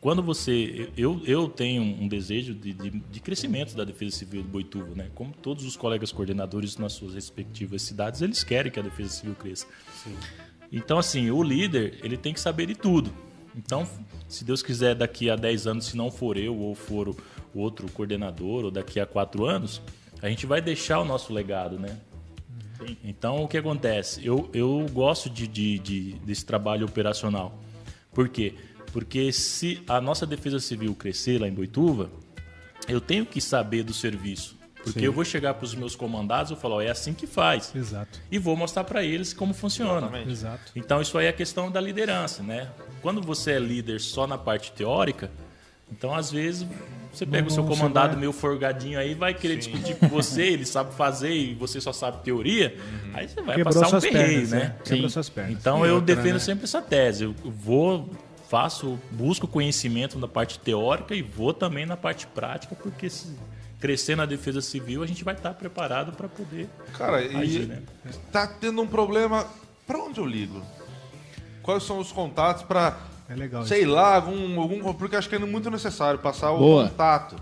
[0.00, 0.88] quando você.
[0.96, 5.10] Eu, eu tenho um desejo de, de, de crescimento da Defesa Civil de Boituva, né?
[5.16, 9.34] Como todos os colegas coordenadores nas suas respectivas cidades, eles querem que a Defesa Civil
[9.34, 9.66] cresça.
[10.70, 13.12] Então, assim, o líder, ele tem que saber de tudo.
[13.56, 13.84] Então,
[14.28, 17.16] se Deus quiser, daqui a 10 anos, se não for eu ou for o
[17.54, 19.80] outro coordenador, ou daqui a 4 anos,
[20.22, 21.96] a gente vai deixar o nosso legado, né?
[23.04, 24.24] Então, o que acontece?
[24.24, 27.58] Eu, eu gosto de, de- de- desse trabalho operacional.
[28.12, 28.54] Por quê?
[28.92, 32.10] Porque se a nossa defesa civil crescer lá em Boituva,
[32.88, 34.58] eu tenho que saber do serviço.
[34.82, 37.70] Porque eu vou chegar para os meus comandados e falar, ó, é assim que faz.
[37.76, 38.18] Exato.
[38.30, 39.98] E vou mostrar para eles como funciona.
[40.06, 40.30] Exatamente.
[40.30, 40.72] Exato.
[40.74, 42.70] Então isso aí é a questão da liderança, né?
[43.02, 45.30] Quando você é líder só na parte teórica,
[45.92, 46.66] então às vezes
[47.12, 50.42] você pega o seu Não, comandado vai- meio forgadinho aí, vai querer discutir com você,
[50.42, 52.76] ele sabe fazer e você só sabe teoria,
[53.12, 54.58] aí você vai Quebrou passar um perreio, pernas, né?
[54.60, 54.76] né?
[54.84, 55.52] Quebrou suas pernas.
[55.52, 56.38] Então E eu outra, defendo né?
[56.38, 57.24] sempre essa tese.
[57.24, 58.08] Eu vou,
[58.48, 63.36] faço, busco conhecimento na parte teórica e vou também na parte prática, porque se
[63.80, 67.82] crescer na defesa civil, a gente vai estar preparado para poder Cara, e agir, né?
[68.30, 69.46] tá tendo um problema.
[69.86, 70.62] Pra onde eu ligo?
[71.62, 72.96] Quais são os contatos pra.
[73.30, 73.90] É legal Sei isso.
[73.90, 74.92] lá, algum, algum.
[74.94, 76.88] Porque acho que é muito necessário passar o Boa.
[76.88, 77.36] contato.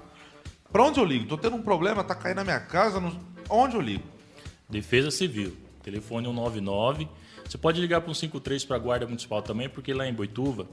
[0.71, 1.27] Pra onde eu ligo?
[1.27, 3.01] Tô tendo um problema, tá caindo na minha casa.
[3.01, 4.05] não- Onde eu ligo?
[4.69, 7.09] Defesa Civil, telefone 199.
[7.49, 10.69] Você pode ligar para o 53 para a Guarda Municipal também, porque lá em Boituva,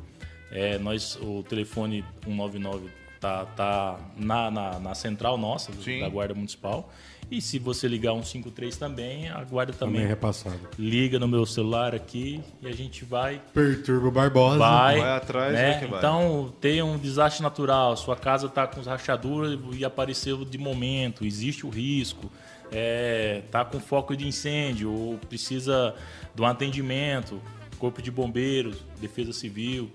[0.52, 2.90] é, nós, o telefone 199
[3.26, 6.00] tá, tá na, na, na central nossa, Sim.
[6.02, 6.90] da Guarda Municipal.
[7.32, 10.60] E se você ligar 153 também, a Guarda Também também, é repassado.
[10.78, 14.60] liga no meu celular aqui e a gente vai Perturba o Barbosa.
[14.60, 15.72] vai, Vai atrás, né?
[15.72, 15.98] vai que vai.
[15.98, 21.66] Então, tem um desastre natural, sua casa está com rachaduras e apareceu de momento, existe
[21.66, 22.32] o risco,
[22.72, 25.96] é, tá com foco de incêndio ou precisa
[26.36, 27.42] de um atendimento,
[27.80, 29.90] corpo de bombeiros, defesa civil.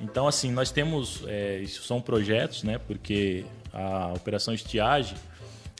[0.00, 2.78] Então, assim, nós temos, é, isso são projetos, né?
[2.78, 5.16] Porque a operação estiagem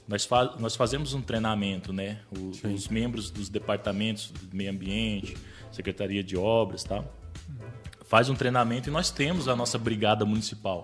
[0.07, 2.19] nós, fa nós fazemos um treinamento, né?
[2.37, 5.37] O- os membros dos departamentos do meio ambiente,
[5.71, 7.05] secretaria de obras, tal,
[8.07, 10.83] faz um treinamento e nós temos a nossa brigada municipal,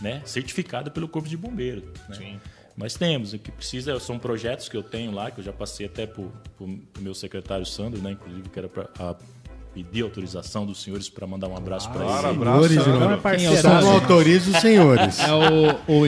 [0.00, 0.22] né?
[0.24, 1.82] Certificada pelo corpo de bombeiro.
[2.08, 2.16] Né?
[2.76, 5.86] Nós temos, o que precisa são projetos que eu tenho lá, que eu já passei
[5.86, 8.12] até para o meu secretário Sandro, né?
[8.12, 8.88] Inclusive que era para
[9.84, 12.36] pedir autorização dos senhores para mandar um abraço para Claro, ele.
[12.36, 12.68] abraço.
[12.68, 13.12] Senhores, não.
[13.12, 13.54] É parceiro.
[13.54, 15.18] Quem é o Só não autoriza os senhores.
[15.20, 16.06] É o, o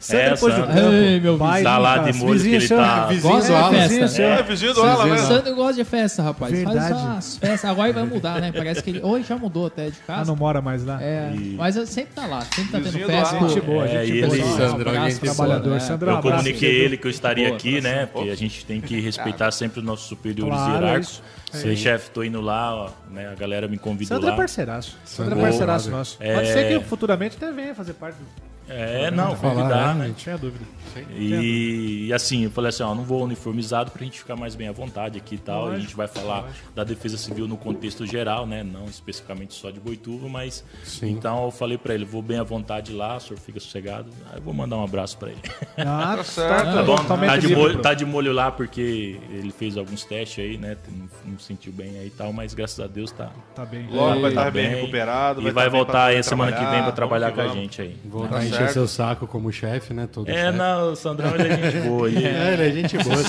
[0.00, 0.74] Sandra É, depois do Sandra.
[0.74, 0.92] campo.
[0.94, 2.78] Ei, meu Pai Tá lá de molho que ele seu.
[2.78, 3.88] tá- Vizinho Gosta do de festa.
[3.88, 4.24] Vizinho seu.
[4.28, 5.16] É, vizinho do Alan, O né?
[5.18, 6.52] Sandro gosta de festa, rapaz.
[6.52, 6.78] Verdade.
[6.78, 7.70] Faz umas festas.
[7.70, 8.50] Agora vai mudar, né?
[8.50, 9.00] Parece que ele.
[9.02, 10.24] Hoje já mudou até de Ah, casa.
[10.30, 11.02] não mora mais lá.
[11.02, 13.38] É, mas eu sempre tá lá, sempre tá tendo Vizinho do festa.
[13.48, 14.34] Gente boa, É, gente e boa.
[14.36, 15.70] ele- Um Sandro, tem trabalhador.
[15.74, 15.80] né?
[15.80, 18.06] Sandro, um Eu comuniquei ele que eu estaria aqui, né?
[18.06, 21.22] Porque a gente tem que respeitar sempre os nossos superiores é hierárquicos.
[21.52, 23.28] Sei, chefe, tô indo lá, ó, né?
[23.30, 24.36] A galera me convidou Sandro é lá.
[24.38, 24.96] parceiraço.
[25.04, 26.16] Sandro é Sandro é parceiraço nosso.
[26.20, 26.34] É.
[26.34, 28.49] Pode ser que futuramente até venha fazer parte do...
[28.70, 30.06] É, não, falar, convidar, né, né?
[30.08, 30.22] gente?
[30.22, 30.64] Sem a dúvida.
[31.10, 34.68] E, e assim, eu falei assim, ó, não vou uniformizado pra gente ficar mais bem
[34.68, 35.62] à vontade aqui e tal.
[35.62, 38.62] Lógico, a gente vai falar da defesa civil no contexto geral, né?
[38.62, 41.10] Não especificamente só de Boituva, mas Sim.
[41.10, 44.08] então eu falei pra ele, vou bem à vontade lá, o senhor fica sossegado.
[44.30, 45.40] Aí eu vou mandar um abraço pra ele.
[45.76, 46.74] Ah, Tá certo.
[46.74, 50.44] Tá bom, totalmente tá de, molho, tá de molho lá porque ele fez alguns testes
[50.44, 50.76] aí, né?
[50.88, 53.30] Não, não sentiu bem aí e tal, mas graças a Deus tá.
[53.54, 53.88] Tá bem.
[53.90, 55.40] Logo vai tá estar bem, recuperado.
[55.40, 57.48] E tá vai pra voltar aí a semana que vem pra Vamos trabalhar com a
[57.48, 57.96] gente aí.
[58.04, 60.08] Voltar a Tá encher seu saco como chefe, né?
[60.12, 60.58] Todo É, chefe.
[60.58, 62.10] não, o Sandrão ele é gente boa.
[62.10, 63.14] E, É, ele é gente boa.
[63.16, 63.22] Ó,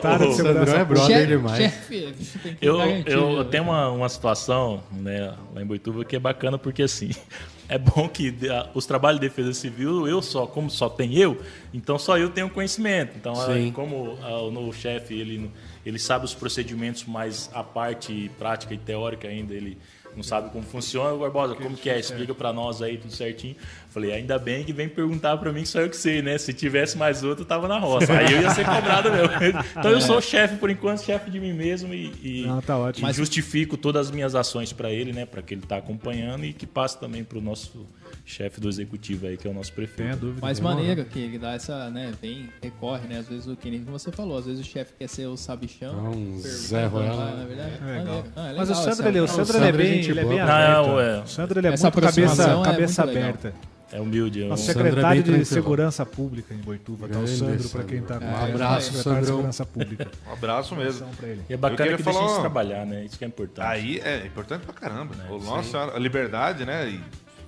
[0.00, 1.56] Sandrão, o- Sandrão é brother Chefe, demais.
[1.58, 3.48] chefe, tem que Eu, garantir, eu né?
[3.50, 7.10] tenho uma, uma situação né, lá em Boituva que é bacana porque assim
[7.68, 11.40] é bom que a- os trabalhos de defesa civil eu só como só tem eu
[11.74, 13.72] então só eu tenho conhecimento então Sim.
[13.72, 15.50] como o novo chefe ele
[15.84, 19.76] ele sabe os procedimentos mas a parte prática e teórica ainda ele
[20.14, 23.56] não sabe como funciona o Barbosa como que é explica pra nós aí tudo certinho
[23.96, 26.52] falei ainda bem que vem perguntar pra mim que só eu que sei né se
[26.52, 29.30] tivesse mais outro eu tava na roça aí eu ia ser cobrado mesmo
[29.78, 33.08] então eu sou chefe por enquanto chefe de mim mesmo e, e Não, tá ótimo.
[33.08, 35.24] e justifico todas as minhas ações para ele, né?
[35.24, 37.86] Para que ele tá acompanhando e que passe também para o nosso
[38.24, 40.16] chefe do executivo aí, que é o nosso Tem prefeito.
[40.18, 40.38] dúvida.
[40.42, 43.18] Mas maneiro que ele dá essa, né, vem, recorre, né?
[43.20, 45.94] Às vezes o que nem você falou, às vezes o chefe quer ser o sabichão.
[45.94, 47.16] Ah, um pergunta, Zé Royal.
[47.16, 48.24] Na verdade, É legal.
[48.36, 50.00] Ah, é Mas o legal Sandro, ele, o essa- Sandro, Sandro ele é é bem,
[50.10, 51.00] ele é bem Não, aberto.
[51.00, 51.20] é.
[51.22, 53.22] O Sandro ele é Essa muito cabeça, é cabeça legal.
[53.30, 53.54] aberta.
[53.92, 54.42] É humilde.
[54.42, 55.44] é um- Nosso é secretário bem de tranquilo.
[55.46, 57.18] Segurança Pública em Boituva, tá?
[57.18, 59.26] O Sandro, para quem tá Um acompanhando, abraço, secretário de.
[59.26, 60.08] Segurança Pública.
[60.28, 61.06] Um abraço mesmo.
[61.48, 63.04] E é bacana que deixa a falar gente trabalhar, né?
[63.04, 63.66] Isso que é importante.
[63.66, 65.14] Aí é importante pra caramba.
[65.30, 66.88] Ô, Nossa senhora, a liberdade, né?
[66.88, 67.00] E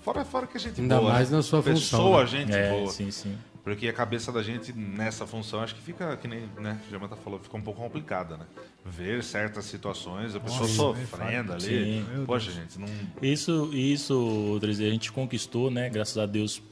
[0.04, 1.12] fora, fora que a gente Ainda boa.
[1.12, 1.36] mais né?
[1.38, 2.26] na sua função, Pessoa, né?
[2.28, 2.90] gente é, boa.
[2.92, 3.36] sim, sim.
[3.68, 7.14] Porque a cabeça da gente nessa função, acho que fica, que nem né, o Jamanta
[7.16, 8.46] falou, fica um pouco complicada, né?
[8.82, 11.62] Ver certas situações, a pessoa sofrendo ali.
[11.62, 12.24] Sim.
[12.24, 12.88] Poxa, gente, não.
[13.20, 15.90] Isso, isso, Dres, a gente conquistou, né?
[15.90, 16.62] Graças a Deus,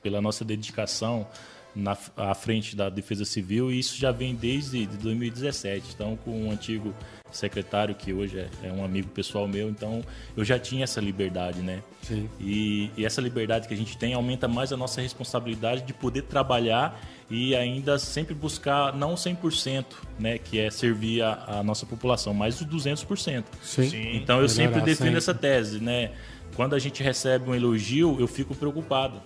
[0.00, 1.26] pela nossa dedicação
[1.74, 5.92] na à frente da Defesa Civil, e isso já vem desde de 2017.
[5.94, 6.94] Então, com o antigo
[7.32, 10.02] secretário, que hoje é, é um amigo pessoal meu, então
[10.36, 11.82] eu já tinha essa liberdade, né?
[12.02, 12.28] Sim.
[12.40, 16.22] E, e essa liberdade que a gente tem aumenta mais a nossa responsabilidade de poder
[16.22, 19.84] trabalhar e ainda sempre buscar não 100%,
[20.18, 23.44] né, que é servir a, a nossa população, mas os 200%.
[23.62, 24.16] Sim.
[24.16, 25.18] Então eu sempre defendo sempre.
[25.18, 26.12] essa tese, né?
[26.54, 29.20] Quando a gente recebe um elogio, eu fico preocupado.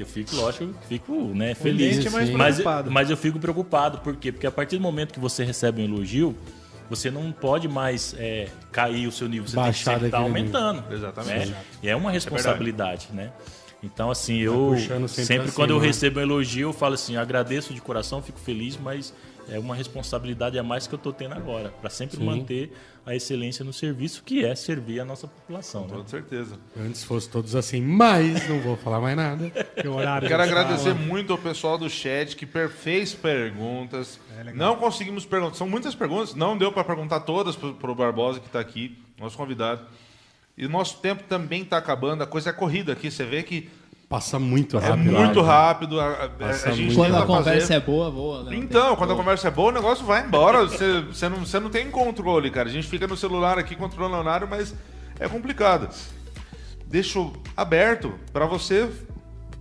[0.00, 2.04] Eu fico, lógico, eu fico né, feliz.
[2.32, 2.60] Mas
[2.90, 4.32] mas, eu fico preocupado, por quê?
[4.32, 6.36] Porque a partir do momento que você recebe um elogio,
[6.88, 10.42] você não pode mais é, cair o seu nível, você Baixar tem que estar daquele
[10.42, 10.60] nível.
[10.60, 10.94] aumentando.
[10.94, 11.50] Exatamente.
[11.50, 11.64] né?
[11.82, 13.32] E é uma responsabilidade, né?
[13.82, 15.86] Então, assim, eu sempre sempre, quando cima, eu né?
[15.86, 19.14] recebo um elogio, eu falo assim, agradeço de coração, fico feliz, mas
[19.48, 22.24] é uma responsabilidade a mais que eu estou tendo agora, para sempre Sim.
[22.24, 22.72] manter
[23.08, 25.86] a excelência no serviço, que é servir a nossa população.
[25.86, 25.96] Né?
[25.96, 26.58] Com certeza.
[26.78, 29.48] Antes fosse todos assim, mas não vou falar mais nada.
[29.48, 31.06] Que horário Quero de agradecer fala.
[31.06, 34.20] muito ao pessoal do chat que fez perguntas.
[34.54, 35.54] não conseguimos perguntar.
[35.54, 36.34] São muitas perguntas.
[36.34, 39.86] Não deu para perguntar todas para o Barbosa, que está aqui, nosso convidado.
[40.54, 42.22] E o nosso tempo também está acabando.
[42.22, 43.10] A coisa é corrida aqui.
[43.10, 43.70] Você vê que
[44.08, 45.12] Passa muito é rápido.
[45.12, 45.46] muito né?
[45.46, 46.00] rápido.
[46.00, 47.74] A, a- gente muito Quando a conversa fazer...
[47.74, 48.42] é boa, boa.
[48.44, 48.56] né?
[48.56, 50.62] Então, quando a conversa é boa, o negócio vai embora.
[50.62, 52.68] Você, você, não, você não tem controle, cara.
[52.68, 54.74] A gente fica no celular aqui controlando o horário, mas
[55.20, 55.90] é complicado.
[56.86, 58.88] Deixo aberto para você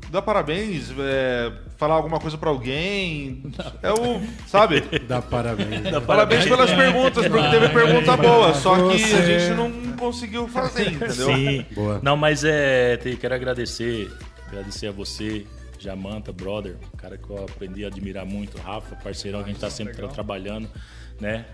[0.09, 3.43] dar parabéns, é, falar alguma coisa para alguém.
[3.83, 4.21] É o.
[4.47, 4.81] Sabe?
[5.07, 5.81] Dá parabéns.
[6.05, 8.53] Parabéns pelas perguntas, porque teve pergunta boa.
[8.53, 11.35] Só que a gente não conseguiu fazer, entendeu?
[11.35, 11.65] Sim.
[11.75, 11.99] Boa.
[12.01, 14.09] Não, mas é, quero agradecer,
[14.47, 15.45] agradecer a você,
[15.79, 19.69] Jamanta, brother, cara que eu aprendi a admirar muito, Rafa, parceirão, que a gente tá
[19.69, 20.67] sempre tra- trabalhando,
[21.19, 21.45] né?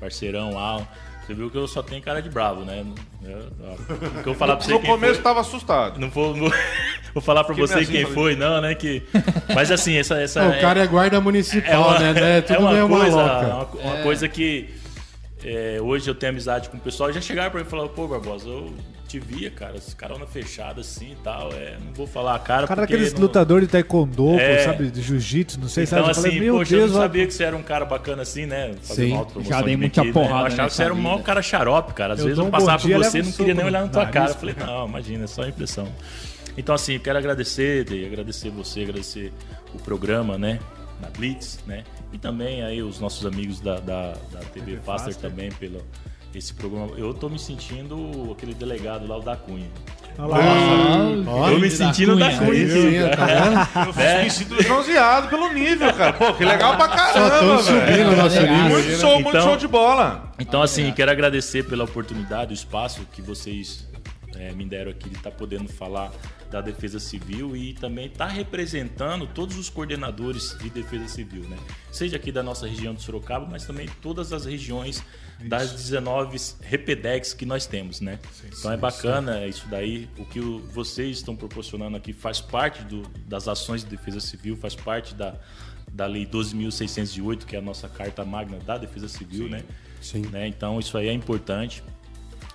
[0.00, 0.86] Parceirão, Alan.
[1.24, 2.84] Você viu que eu só tenho cara de bravo, né?
[3.22, 6.00] Eu, que eu falar pra você No quem começo foi- estava assustado.
[6.00, 6.50] Não vou, não-
[7.14, 8.14] vou falar pra Fiquei você assim, quem falei.
[8.14, 8.74] foi, não, né?
[8.74, 9.04] Que,
[9.54, 10.20] mas assim, essa.
[10.20, 12.12] essa o cara é guarda municipal, né?
[12.38, 13.16] É tudo uma meio coisa.
[13.16, 14.68] Uma, uma coisa que
[15.44, 17.12] é, hoje eu tenho amizade com o pessoal.
[17.12, 18.74] Já chegaram pra mim e falaram, pô, Barbosa, eu
[19.12, 21.52] te via, cara, esse carona fechada assim e tal.
[21.52, 22.66] É, não vou falar a cara.
[22.66, 24.56] Cara porque daqueles não- lutadores de taekwondo, É.
[24.58, 26.08] pô, sabe, de jiu-jitsu, não sei, Então, sabe?
[26.08, 27.84] Eu assim, falei, meu poxa, Deus, eu não ó, sabia que você era um cara
[27.84, 28.74] bacana assim, né?
[28.82, 29.10] Sim.
[29.48, 30.12] Já dei de muita mentira, né?
[30.12, 32.14] porrada Eu achava que você era um maior cara xarope, cara.
[32.14, 34.06] Às Eu vezes eu um passava por você levo não queria nem olhar na tua
[34.06, 34.30] cara.
[34.30, 35.88] Eu falei, não, imagina, é só impressão.
[36.56, 39.32] Então, assim, quero agradecer, Dei, agradecer você, agradecer
[39.74, 40.58] o programa, né?
[41.00, 41.82] Na Blitz, né?
[42.12, 45.82] E também aí os nossos amigos da, da, da TV Faster também pelo
[46.38, 46.92] esse programa.
[46.96, 49.68] Eu tô me sentindo aquele delegado lá, o da Cunha.
[50.18, 52.50] olha lá, Ah, Eu me da sentindo da Cunha.
[52.52, 53.92] Aí sim, tá?
[54.02, 54.24] É.
[54.24, 56.12] Me sinto bronzeado pelo nível, cara.
[56.12, 58.52] Pô, que legal pra caramba, velho.
[58.52, 58.68] nível.
[58.70, 60.32] Muito show, muito Então- show de bola.
[60.38, 63.86] Então, assim, quero agradecer pela oportunidade, o espaço que vocês
[64.36, 66.12] é, me deram aqui de estar tá podendo falar
[66.50, 71.56] da Defesa Civil e também estar tá representando todos os coordenadores de Defesa Civil, né?
[71.90, 75.48] Seja aqui da nossa região de Sorocaba, mas também todas as regiões isso.
[75.48, 78.18] das 19 repedex que nós temos, né?
[78.32, 79.46] Sim, então sim, é bacana sim.
[79.46, 80.08] isso daí.
[80.18, 84.74] O que vocês estão proporcionando aqui faz parte do, das ações de defesa civil, faz
[84.74, 85.34] parte da,
[85.92, 89.62] da Lei 12.608, que é a nossa carta magna da defesa civil, né?
[90.00, 90.22] Sim.
[90.26, 90.48] Né?
[90.48, 91.82] Então isso aí é importante.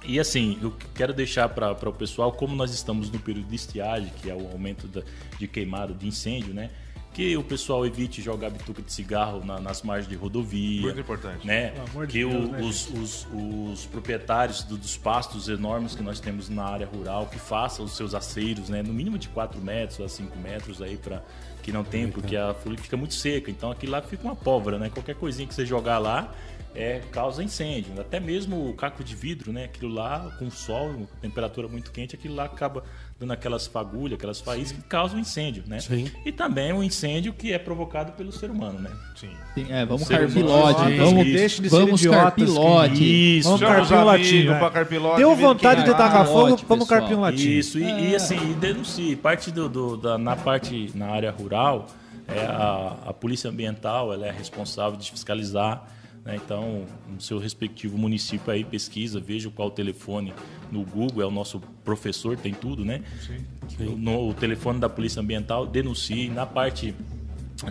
[0.08, 4.10] E assim, eu quero deixar para o pessoal, como nós estamos no período de estiagem,
[4.22, 5.02] que é o aumento da,
[5.38, 6.70] de queimada, de incêndio, né?
[7.14, 10.84] que o pessoal evite jogar bituca de cigarro na, nas margens de rodovia.
[10.84, 11.48] Muito importante.
[11.48, 11.74] Né?
[12.02, 16.48] que de Deus, né, os, os, os, proprietários do, dos pastos enormes que nós temos
[16.48, 18.84] na área rural, que façam os seus aceiros, né?
[18.84, 21.24] no mínimo de 4 metros a 5 metros aí para
[21.64, 23.50] que não tem, porque a folha fica muito seca.
[23.50, 24.90] Então aqui lá fica uma pólvora, né?
[24.90, 26.32] Qualquer coisinha que você jogar lá,
[26.78, 28.00] é, causa incêndio.
[28.00, 29.66] Até mesmo o caco de vidro, né?
[29.66, 32.84] Aquilo lá, com sol, temperatura muito quente, aquilo lá acaba
[33.20, 35.80] dando aquelas fagulhas, aquelas faíscas que causam incêndio, né?
[35.80, 36.12] Sim.
[36.24, 38.92] E também o um incêndio que é provocado pelo ser humano, né?
[39.16, 39.32] Sim.
[39.72, 40.96] É, vamos carpilote.
[40.98, 43.38] Vamos, deixa de vamos ser carpilote.
[43.40, 43.50] Isso.
[43.50, 44.54] Vamos carpir um latinho.
[44.54, 45.18] É.
[45.18, 47.54] Deu vontade de tacar fogo, vamos um latinho.
[47.54, 47.80] Isso.
[47.80, 48.10] E, é.
[48.12, 49.16] e assim, e denuncie.
[49.16, 51.88] Parte do, do, da, na parte, na área rural,
[52.28, 55.97] é a, a polícia ambiental, ela é responsável de fiscalizar né?
[56.36, 60.34] Então, no seu respectivo município aí, pesquisa, veja qual o telefone
[60.72, 63.02] no Google, é o nosso professor, tem tudo, né?
[63.26, 63.38] Sim.
[63.70, 63.96] Sim.
[63.96, 66.30] No, o telefone da Polícia Ambiental, denuncie.
[66.30, 66.94] Na parte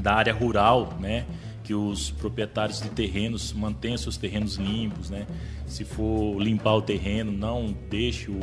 [0.01, 1.27] da área rural, né?
[1.67, 5.27] que os proprietários de terrenos mantenham seus terrenos limpos, né?
[5.67, 8.39] Se for limpar o terreno, não deixe o,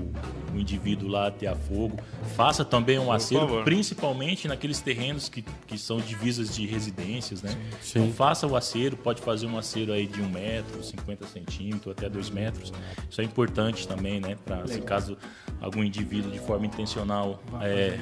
[0.53, 1.97] o indivíduo lá a fogo.
[2.35, 7.55] Faça também um acero, principalmente naqueles terrenos que, que são divisas de residências, né?
[7.81, 7.99] Sim.
[7.99, 12.09] Então faça o acero, pode fazer um acero aí de um metro, 50 centímetros, até
[12.09, 12.73] dois metros.
[13.09, 14.35] Isso é importante também, né?
[14.45, 15.17] Para se caso
[15.61, 17.97] algum indivíduo de forma intencional é,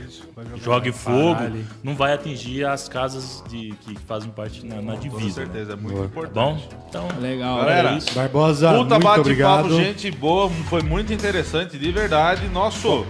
[0.64, 1.42] jogue fogo,
[1.84, 5.42] não vai atingir as casas de, que fazem parte na, na divisa.
[5.42, 5.80] Com certeza, né?
[5.80, 6.06] é muito Boa.
[6.06, 6.68] importante.
[6.68, 7.08] Tá bom?
[7.08, 7.58] Então, legal.
[7.58, 8.14] Galera, é isso.
[8.14, 9.76] Barbosa, puta muito obrigado.
[9.76, 12.48] gente boa, foi muito interessante, de verdade.
[12.48, 13.06] Nosso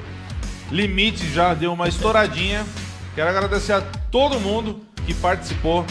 [0.71, 2.65] limite já deu uma estouradinha.
[3.13, 5.85] Quero agradecer a todo mundo que participou,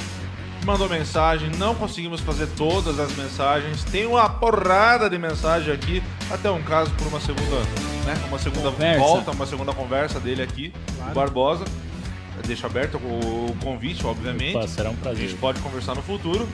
[0.65, 1.51] mandou mensagem.
[1.59, 3.85] Não conseguimos fazer todas as mensagens.
[3.85, 6.03] Tem uma porrada de mensagem aqui.
[6.31, 7.57] Até um caso por uma segunda,
[8.07, 8.15] né?
[8.29, 8.99] Uma segunda conversa.
[8.99, 11.11] volta, uma segunda conversa dele aqui, claro.
[11.11, 11.65] o Barbosa.
[12.47, 14.57] Deixo aberto o convite, obviamente.
[14.57, 15.25] Opa, será um prazer.
[15.25, 16.49] A gente pode conversar no futuro.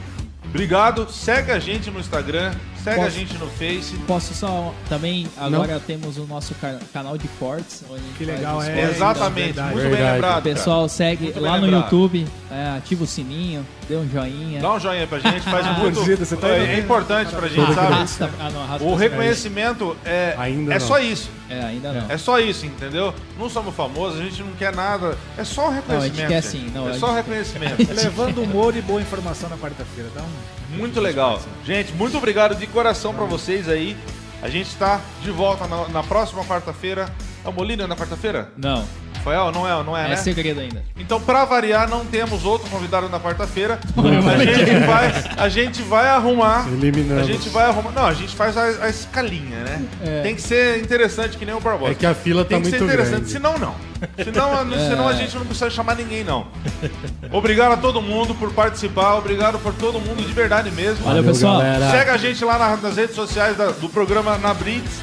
[0.48, 1.10] Obrigado.
[1.10, 3.08] Segue a gente no Instagram, segue Posso...
[3.08, 3.96] a gente no Face.
[4.06, 5.80] Posso só também agora Não.
[5.80, 6.54] temos o nosso
[6.92, 7.84] canal de cortes,
[8.16, 8.90] que legal é.
[8.90, 9.74] Exatamente, verdade.
[9.74, 10.02] muito verdade.
[10.02, 10.42] bem lembrado.
[10.42, 10.88] Pessoal, cara.
[10.88, 14.60] segue muito lá no YouTube, é, ativa o sininho, dê um joinha.
[14.60, 16.00] Dá um joinha pra gente, faz muito.
[16.00, 17.92] Você tá é, é importante pra gente, sabe?
[17.92, 21.30] Arrasta, ah, não, arrasta o reconhecimento é, ainda é só isso.
[21.48, 22.10] É, ainda não.
[22.10, 23.14] É só isso, entendeu?
[23.38, 25.16] Não somos famosos, a gente não quer nada.
[25.38, 26.16] É só o reconhecimento.
[26.16, 26.70] Não, a gente quer sim.
[26.74, 27.92] Não, é só o reconhecimento.
[27.94, 30.10] Levando humor e boa informação na quarta-feira.
[30.14, 30.76] Dá um...
[30.76, 31.40] Muito legal.
[31.64, 33.96] Gente, muito obrigado de coração pra vocês aí.
[34.42, 37.08] A gente está de volta na, na próxima quarta-feira.
[37.46, 38.50] É o Molina na quarta-feira?
[38.56, 38.84] Não.
[39.26, 39.50] Rafael?
[39.50, 40.16] Não é, não é, é né?
[40.16, 40.82] segredo ainda.
[40.96, 43.80] Então, pra variar, não temos outro convidado na quarta-feira.
[43.96, 46.68] a, gente vai, a gente vai arrumar.
[46.68, 47.20] Eliminando.
[47.20, 47.90] A gente vai arrumar.
[47.90, 49.84] Não, a gente faz a, a escalinha, né?
[50.04, 50.22] É.
[50.22, 51.92] Tem que ser interessante que nem o Barbosa.
[51.92, 52.78] É que a fila tá muito grande.
[52.78, 53.32] Tem que ser interessante, grande.
[53.32, 53.74] senão não.
[54.24, 54.78] Senão, é.
[54.90, 56.46] senão a gente não precisa chamar ninguém, não.
[57.32, 59.14] Obrigado a todo mundo por participar.
[59.14, 61.04] Obrigado por todo mundo, de verdade mesmo.
[61.04, 61.58] Valeu, pessoal.
[61.58, 61.90] Galera.
[61.90, 65.00] Segue a gente lá nas redes sociais do programa Na Brits.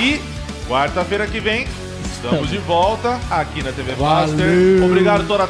[0.00, 0.20] E
[0.68, 1.66] quarta-feira que vem
[2.24, 4.84] Estamos de volta aqui na TV Master.
[4.84, 5.46] Obrigado toda a